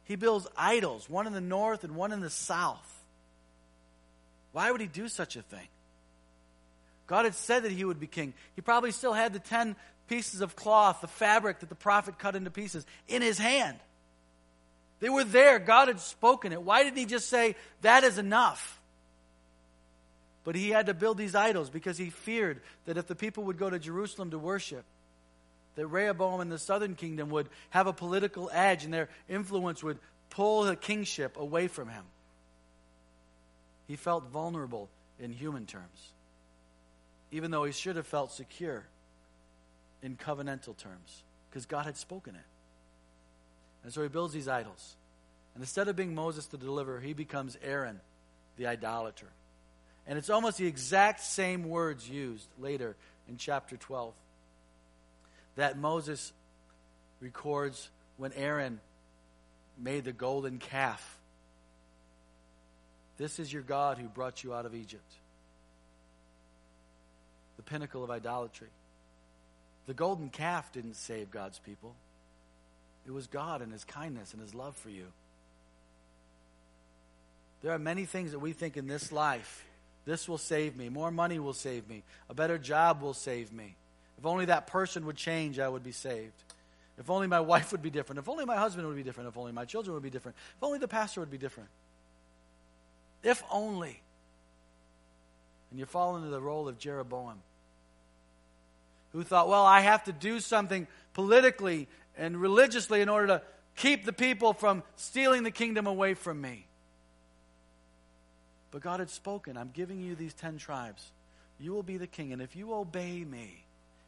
He 0.03 0.17
builds 0.17 0.47
idols, 0.57 1.09
one 1.09 1.27
in 1.27 1.33
the 1.33 1.41
north 1.41 1.85
and 1.85 1.95
one 1.95 2.11
in 2.11 2.19
the 2.19 2.29
south. 2.29 2.98
Why 4.51 4.71
would 4.71 4.81
he 4.81 4.87
do 4.87 5.07
such 5.07 5.35
a 5.35 5.41
thing? 5.41 5.67
God 7.07 7.25
had 7.25 7.35
said 7.35 7.63
that 7.63 7.71
he 7.71 7.85
would 7.85 7.99
be 7.99 8.07
king. 8.07 8.33
He 8.55 8.61
probably 8.61 8.91
still 8.91 9.13
had 9.13 9.33
the 9.33 9.39
10 9.39 9.75
pieces 10.07 10.41
of 10.41 10.55
cloth, 10.55 11.01
the 11.01 11.07
fabric 11.07 11.59
that 11.59 11.69
the 11.69 11.75
prophet 11.75 12.19
cut 12.19 12.35
into 12.35 12.51
pieces, 12.51 12.85
in 13.07 13.21
his 13.21 13.37
hand. 13.37 13.77
They 14.99 15.09
were 15.09 15.23
there. 15.23 15.59
God 15.59 15.87
had 15.87 15.99
spoken 15.99 16.51
it. 16.51 16.61
Why 16.61 16.83
didn't 16.83 16.97
he 16.97 17.05
just 17.05 17.29
say, 17.29 17.55
that 17.81 18.03
is 18.03 18.17
enough? 18.17 18.79
But 20.43 20.55
he 20.55 20.69
had 20.69 20.87
to 20.87 20.93
build 20.93 21.17
these 21.17 21.35
idols 21.35 21.69
because 21.69 21.97
he 21.97 22.09
feared 22.09 22.61
that 22.85 22.97
if 22.97 23.07
the 23.07 23.15
people 23.15 23.45
would 23.45 23.57
go 23.57 23.69
to 23.69 23.79
Jerusalem 23.79 24.31
to 24.31 24.39
worship, 24.39 24.83
that 25.75 25.87
Rehoboam 25.87 26.41
and 26.41 26.51
the 26.51 26.57
southern 26.57 26.95
kingdom 26.95 27.29
would 27.29 27.49
have 27.69 27.87
a 27.87 27.93
political 27.93 28.49
edge 28.51 28.83
and 28.83 28.93
their 28.93 29.09
influence 29.29 29.83
would 29.83 29.99
pull 30.29 30.63
the 30.63 30.75
kingship 30.75 31.37
away 31.37 31.67
from 31.67 31.87
him. 31.87 32.03
He 33.89 33.95
felt 33.95 34.25
vulnerable 34.25 34.87
in 35.19 35.33
human 35.33 35.65
terms, 35.65 36.13
even 37.31 37.49
though 37.49 37.63
he 37.63 37.71
should 37.71 37.95
have 37.95 38.05
felt 38.05 38.31
secure 38.31 38.85
in 40.03 40.15
covenantal 40.15 40.77
terms, 40.77 41.23
because 41.49 41.65
God 41.65 41.87
had 41.87 41.97
spoken 41.97 42.35
it. 42.35 42.45
And 43.83 43.91
so 43.91 44.03
he 44.03 44.07
builds 44.07 44.31
these 44.31 44.47
idols. 44.47 44.95
And 45.55 45.63
instead 45.63 45.87
of 45.87 45.95
being 45.95 46.13
Moses 46.13 46.45
the 46.45 46.57
deliverer, 46.57 46.99
he 46.99 47.13
becomes 47.13 47.57
Aaron, 47.63 47.99
the 48.57 48.67
idolater. 48.67 49.25
And 50.05 50.19
it's 50.19 50.29
almost 50.29 50.59
the 50.59 50.67
exact 50.67 51.21
same 51.21 51.67
words 51.67 52.07
used 52.07 52.47
later 52.59 52.95
in 53.27 53.37
chapter 53.37 53.75
12 53.75 54.13
that 55.55 55.79
Moses 55.79 56.31
records 57.21 57.89
when 58.17 58.33
Aaron 58.33 58.81
made 59.79 60.03
the 60.03 60.13
golden 60.13 60.59
calf 60.59 61.18
this 63.19 63.37
is 63.37 63.53
your 63.53 63.61
God 63.61 63.99
who 63.99 64.07
brought 64.07 64.43
you 64.43 64.53
out 64.53 64.65
of 64.65 64.73
Egypt. 64.73 65.11
The 67.57 67.63
pinnacle 67.63 68.03
of 68.03 68.09
idolatry. 68.09 68.69
The 69.85 69.93
golden 69.93 70.29
calf 70.29 70.71
didn't 70.71 70.95
save 70.95 71.29
God's 71.29 71.59
people, 71.59 71.93
it 73.05 73.11
was 73.11 73.27
God 73.27 73.61
and 73.61 73.71
His 73.71 73.83
kindness 73.83 74.33
and 74.33 74.41
His 74.41 74.55
love 74.55 74.75
for 74.75 74.89
you. 74.89 75.05
There 77.61 77.73
are 77.73 77.79
many 77.79 78.05
things 78.05 78.31
that 78.31 78.39
we 78.39 78.53
think 78.53 78.77
in 78.77 78.87
this 78.87 79.11
life 79.11 79.65
this 80.05 80.27
will 80.27 80.39
save 80.39 80.75
me. 80.75 80.89
More 80.89 81.11
money 81.11 81.37
will 81.37 81.53
save 81.53 81.87
me. 81.87 82.01
A 82.29 82.33
better 82.33 82.57
job 82.57 83.01
will 83.01 83.13
save 83.13 83.51
me. 83.51 83.75
If 84.17 84.25
only 84.25 84.45
that 84.45 84.65
person 84.65 85.05
would 85.05 85.15
change, 85.15 85.59
I 85.59 85.69
would 85.69 85.83
be 85.83 85.91
saved. 85.91 86.33
If 86.97 87.11
only 87.11 87.27
my 87.27 87.41
wife 87.41 87.71
would 87.71 87.83
be 87.83 87.91
different. 87.91 88.17
If 88.17 88.27
only 88.27 88.43
my 88.43 88.57
husband 88.57 88.87
would 88.87 88.95
be 88.95 89.03
different. 89.03 89.29
If 89.29 89.37
only 89.37 89.51
my 89.51 89.65
children 89.65 89.93
would 89.93 90.01
be 90.01 90.09
different. 90.09 90.35
If 90.57 90.63
only 90.63 90.79
the 90.79 90.87
pastor 90.87 91.19
would 91.19 91.29
be 91.29 91.37
different. 91.37 91.69
If 93.23 93.43
only. 93.51 94.01
And 95.71 95.79
you 95.79 95.85
fall 95.85 96.15
into 96.17 96.29
the 96.29 96.41
role 96.41 96.67
of 96.67 96.79
Jeroboam, 96.79 97.41
who 99.13 99.23
thought, 99.23 99.47
well, 99.47 99.65
I 99.65 99.81
have 99.81 100.03
to 100.05 100.11
do 100.11 100.39
something 100.39 100.87
politically 101.13 101.87
and 102.17 102.37
religiously 102.37 103.01
in 103.01 103.09
order 103.09 103.27
to 103.27 103.41
keep 103.75 104.05
the 104.05 104.13
people 104.13 104.53
from 104.53 104.83
stealing 104.95 105.43
the 105.43 105.51
kingdom 105.51 105.87
away 105.87 106.13
from 106.13 106.41
me. 106.41 106.65
But 108.71 108.81
God 108.81 108.99
had 108.99 109.09
spoken, 109.09 109.57
I'm 109.57 109.71
giving 109.73 110.01
you 110.01 110.15
these 110.15 110.33
ten 110.33 110.57
tribes. 110.57 111.11
You 111.59 111.73
will 111.73 111.83
be 111.83 111.97
the 111.97 112.07
king, 112.07 112.33
and 112.33 112.41
if 112.41 112.55
you 112.55 112.73
obey 112.73 113.23
me 113.23 113.63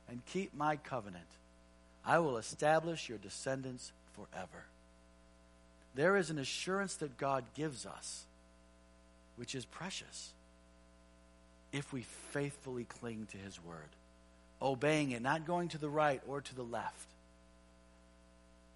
and 0.09 0.25
keep 0.27 0.55
my 0.55 0.75
covenant, 0.75 1.25
I 2.05 2.19
will 2.19 2.37
establish 2.37 3.09
your 3.09 3.17
descendants 3.17 3.91
forever. 4.13 4.65
There 5.95 6.15
is 6.15 6.29
an 6.29 6.37
assurance 6.37 6.95
that 6.95 7.17
God 7.17 7.43
gives 7.55 7.85
us, 7.85 8.25
which 9.41 9.55
is 9.55 9.65
precious, 9.65 10.33
if 11.71 11.91
we 11.91 12.03
faithfully 12.29 12.83
cling 12.83 13.27
to 13.31 13.37
his 13.37 13.59
word, 13.63 13.89
obeying 14.61 15.09
it, 15.09 15.21
not 15.23 15.47
going 15.47 15.67
to 15.67 15.79
the 15.79 15.89
right 15.89 16.21
or 16.27 16.41
to 16.41 16.53
the 16.53 16.61
left. 16.61 17.07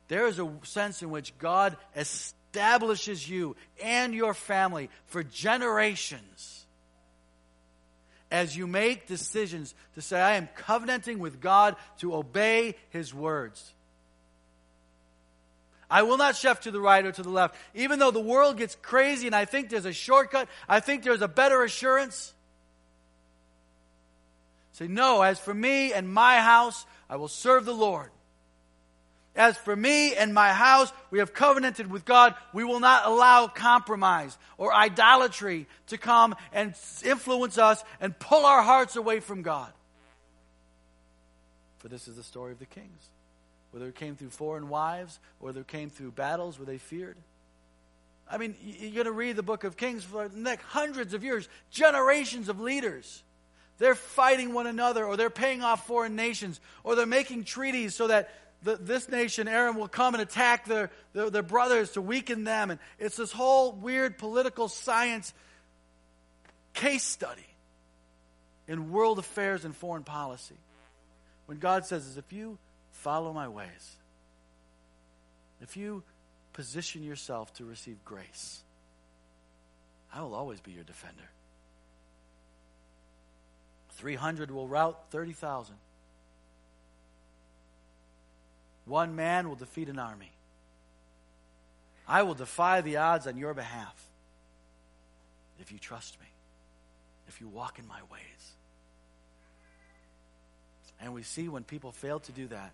There 0.07 0.25
is 0.25 0.39
a 0.39 0.51
sense 0.63 1.03
in 1.03 1.11
which 1.11 1.37
God 1.37 1.77
establishes 1.95 3.29
you 3.29 3.55
and 3.83 4.15
your 4.15 4.33
family 4.33 4.89
for 5.05 5.21
generations 5.21 6.65
as 8.31 8.57
you 8.57 8.65
make 8.65 9.05
decisions 9.05 9.75
to 9.93 10.01
say, 10.01 10.19
I 10.19 10.33
am 10.33 10.49
covenanting 10.55 11.19
with 11.19 11.39
God 11.39 11.75
to 11.99 12.15
obey 12.15 12.73
His 12.89 13.13
words. 13.13 13.71
I 15.89 16.03
will 16.03 16.17
not 16.17 16.35
shift 16.35 16.63
to 16.63 16.71
the 16.71 16.81
right 16.81 17.05
or 17.05 17.11
to 17.11 17.23
the 17.23 17.29
left. 17.29 17.55
Even 17.73 17.99
though 17.99 18.11
the 18.11 18.19
world 18.19 18.57
gets 18.57 18.75
crazy 18.81 19.27
and 19.27 19.35
I 19.35 19.45
think 19.45 19.69
there's 19.69 19.85
a 19.85 19.93
shortcut, 19.93 20.47
I 20.67 20.79
think 20.79 21.03
there's 21.03 21.21
a 21.21 21.27
better 21.27 21.63
assurance. 21.63 22.33
Say, 24.73 24.87
no, 24.87 25.21
as 25.21 25.39
for 25.39 25.53
me 25.53 25.93
and 25.93 26.11
my 26.11 26.39
house, 26.39 26.85
I 27.09 27.15
will 27.15 27.27
serve 27.27 27.65
the 27.65 27.73
Lord. 27.73 28.09
As 29.35 29.57
for 29.57 29.75
me 29.75 30.15
and 30.15 30.33
my 30.33 30.53
house, 30.53 30.91
we 31.11 31.19
have 31.19 31.33
covenanted 31.33 31.91
with 31.91 32.05
God. 32.05 32.35
We 32.53 32.63
will 32.63 32.79
not 32.79 33.05
allow 33.05 33.47
compromise 33.47 34.37
or 34.57 34.73
idolatry 34.73 35.67
to 35.87 35.97
come 35.97 36.35
and 36.53 36.73
influence 37.03 37.57
us 37.57 37.83
and 37.99 38.17
pull 38.17 38.45
our 38.45 38.61
hearts 38.61 38.95
away 38.95 39.19
from 39.19 39.41
God. 39.41 39.71
For 41.79 41.89
this 41.89 42.07
is 42.07 42.15
the 42.15 42.23
story 42.23 42.53
of 42.53 42.59
the 42.59 42.65
kings. 42.65 43.09
Whether 43.75 43.89
it 43.89 43.95
came 43.95 44.15
through 44.15 44.29
foreign 44.29 44.69
wives, 44.69 45.19
or 45.41 45.47
whether 45.47 45.59
it 45.59 45.67
came 45.67 45.89
through 45.89 46.11
battles 46.11 46.57
where 46.57 46.65
they 46.65 46.77
feared. 46.77 47.17
I 48.31 48.37
mean, 48.37 48.55
you're 48.63 48.93
going 48.93 49.05
to 49.05 49.11
read 49.11 49.35
the 49.35 49.43
book 49.43 49.65
of 49.65 49.75
Kings 49.75 50.01
for 50.01 50.29
the 50.29 50.39
next 50.39 50.63
hundreds 50.63 51.13
of 51.13 51.25
years, 51.25 51.49
generations 51.71 52.47
of 52.47 52.61
leaders. 52.61 53.21
They're 53.77 53.93
fighting 53.93 54.53
one 54.53 54.65
another, 54.65 55.05
or 55.05 55.17
they're 55.17 55.29
paying 55.29 55.61
off 55.61 55.87
foreign 55.87 56.15
nations, 56.15 56.61
or 56.85 56.95
they're 56.95 57.05
making 57.05 57.43
treaties 57.43 57.95
so 57.95 58.07
that 58.07 58.29
the, 58.63 58.77
this 58.77 59.09
nation, 59.09 59.49
Aram, 59.49 59.75
will 59.75 59.89
come 59.89 60.13
and 60.13 60.23
attack 60.23 60.63
their, 60.63 60.89
their, 61.11 61.29
their 61.29 61.43
brothers 61.43 61.91
to 61.91 62.01
weaken 62.01 62.45
them. 62.45 62.71
And 62.71 62.79
it's 62.97 63.17
this 63.17 63.33
whole 63.33 63.73
weird 63.73 64.17
political 64.17 64.69
science 64.69 65.33
case 66.73 67.03
study 67.03 67.45
in 68.69 68.93
world 68.93 69.19
affairs 69.19 69.65
and 69.65 69.75
foreign 69.75 70.05
policy. 70.05 70.55
When 71.45 71.59
God 71.59 71.85
says, 71.85 72.15
if 72.15 72.31
you 72.31 72.57
follow 73.05 73.31
my 73.31 73.47
ways, 73.47 73.97
if 75.61 75.77
you 75.77 76.01
position 76.53 77.03
yourself 77.03 77.53
to 77.53 77.63
receive 77.63 78.03
grace, 78.03 78.63
I 80.11 80.23
will 80.23 80.33
always 80.33 80.59
be 80.59 80.71
your 80.71 80.83
defender. 80.83 81.29
300 83.91 84.49
will 84.49 84.67
rout 84.67 85.11
30,000. 85.11 85.75
One 88.85 89.15
man 89.15 89.49
will 89.49 89.55
defeat 89.55 89.87
an 89.87 89.99
army. 89.99 90.31
I 92.07 92.23
will 92.23 92.33
defy 92.33 92.81
the 92.81 92.97
odds 92.97 93.27
on 93.27 93.37
your 93.37 93.53
behalf 93.53 94.03
if 95.61 95.71
you 95.71 95.77
trust 95.77 96.19
me, 96.19 96.27
if 97.27 97.39
you 97.39 97.47
walk 97.49 97.77
in 97.77 97.87
my 97.87 98.01
ways. 98.11 98.53
And 100.99 101.13
we 101.13 101.21
see 101.21 101.47
when 101.47 101.63
people 101.63 101.91
fail 101.91 102.19
to 102.21 102.31
do 102.31 102.47
that, 102.47 102.71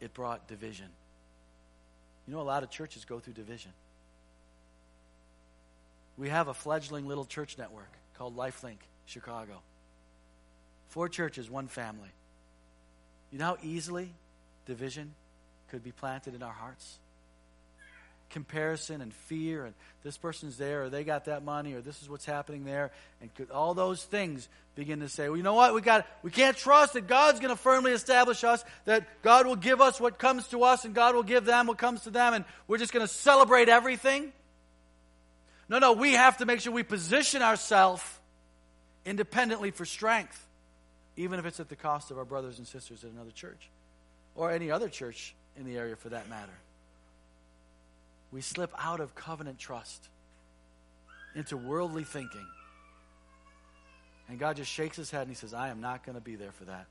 it 0.00 0.14
brought 0.14 0.48
division. 0.48 0.88
You 2.26 2.34
know, 2.34 2.40
a 2.40 2.42
lot 2.42 2.62
of 2.62 2.70
churches 2.70 3.04
go 3.04 3.18
through 3.18 3.34
division. 3.34 3.72
We 6.16 6.28
have 6.28 6.48
a 6.48 6.54
fledgling 6.54 7.06
little 7.06 7.24
church 7.24 7.56
network 7.58 7.90
called 8.16 8.36
Lifelink 8.36 8.78
Chicago. 9.06 9.60
Four 10.88 11.08
churches, 11.08 11.50
one 11.50 11.68
family. 11.68 12.10
You 13.30 13.38
know 13.38 13.44
how 13.46 13.58
easily 13.62 14.10
division 14.66 15.14
could 15.70 15.84
be 15.84 15.92
planted 15.92 16.34
in 16.34 16.42
our 16.42 16.52
hearts. 16.52 16.98
Comparison 18.30 19.00
and 19.00 19.12
fear, 19.12 19.64
and 19.64 19.74
this 20.02 20.18
person's 20.18 20.58
there, 20.58 20.84
or 20.84 20.90
they 20.90 21.02
got 21.02 21.24
that 21.26 21.42
money, 21.42 21.74
or 21.74 21.80
this 21.80 22.02
is 22.02 22.10
what's 22.10 22.26
happening 22.26 22.64
there, 22.64 22.90
and 23.20 23.30
all 23.50 23.74
those 23.74 24.04
things 24.04 24.48
begin 24.74 25.00
to 25.00 25.08
say, 25.08 25.28
well, 25.28 25.36
you 25.36 25.42
know 25.42 25.54
what? 25.54 25.74
We 25.74 25.80
got, 25.80 26.06
we 26.22 26.30
can't 26.30 26.56
trust 26.56 26.92
that 26.92 27.06
God's 27.06 27.40
going 27.40 27.50
to 27.50 27.56
firmly 27.56 27.92
establish 27.92 28.44
us, 28.44 28.64
that 28.84 29.22
God 29.22 29.46
will 29.46 29.56
give 29.56 29.80
us 29.80 30.00
what 30.00 30.18
comes 30.18 30.46
to 30.48 30.62
us, 30.62 30.84
and 30.84 30.94
God 30.94 31.14
will 31.14 31.22
give 31.22 31.44
them 31.44 31.66
what 31.66 31.78
comes 31.78 32.02
to 32.02 32.10
them, 32.10 32.34
and 32.34 32.44
we're 32.66 32.78
just 32.78 32.92
going 32.92 33.06
to 33.06 33.12
celebrate 33.12 33.68
everything. 33.68 34.32
No, 35.68 35.78
no, 35.78 35.92
we 35.94 36.12
have 36.12 36.36
to 36.38 36.46
make 36.46 36.60
sure 36.60 36.72
we 36.72 36.82
position 36.82 37.42
ourselves 37.42 38.02
independently 39.04 39.70
for 39.70 39.84
strength, 39.84 40.46
even 41.16 41.38
if 41.38 41.46
it's 41.46 41.60
at 41.60 41.68
the 41.68 41.76
cost 41.76 42.10
of 42.10 42.18
our 42.18 42.24
brothers 42.24 42.58
and 42.58 42.66
sisters 42.66 43.04
at 43.04 43.10
another 43.10 43.30
church 43.30 43.70
or 44.34 44.50
any 44.50 44.70
other 44.70 44.88
church 44.88 45.34
in 45.56 45.64
the 45.64 45.76
area 45.76 45.96
for 45.96 46.10
that 46.10 46.28
matter. 46.28 46.52
We 48.30 48.40
slip 48.40 48.72
out 48.78 49.00
of 49.00 49.14
covenant 49.14 49.58
trust 49.58 50.08
into 51.34 51.56
worldly 51.56 52.04
thinking. 52.04 52.46
And 54.28 54.38
God 54.38 54.56
just 54.56 54.70
shakes 54.70 54.96
his 54.96 55.10
head 55.10 55.22
and 55.22 55.30
he 55.30 55.34
says, 55.34 55.54
I 55.54 55.68
am 55.68 55.80
not 55.80 56.04
going 56.04 56.16
to 56.16 56.20
be 56.20 56.34
there 56.36 56.52
for 56.52 56.64
that. 56.64 56.86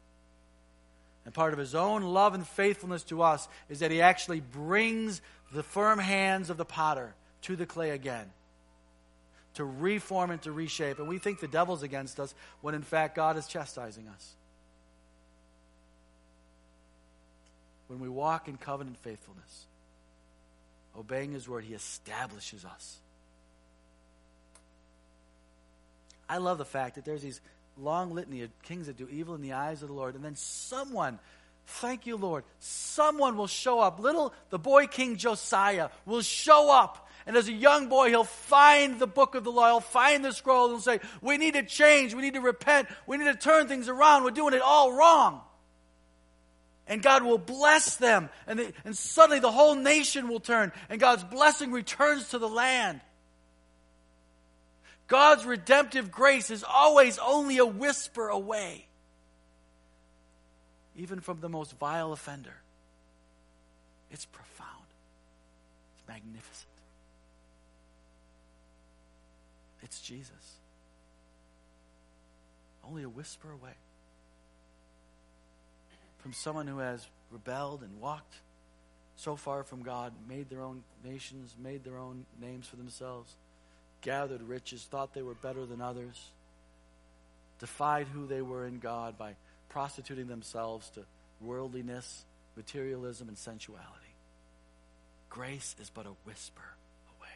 And 1.26 1.34
part 1.34 1.54
of 1.54 1.60
his 1.60 1.76
own 1.76 2.02
love 2.02 2.34
and 2.34 2.48
faithfulness 2.48 3.04
to 3.04 3.22
us 3.22 3.48
is 3.70 3.80
that 3.80 3.92
he 3.92 4.02
actually 4.02 4.40
brings 4.40 5.22
the 5.54 5.64
firm 5.64 6.00
hands 6.00 6.50
of 6.50 6.58
the 6.58 6.66
potter 6.66 7.14
to 7.44 7.56
the 7.56 7.66
clay 7.66 7.92
again 7.92 8.32
to 9.56 9.66
reform 9.66 10.32
and 10.32 10.42
to 10.44 10.52
reshape. 10.52 11.00
And 11.00 11.08
we 11.08 11.18
think 11.18 11.40
the 11.40 11.48
devil's 11.48 11.84
against 11.84 12.20
us 12.20 12.34
when 12.62 12.76
in 12.76 12.84
fact 12.84 13.16
God 13.16 13.38
is 13.38 13.48
chastising 13.48 14.08
us. 14.08 14.36
when 17.88 18.00
we 18.00 18.10
walk 18.10 18.48
in 18.48 18.58
covenant 18.58 18.98
faithfulness, 18.98 19.66
obeying 20.98 21.32
His 21.32 21.48
word, 21.48 21.64
He 21.64 21.74
establishes 21.74 22.66
us. 22.66 22.98
I 26.30 26.38
love 26.38 26.58
the 26.58 26.66
fact 26.66 26.96
that 26.96 27.06
there's 27.06 27.22
these 27.22 27.40
long 27.78 28.14
litany 28.14 28.42
of 28.42 28.50
kings 28.64 28.88
that 28.88 28.98
do 28.98 29.08
evil 29.10 29.36
in 29.36 29.42
the 29.42 29.54
eyes 29.54 29.82
of 29.82 29.88
the 29.88 29.94
Lord, 29.94 30.16
and 30.16 30.24
then 30.24 30.36
someone, 30.36 31.20
thank 31.66 32.06
you, 32.06 32.18
Lord, 32.18 32.44
someone 32.60 33.38
will 33.38 33.48
show 33.48 33.80
up. 33.80 34.00
Little, 34.00 34.34
the 34.50 34.60
boy 34.60 34.88
King 34.88 35.16
Josiah 35.18 35.90
will 36.06 36.22
show 36.22 36.72
up. 36.72 37.08
And 37.26 37.36
as 37.36 37.50
a 37.50 37.54
young 37.54 37.90
boy, 37.90 38.08
he'll 38.08 38.24
find 38.24 39.00
the 39.00 39.08
book 39.08 39.36
of 39.36 39.44
the 39.44 39.52
law. 39.52 39.68
He'll 39.68 39.80
find 39.82 40.24
the 40.24 40.32
scroll 40.32 40.74
and 40.74 40.82
say, 40.82 41.02
We 41.22 41.38
need 41.38 41.56
to 41.56 41.64
change. 41.64 42.14
We 42.14 42.22
need 42.22 42.36
to 42.36 42.42
repent. 42.42 42.88
We 43.06 43.18
need 43.18 43.26
to 43.26 43.36
turn 43.36 43.68
things 43.68 43.90
around. 43.90 44.24
We're 44.24 44.32
doing 44.32 44.54
it 44.54 44.62
all 44.62 44.94
wrong 44.94 45.42
and 46.88 47.02
God 47.02 47.24
will 47.24 47.38
bless 47.38 47.98
them. 47.98 48.30
And, 48.46 48.60
they, 48.60 48.72
and 48.86 48.98
suddenly 48.98 49.40
the 49.40 49.52
whole 49.52 49.76
nation 49.76 50.28
will 50.28 50.40
turn, 50.40 50.72
and 50.90 51.00
God's 51.00 51.24
blessing 51.24 51.72
returns 51.72 52.30
to 52.30 52.40
the 52.40 52.50
land. 52.50 53.02
God's 55.08 55.46
redemptive 55.46 56.12
grace 56.12 56.50
is 56.50 56.64
always 56.68 57.18
only 57.18 57.58
a 57.58 57.66
whisper 57.66 58.28
away, 58.28 58.86
even 60.98 61.22
from 61.22 61.40
the 61.40 61.50
most 61.50 61.78
vile 61.78 62.12
offender. 62.12 62.56
It's 64.12 64.26
profound, 64.26 64.86
it's 65.94 66.08
magnificent. 66.08 66.66
It's 69.84 70.02
Jesus. 70.02 70.32
Only 72.86 73.04
a 73.04 73.10
whisper 73.10 73.52
away 73.52 73.74
from 76.28 76.34
someone 76.34 76.68
who 76.68 76.80
has 76.80 77.08
rebelled 77.32 77.82
and 77.84 78.02
walked 78.02 78.36
so 79.16 79.38
far 79.38 79.64
from 79.64 79.82
God, 79.82 80.12
made 80.28 80.50
their 80.50 80.62
own 80.62 80.84
nations, 81.02 81.56
made 81.58 81.86
their 81.86 81.98
own 81.98 82.26
names 82.42 82.68
for 82.68 82.76
themselves, 82.76 83.34
gathered 84.02 84.42
riches, 84.42 84.84
thought 84.92 85.14
they 85.14 85.22
were 85.22 85.36
better 85.36 85.66
than 85.66 85.80
others, 85.80 86.32
defied 87.60 88.08
who 88.08 88.28
they 88.28 88.42
were 88.42 88.66
in 88.66 88.80
God 88.80 89.18
by 89.18 89.36
prostituting 89.70 90.28
themselves 90.28 90.90
to 90.90 91.06
worldliness, 91.40 92.26
materialism, 92.58 93.30
and 93.30 93.38
sensuality. 93.38 93.86
Grace 95.30 95.78
is 95.80 95.90
but 95.90 96.06
a 96.06 96.12
whisper 96.26 96.76
away. 97.18 97.30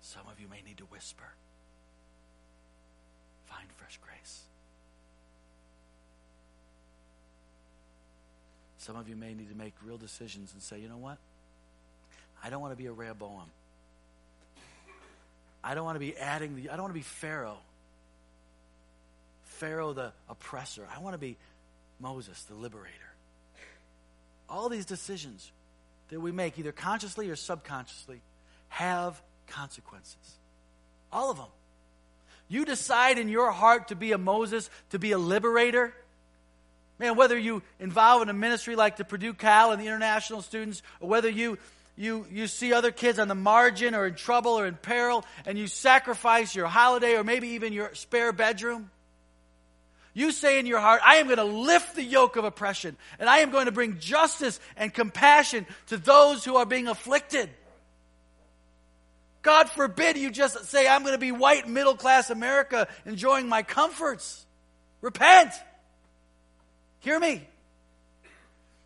Some 0.00 0.26
of 0.28 0.40
you 0.40 0.48
may 0.48 0.62
need 0.62 0.78
to 0.78 0.86
whisper. 0.86 1.34
Find 3.58 3.70
fresh 3.72 3.98
grace. 4.06 4.42
Some 8.78 8.94
of 8.94 9.08
you 9.08 9.16
may 9.16 9.34
need 9.34 9.50
to 9.50 9.56
make 9.56 9.74
real 9.84 9.96
decisions 9.96 10.52
and 10.52 10.62
say, 10.62 10.78
you 10.78 10.88
know 10.88 10.98
what? 10.98 11.18
I 12.42 12.50
don't 12.50 12.60
want 12.60 12.72
to 12.72 12.76
be 12.76 12.86
a 12.86 12.92
Rehoboam. 12.92 13.50
I 15.64 15.74
don't 15.74 15.84
want 15.84 15.96
to 15.96 16.00
be 16.00 16.16
adding 16.16 16.54
the, 16.54 16.70
I 16.70 16.74
don't 16.74 16.82
want 16.82 16.94
to 16.94 16.98
be 16.98 17.02
Pharaoh. 17.02 17.58
Pharaoh 19.42 19.92
the 19.92 20.12
oppressor. 20.28 20.86
I 20.94 21.00
want 21.00 21.14
to 21.14 21.18
be 21.18 21.36
Moses 21.98 22.40
the 22.44 22.54
liberator. 22.54 22.94
All 24.48 24.68
these 24.68 24.86
decisions 24.86 25.50
that 26.10 26.20
we 26.20 26.30
make, 26.30 26.60
either 26.60 26.70
consciously 26.70 27.28
or 27.28 27.34
subconsciously, 27.34 28.20
have 28.68 29.20
consequences. 29.48 30.36
All 31.10 31.32
of 31.32 31.38
them. 31.38 31.46
You 32.48 32.64
decide 32.64 33.18
in 33.18 33.28
your 33.28 33.50
heart 33.50 33.88
to 33.88 33.96
be 33.96 34.12
a 34.12 34.18
Moses, 34.18 34.70
to 34.90 34.98
be 34.98 35.12
a 35.12 35.18
liberator. 35.18 35.94
Man, 36.98 37.16
whether 37.16 37.38
you 37.38 37.62
involve 37.78 38.22
in 38.22 38.28
a 38.28 38.32
ministry 38.32 38.74
like 38.74 38.96
the 38.96 39.04
Purdue 39.04 39.34
Cal 39.34 39.70
and 39.70 39.80
the 39.80 39.86
international 39.86 40.42
students, 40.42 40.82
or 41.00 41.08
whether 41.08 41.28
you 41.28 41.58
you, 41.98 42.26
you 42.30 42.46
see 42.46 42.72
other 42.72 42.92
kids 42.92 43.18
on 43.18 43.26
the 43.26 43.34
margin 43.34 43.94
or 43.94 44.06
in 44.06 44.14
trouble 44.14 44.52
or 44.52 44.66
in 44.66 44.76
peril, 44.76 45.24
and 45.44 45.58
you 45.58 45.66
sacrifice 45.66 46.54
your 46.54 46.68
holiday 46.68 47.16
or 47.16 47.24
maybe 47.24 47.48
even 47.48 47.72
your 47.72 47.92
spare 47.94 48.32
bedroom. 48.32 48.90
You 50.14 50.30
say 50.30 50.60
in 50.60 50.66
your 50.66 50.78
heart, 50.78 51.00
I 51.04 51.16
am 51.16 51.26
going 51.26 51.38
to 51.38 51.44
lift 51.44 51.96
the 51.96 52.04
yoke 52.04 52.36
of 52.36 52.44
oppression, 52.44 52.96
and 53.18 53.28
I 53.28 53.38
am 53.38 53.50
going 53.50 53.66
to 53.66 53.72
bring 53.72 53.98
justice 53.98 54.60
and 54.76 54.94
compassion 54.94 55.66
to 55.88 55.96
those 55.96 56.44
who 56.44 56.56
are 56.56 56.66
being 56.66 56.86
afflicted. 56.86 57.50
God 59.48 59.70
forbid 59.70 60.18
you 60.18 60.30
just 60.30 60.66
say, 60.66 60.86
I'm 60.86 61.00
going 61.00 61.14
to 61.14 61.18
be 61.18 61.32
white 61.32 61.66
middle 61.66 61.94
class 61.96 62.28
America 62.28 62.86
enjoying 63.06 63.48
my 63.48 63.62
comforts. 63.62 64.44
Repent. 65.00 65.54
Hear 67.00 67.18
me. 67.18 67.48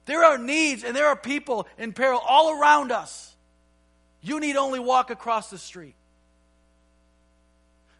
There 0.05 0.23
are 0.23 0.39
needs 0.39 0.85
and 0.85 0.95
there 0.95 1.09
are 1.09 1.17
people 1.17 1.67
in 1.79 1.93
peril 1.93 2.21
all 2.25 2.61
around 2.61 2.93
us. 2.93 3.35
You 4.21 4.39
need 4.39 4.55
only 4.55 4.79
walk 4.79 5.11
across 5.11 5.51
the 5.51 5.59
street. 5.59 5.97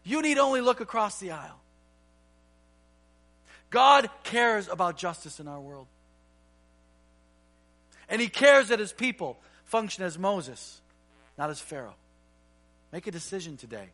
You 0.05 0.21
need 0.21 0.37
only 0.37 0.61
look 0.61 0.79
across 0.79 1.19
the 1.19 1.31
aisle. 1.31 1.59
God 3.71 4.09
cares 4.23 4.69
about 4.69 4.95
justice 4.95 5.41
in 5.41 5.49
our 5.49 5.59
world. 5.59 5.87
And 8.07 8.21
He 8.21 8.29
cares 8.29 8.69
that 8.69 8.79
His 8.79 8.93
people 8.93 9.37
function 9.65 10.05
as 10.05 10.17
Moses, 10.17 10.79
not 11.37 11.49
as 11.49 11.59
Pharaoh. 11.59 11.95
Make 12.93 13.07
a 13.07 13.11
decision 13.11 13.57
today. 13.57 13.89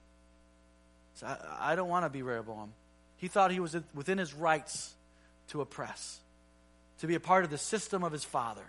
So 1.16 1.26
I, 1.26 1.72
I 1.72 1.76
don't 1.76 1.88
want 1.88 2.04
to 2.04 2.10
be 2.10 2.22
Rehoboam. 2.22 2.74
He 3.16 3.30
thought 3.30 3.50
he 3.50 3.62
was 3.62 3.76
within 3.96 4.18
his 4.18 4.34
rights 4.34 4.94
to 5.48 5.62
oppress 5.62 6.20
to 7.00 7.08
be 7.08 7.16
a 7.16 7.20
part 7.20 7.46
of 7.46 7.50
the 7.50 7.58
system 7.58 8.04
of 8.04 8.12
his 8.12 8.26
father. 8.26 8.66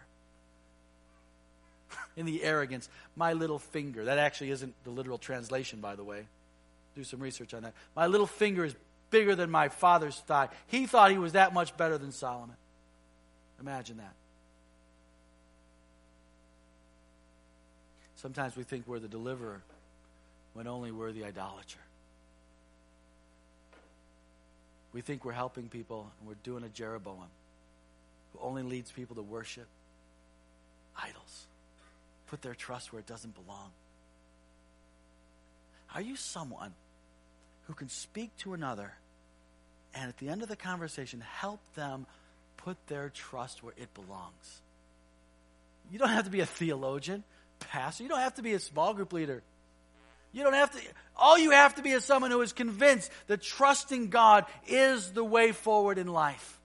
In 2.16 2.26
the 2.26 2.44
arrogance, 2.44 2.88
my 3.16 3.32
little 3.32 3.58
finger. 3.58 4.04
That 4.04 4.18
actually 4.18 4.52
isn't 4.52 4.72
the 4.84 4.90
literal 4.90 5.18
translation, 5.18 5.80
by 5.80 5.96
the 5.96 6.04
way. 6.04 6.26
Do 6.94 7.02
some 7.02 7.18
research 7.18 7.52
on 7.52 7.64
that. 7.64 7.74
My 7.96 8.06
little 8.06 8.28
finger 8.28 8.64
is 8.64 8.76
bigger 9.10 9.34
than 9.34 9.50
my 9.50 9.68
father's 9.68 10.16
thigh. 10.16 10.48
He 10.68 10.86
thought 10.86 11.10
he 11.10 11.18
was 11.18 11.32
that 11.32 11.52
much 11.52 11.76
better 11.76 11.98
than 11.98 12.12
Solomon. 12.12 12.54
Imagine 13.60 13.96
that. 13.96 14.14
Sometimes 18.14 18.54
we 18.54 18.62
think 18.62 18.86
we're 18.86 19.00
the 19.00 19.08
deliverer 19.08 19.62
when 20.54 20.66
only 20.66 20.90
we're 20.90 21.12
the 21.12 21.24
idolater. 21.24 21.78
We 24.92 25.00
think 25.00 25.24
we're 25.24 25.32
helping 25.32 25.68
people 25.68 26.10
and 26.18 26.28
we're 26.28 26.34
doing 26.42 26.64
a 26.64 26.68
Jeroboam 26.68 27.28
who 28.32 28.40
only 28.40 28.62
leads 28.62 28.90
people 28.90 29.16
to 29.16 29.22
worship 29.22 29.66
idols, 30.96 31.46
put 32.26 32.42
their 32.42 32.54
trust 32.54 32.92
where 32.92 33.00
it 33.00 33.06
doesn't 33.06 33.34
belong. 33.34 33.70
Are 35.94 36.00
you 36.00 36.16
someone 36.16 36.72
who 37.66 37.74
can 37.74 37.88
speak 37.88 38.36
to 38.38 38.52
another 38.52 38.92
and 39.94 40.08
at 40.08 40.18
the 40.18 40.28
end 40.28 40.42
of 40.42 40.48
the 40.48 40.56
conversation 40.56 41.20
help 41.20 41.60
them 41.74 42.06
put 42.56 42.76
their 42.86 43.10
trust 43.10 43.62
where 43.62 43.74
it 43.76 43.92
belongs? 43.94 44.60
You 45.90 45.98
don't 45.98 46.10
have 46.10 46.24
to 46.24 46.30
be 46.30 46.40
a 46.40 46.46
theologian, 46.46 47.24
pastor. 47.58 48.04
You 48.04 48.08
don't 48.08 48.20
have 48.20 48.34
to 48.34 48.42
be 48.42 48.52
a 48.52 48.60
small 48.60 48.94
group 48.94 49.12
leader. 49.12 49.42
You 50.32 50.44
don't 50.44 50.54
have 50.54 50.70
to, 50.72 50.78
all 51.16 51.38
you 51.38 51.50
have 51.50 51.74
to 51.76 51.82
be 51.82 51.90
is 51.90 52.04
someone 52.04 52.30
who 52.30 52.40
is 52.40 52.52
convinced 52.52 53.10
that 53.26 53.42
trusting 53.42 54.10
God 54.10 54.46
is 54.66 55.12
the 55.12 55.24
way 55.24 55.52
forward 55.52 55.98
in 55.98 56.06
life 56.06 56.60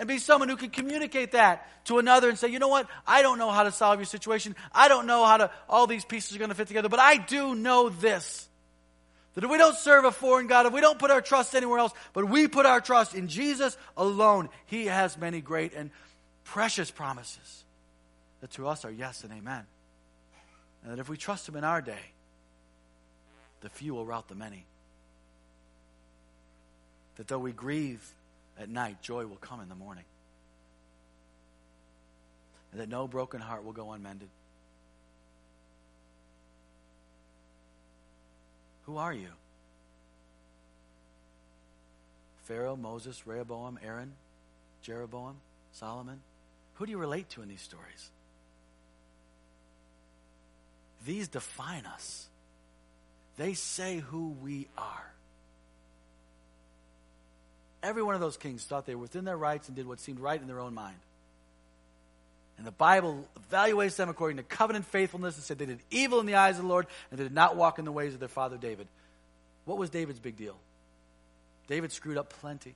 and 0.00 0.08
be 0.08 0.16
someone 0.16 0.48
who 0.48 0.56
can 0.56 0.70
communicate 0.70 1.32
that 1.32 1.68
to 1.84 1.98
another 1.98 2.30
and 2.30 2.38
say, 2.38 2.48
you 2.48 2.58
know 2.58 2.68
what? 2.68 2.88
I 3.06 3.20
don't 3.20 3.38
know 3.38 3.50
how 3.50 3.64
to 3.64 3.70
solve 3.70 3.98
your 3.98 4.06
situation. 4.06 4.56
I 4.72 4.88
don't 4.88 5.06
know 5.06 5.26
how 5.26 5.36
to, 5.36 5.50
all 5.68 5.86
these 5.86 6.06
pieces 6.06 6.34
are 6.34 6.38
going 6.38 6.48
to 6.48 6.54
fit 6.54 6.68
together, 6.68 6.88
but 6.88 7.00
I 7.00 7.18
do 7.18 7.54
know 7.54 7.90
this. 7.90 8.48
That 9.34 9.44
if 9.44 9.50
we 9.50 9.58
don't 9.58 9.76
serve 9.76 10.06
a 10.06 10.10
foreign 10.10 10.46
God, 10.46 10.64
if 10.64 10.72
we 10.72 10.80
don't 10.80 10.98
put 10.98 11.10
our 11.10 11.20
trust 11.20 11.54
anywhere 11.54 11.78
else, 11.78 11.92
but 12.14 12.30
we 12.30 12.48
put 12.48 12.64
our 12.64 12.80
trust 12.80 13.14
in 13.14 13.28
Jesus 13.28 13.76
alone, 13.94 14.48
He 14.64 14.86
has 14.86 15.18
many 15.18 15.42
great 15.42 15.74
and 15.74 15.90
precious 16.44 16.90
promises 16.90 17.64
that 18.40 18.50
to 18.52 18.68
us 18.68 18.86
are 18.86 18.90
yes 18.90 19.22
and 19.22 19.32
amen. 19.34 19.64
And 20.82 20.92
that 20.92 20.98
if 20.98 21.10
we 21.10 21.18
trust 21.18 21.46
Him 21.46 21.56
in 21.56 21.64
our 21.64 21.82
day, 21.82 22.00
the 23.60 23.68
few 23.68 23.94
will 23.94 24.06
rout 24.06 24.28
the 24.28 24.34
many. 24.34 24.64
That 27.16 27.28
though 27.28 27.38
we 27.38 27.52
grieve 27.52 28.02
at 28.58 28.68
night, 28.68 29.02
joy 29.02 29.26
will 29.26 29.36
come 29.36 29.60
in 29.60 29.68
the 29.68 29.74
morning. 29.74 30.04
And 32.72 32.80
that 32.80 32.88
no 32.88 33.06
broken 33.06 33.40
heart 33.40 33.64
will 33.64 33.72
go 33.72 33.92
unmended. 33.92 34.28
Who 38.86 38.96
are 38.96 39.12
you? 39.12 39.28
Pharaoh, 42.44 42.76
Moses, 42.76 43.26
Rehoboam, 43.26 43.78
Aaron, 43.84 44.12
Jeroboam, 44.82 45.36
Solomon? 45.72 46.20
Who 46.74 46.86
do 46.86 46.92
you 46.92 46.98
relate 46.98 47.28
to 47.30 47.42
in 47.42 47.48
these 47.48 47.60
stories? 47.60 48.10
These 51.04 51.28
define 51.28 51.86
us. 51.86 52.29
They 53.40 53.54
say 53.54 54.00
who 54.00 54.36
we 54.42 54.68
are. 54.76 55.12
Every 57.82 58.02
one 58.02 58.14
of 58.14 58.20
those 58.20 58.36
kings 58.36 58.64
thought 58.64 58.84
they 58.84 58.94
were 58.94 59.00
within 59.00 59.24
their 59.24 59.38
rights 59.38 59.66
and 59.66 59.74
did 59.74 59.86
what 59.86 59.98
seemed 59.98 60.20
right 60.20 60.38
in 60.38 60.46
their 60.46 60.60
own 60.60 60.74
mind. 60.74 60.98
And 62.58 62.66
the 62.66 62.70
Bible 62.70 63.26
evaluates 63.50 63.96
them 63.96 64.10
according 64.10 64.36
to 64.36 64.42
covenant 64.42 64.84
faithfulness 64.84 65.36
and 65.36 65.44
said 65.44 65.58
they 65.58 65.64
did 65.64 65.78
evil 65.90 66.20
in 66.20 66.26
the 66.26 66.34
eyes 66.34 66.56
of 66.56 66.64
the 66.64 66.68
Lord 66.68 66.86
and 67.10 67.18
they 67.18 67.24
did 67.24 67.32
not 67.32 67.56
walk 67.56 67.78
in 67.78 67.86
the 67.86 67.92
ways 67.92 68.12
of 68.12 68.20
their 68.20 68.28
father 68.28 68.58
David. 68.58 68.86
What 69.64 69.78
was 69.78 69.88
David's 69.88 70.20
big 70.20 70.36
deal? 70.36 70.58
David 71.66 71.92
screwed 71.92 72.18
up 72.18 72.28
plenty. 72.40 72.74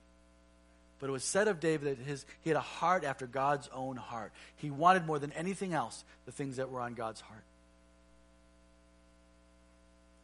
But 0.97 1.09
it 1.09 1.11
was 1.11 1.23
said 1.23 1.47
of 1.47 1.59
David 1.59 1.99
that 1.99 2.03
his, 2.03 2.25
he 2.41 2.49
had 2.49 2.57
a 2.57 2.61
heart 2.61 3.03
after 3.03 3.27
God's 3.27 3.69
own 3.71 3.97
heart. 3.97 4.31
He 4.55 4.71
wanted 4.71 5.05
more 5.05 5.19
than 5.19 5.31
anything 5.33 5.75
else 5.75 6.03
the 6.25 6.31
things 6.31 6.55
that 6.55 6.71
were 6.71 6.81
on 6.81 6.95
God's 6.95 7.21
heart. 7.21 7.43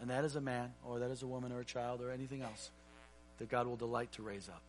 And 0.02 0.10
that 0.10 0.26
is 0.26 0.36
a 0.36 0.42
man, 0.42 0.74
or 0.84 1.00
that 1.00 1.12
is 1.12 1.22
a 1.22 1.28
woman, 1.28 1.52
or 1.52 1.60
a 1.60 1.66
child, 1.66 2.02
or 2.02 2.12
anything 2.12 2.42
else 2.42 2.72
that 3.38 3.50
God 3.50 3.68
will 3.68 3.76
delight 3.76 4.12
to 4.14 4.24
raise 4.24 4.50
up. 4.50 4.62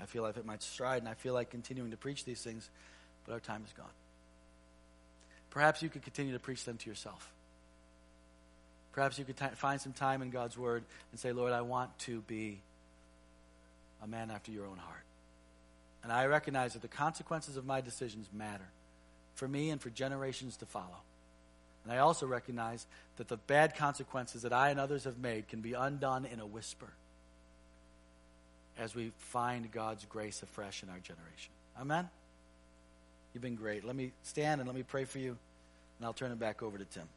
I 0.00 0.06
feel 0.06 0.24
I've 0.24 0.34
hit 0.34 0.46
my 0.46 0.56
stride 0.58 1.02
and 1.02 1.08
I 1.08 1.14
feel 1.14 1.34
like 1.34 1.50
continuing 1.50 1.90
to 1.90 1.96
preach 1.98 2.24
these 2.24 2.40
things, 2.40 2.70
but 3.26 3.34
our 3.34 3.40
time 3.40 3.62
is 3.66 3.72
gone. 3.74 3.86
Perhaps 5.50 5.82
you 5.82 5.90
could 5.90 6.02
continue 6.02 6.32
to 6.32 6.38
preach 6.38 6.64
them 6.64 6.78
to 6.78 6.88
yourself. 6.88 7.30
Perhaps 8.92 9.18
you 9.18 9.26
could 9.26 9.36
t- 9.36 9.46
find 9.56 9.78
some 9.78 9.92
time 9.92 10.22
in 10.22 10.30
God's 10.30 10.56
Word 10.56 10.84
and 11.12 11.20
say, 11.20 11.32
Lord, 11.32 11.52
I 11.52 11.60
want 11.60 11.96
to 12.00 12.22
be 12.22 12.60
a 14.02 14.06
man 14.06 14.30
after 14.30 14.52
your 14.52 14.66
own 14.66 14.78
heart. 14.78 15.04
And 16.02 16.10
I 16.10 16.26
recognize 16.26 16.72
that 16.72 16.82
the 16.82 16.88
consequences 16.88 17.58
of 17.58 17.66
my 17.66 17.82
decisions 17.82 18.28
matter 18.32 18.68
for 19.34 19.48
me 19.48 19.70
and 19.70 19.80
for 19.80 19.90
generations 19.90 20.56
to 20.58 20.66
follow. 20.66 21.02
And 21.84 21.92
I 21.92 21.98
also 21.98 22.26
recognize 22.26 22.86
that 23.16 23.28
the 23.28 23.36
bad 23.36 23.74
consequences 23.74 24.42
that 24.42 24.52
I 24.52 24.70
and 24.70 24.78
others 24.78 25.04
have 25.04 25.18
made 25.18 25.48
can 25.48 25.60
be 25.60 25.72
undone 25.72 26.26
in 26.26 26.40
a 26.40 26.46
whisper 26.46 26.88
as 28.78 28.94
we 28.94 29.12
find 29.18 29.70
God's 29.70 30.04
grace 30.06 30.42
afresh 30.42 30.82
in 30.82 30.88
our 30.88 30.98
generation. 30.98 31.52
Amen? 31.80 32.08
You've 33.32 33.42
been 33.42 33.56
great. 33.56 33.84
Let 33.84 33.96
me 33.96 34.12
stand 34.22 34.60
and 34.60 34.68
let 34.68 34.76
me 34.76 34.82
pray 34.82 35.04
for 35.04 35.18
you, 35.18 35.36
and 35.98 36.06
I'll 36.06 36.12
turn 36.12 36.32
it 36.32 36.38
back 36.38 36.62
over 36.62 36.76
to 36.76 36.84
Tim. 36.84 37.08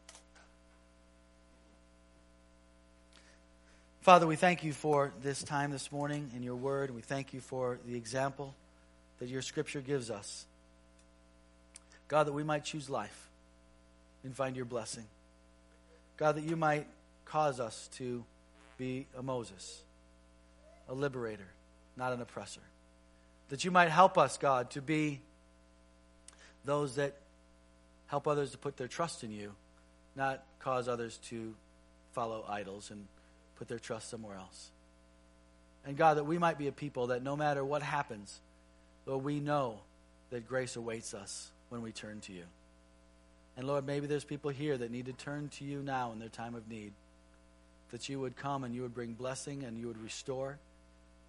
Father, 4.01 4.27
we 4.27 4.35
thank 4.35 4.65
you 4.65 4.73
for 4.73 5.13
this 5.23 5.41
time 5.41 5.71
this 5.71 5.89
morning 5.89 6.29
in 6.35 6.43
your 6.43 6.57
word. 6.57 6.91
We 6.93 7.01
thank 7.01 7.33
you 7.33 7.39
for 7.39 7.79
the 7.87 7.95
example 7.95 8.53
that 9.19 9.29
your 9.29 9.41
scripture 9.41 9.79
gives 9.79 10.11
us. 10.11 10.45
God, 12.07 12.27
that 12.27 12.33
we 12.33 12.43
might 12.43 12.63
choose 12.63 12.89
life 12.89 13.29
and 14.23 14.35
find 14.35 14.55
your 14.55 14.65
blessing. 14.65 15.05
God, 16.17 16.35
that 16.35 16.43
you 16.43 16.55
might 16.55 16.87
cause 17.25 17.59
us 17.59 17.89
to 17.95 18.23
be 18.77 19.07
a 19.17 19.23
Moses, 19.23 19.81
a 20.87 20.93
liberator, 20.93 21.47
not 21.97 22.13
an 22.13 22.21
oppressor. 22.21 22.61
That 23.49 23.63
you 23.63 23.71
might 23.71 23.89
help 23.89 24.17
us, 24.17 24.37
God, 24.37 24.71
to 24.71 24.81
be 24.81 25.21
those 26.65 26.95
that 26.95 27.15
help 28.07 28.27
others 28.27 28.51
to 28.51 28.57
put 28.57 28.77
their 28.77 28.87
trust 28.87 29.23
in 29.23 29.31
you, 29.31 29.53
not 30.15 30.43
cause 30.59 30.87
others 30.87 31.17
to 31.29 31.55
follow 32.13 32.45
idols 32.47 32.91
and 32.91 33.07
put 33.55 33.67
their 33.67 33.79
trust 33.79 34.09
somewhere 34.09 34.37
else. 34.37 34.69
And 35.85 35.97
God, 35.97 36.17
that 36.17 36.23
we 36.23 36.37
might 36.37 36.57
be 36.57 36.67
a 36.67 36.71
people 36.71 37.07
that 37.07 37.23
no 37.23 37.35
matter 37.35 37.65
what 37.65 37.81
happens, 37.81 38.39
Lord, 39.05 39.23
we 39.23 39.39
know 39.39 39.79
that 40.29 40.47
grace 40.47 40.75
awaits 40.75 41.13
us 41.13 41.51
when 41.73 41.81
we 41.81 41.91
turn 41.91 42.19
to 42.21 42.31
you. 42.31 42.43
And 43.57 43.65
Lord, 43.67 43.87
maybe 43.87 44.05
there's 44.05 44.23
people 44.23 44.51
here 44.51 44.77
that 44.77 44.91
need 44.91 45.07
to 45.07 45.13
turn 45.13 45.49
to 45.57 45.63
you 45.63 45.81
now 45.81 46.11
in 46.11 46.19
their 46.19 46.29
time 46.29 46.53
of 46.53 46.69
need. 46.69 46.93
That 47.89 48.07
you 48.09 48.19
would 48.19 48.35
come 48.35 48.63
and 48.63 48.75
you 48.75 48.83
would 48.83 48.93
bring 48.93 49.13
blessing 49.13 49.63
and 49.63 49.75
you 49.75 49.87
would 49.87 50.01
restore 50.01 50.59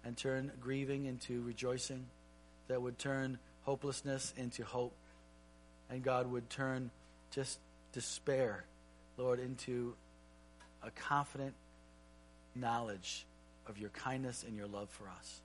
and 0.03 0.15
turn 0.15 0.51
grieving 0.61 1.05
into 1.05 1.41
rejoicing. 1.41 2.05
That 2.67 2.79
would 2.79 2.99
turn 2.99 3.39
hopelessness 3.63 4.35
into 4.37 4.63
hope. 4.63 4.93
And 5.89 6.03
God 6.03 6.31
would 6.31 6.47
turn 6.47 6.91
just 7.31 7.57
despair, 7.91 8.65
Lord, 9.17 9.39
into 9.39 9.95
a 10.83 10.91
confident 10.91 11.55
knowledge 12.53 13.25
of 13.67 13.79
your 13.79 13.89
kindness 13.89 14.43
and 14.47 14.55
your 14.55 14.67
love 14.67 14.89
for 14.89 15.09
us. 15.09 15.41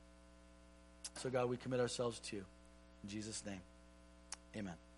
So, 1.16 1.30
God, 1.30 1.48
we 1.48 1.56
commit 1.56 1.80
ourselves 1.80 2.18
to 2.20 2.36
you. 2.36 2.44
In 3.02 3.08
Jesus' 3.08 3.42
name, 3.46 3.60
amen. 4.54 4.89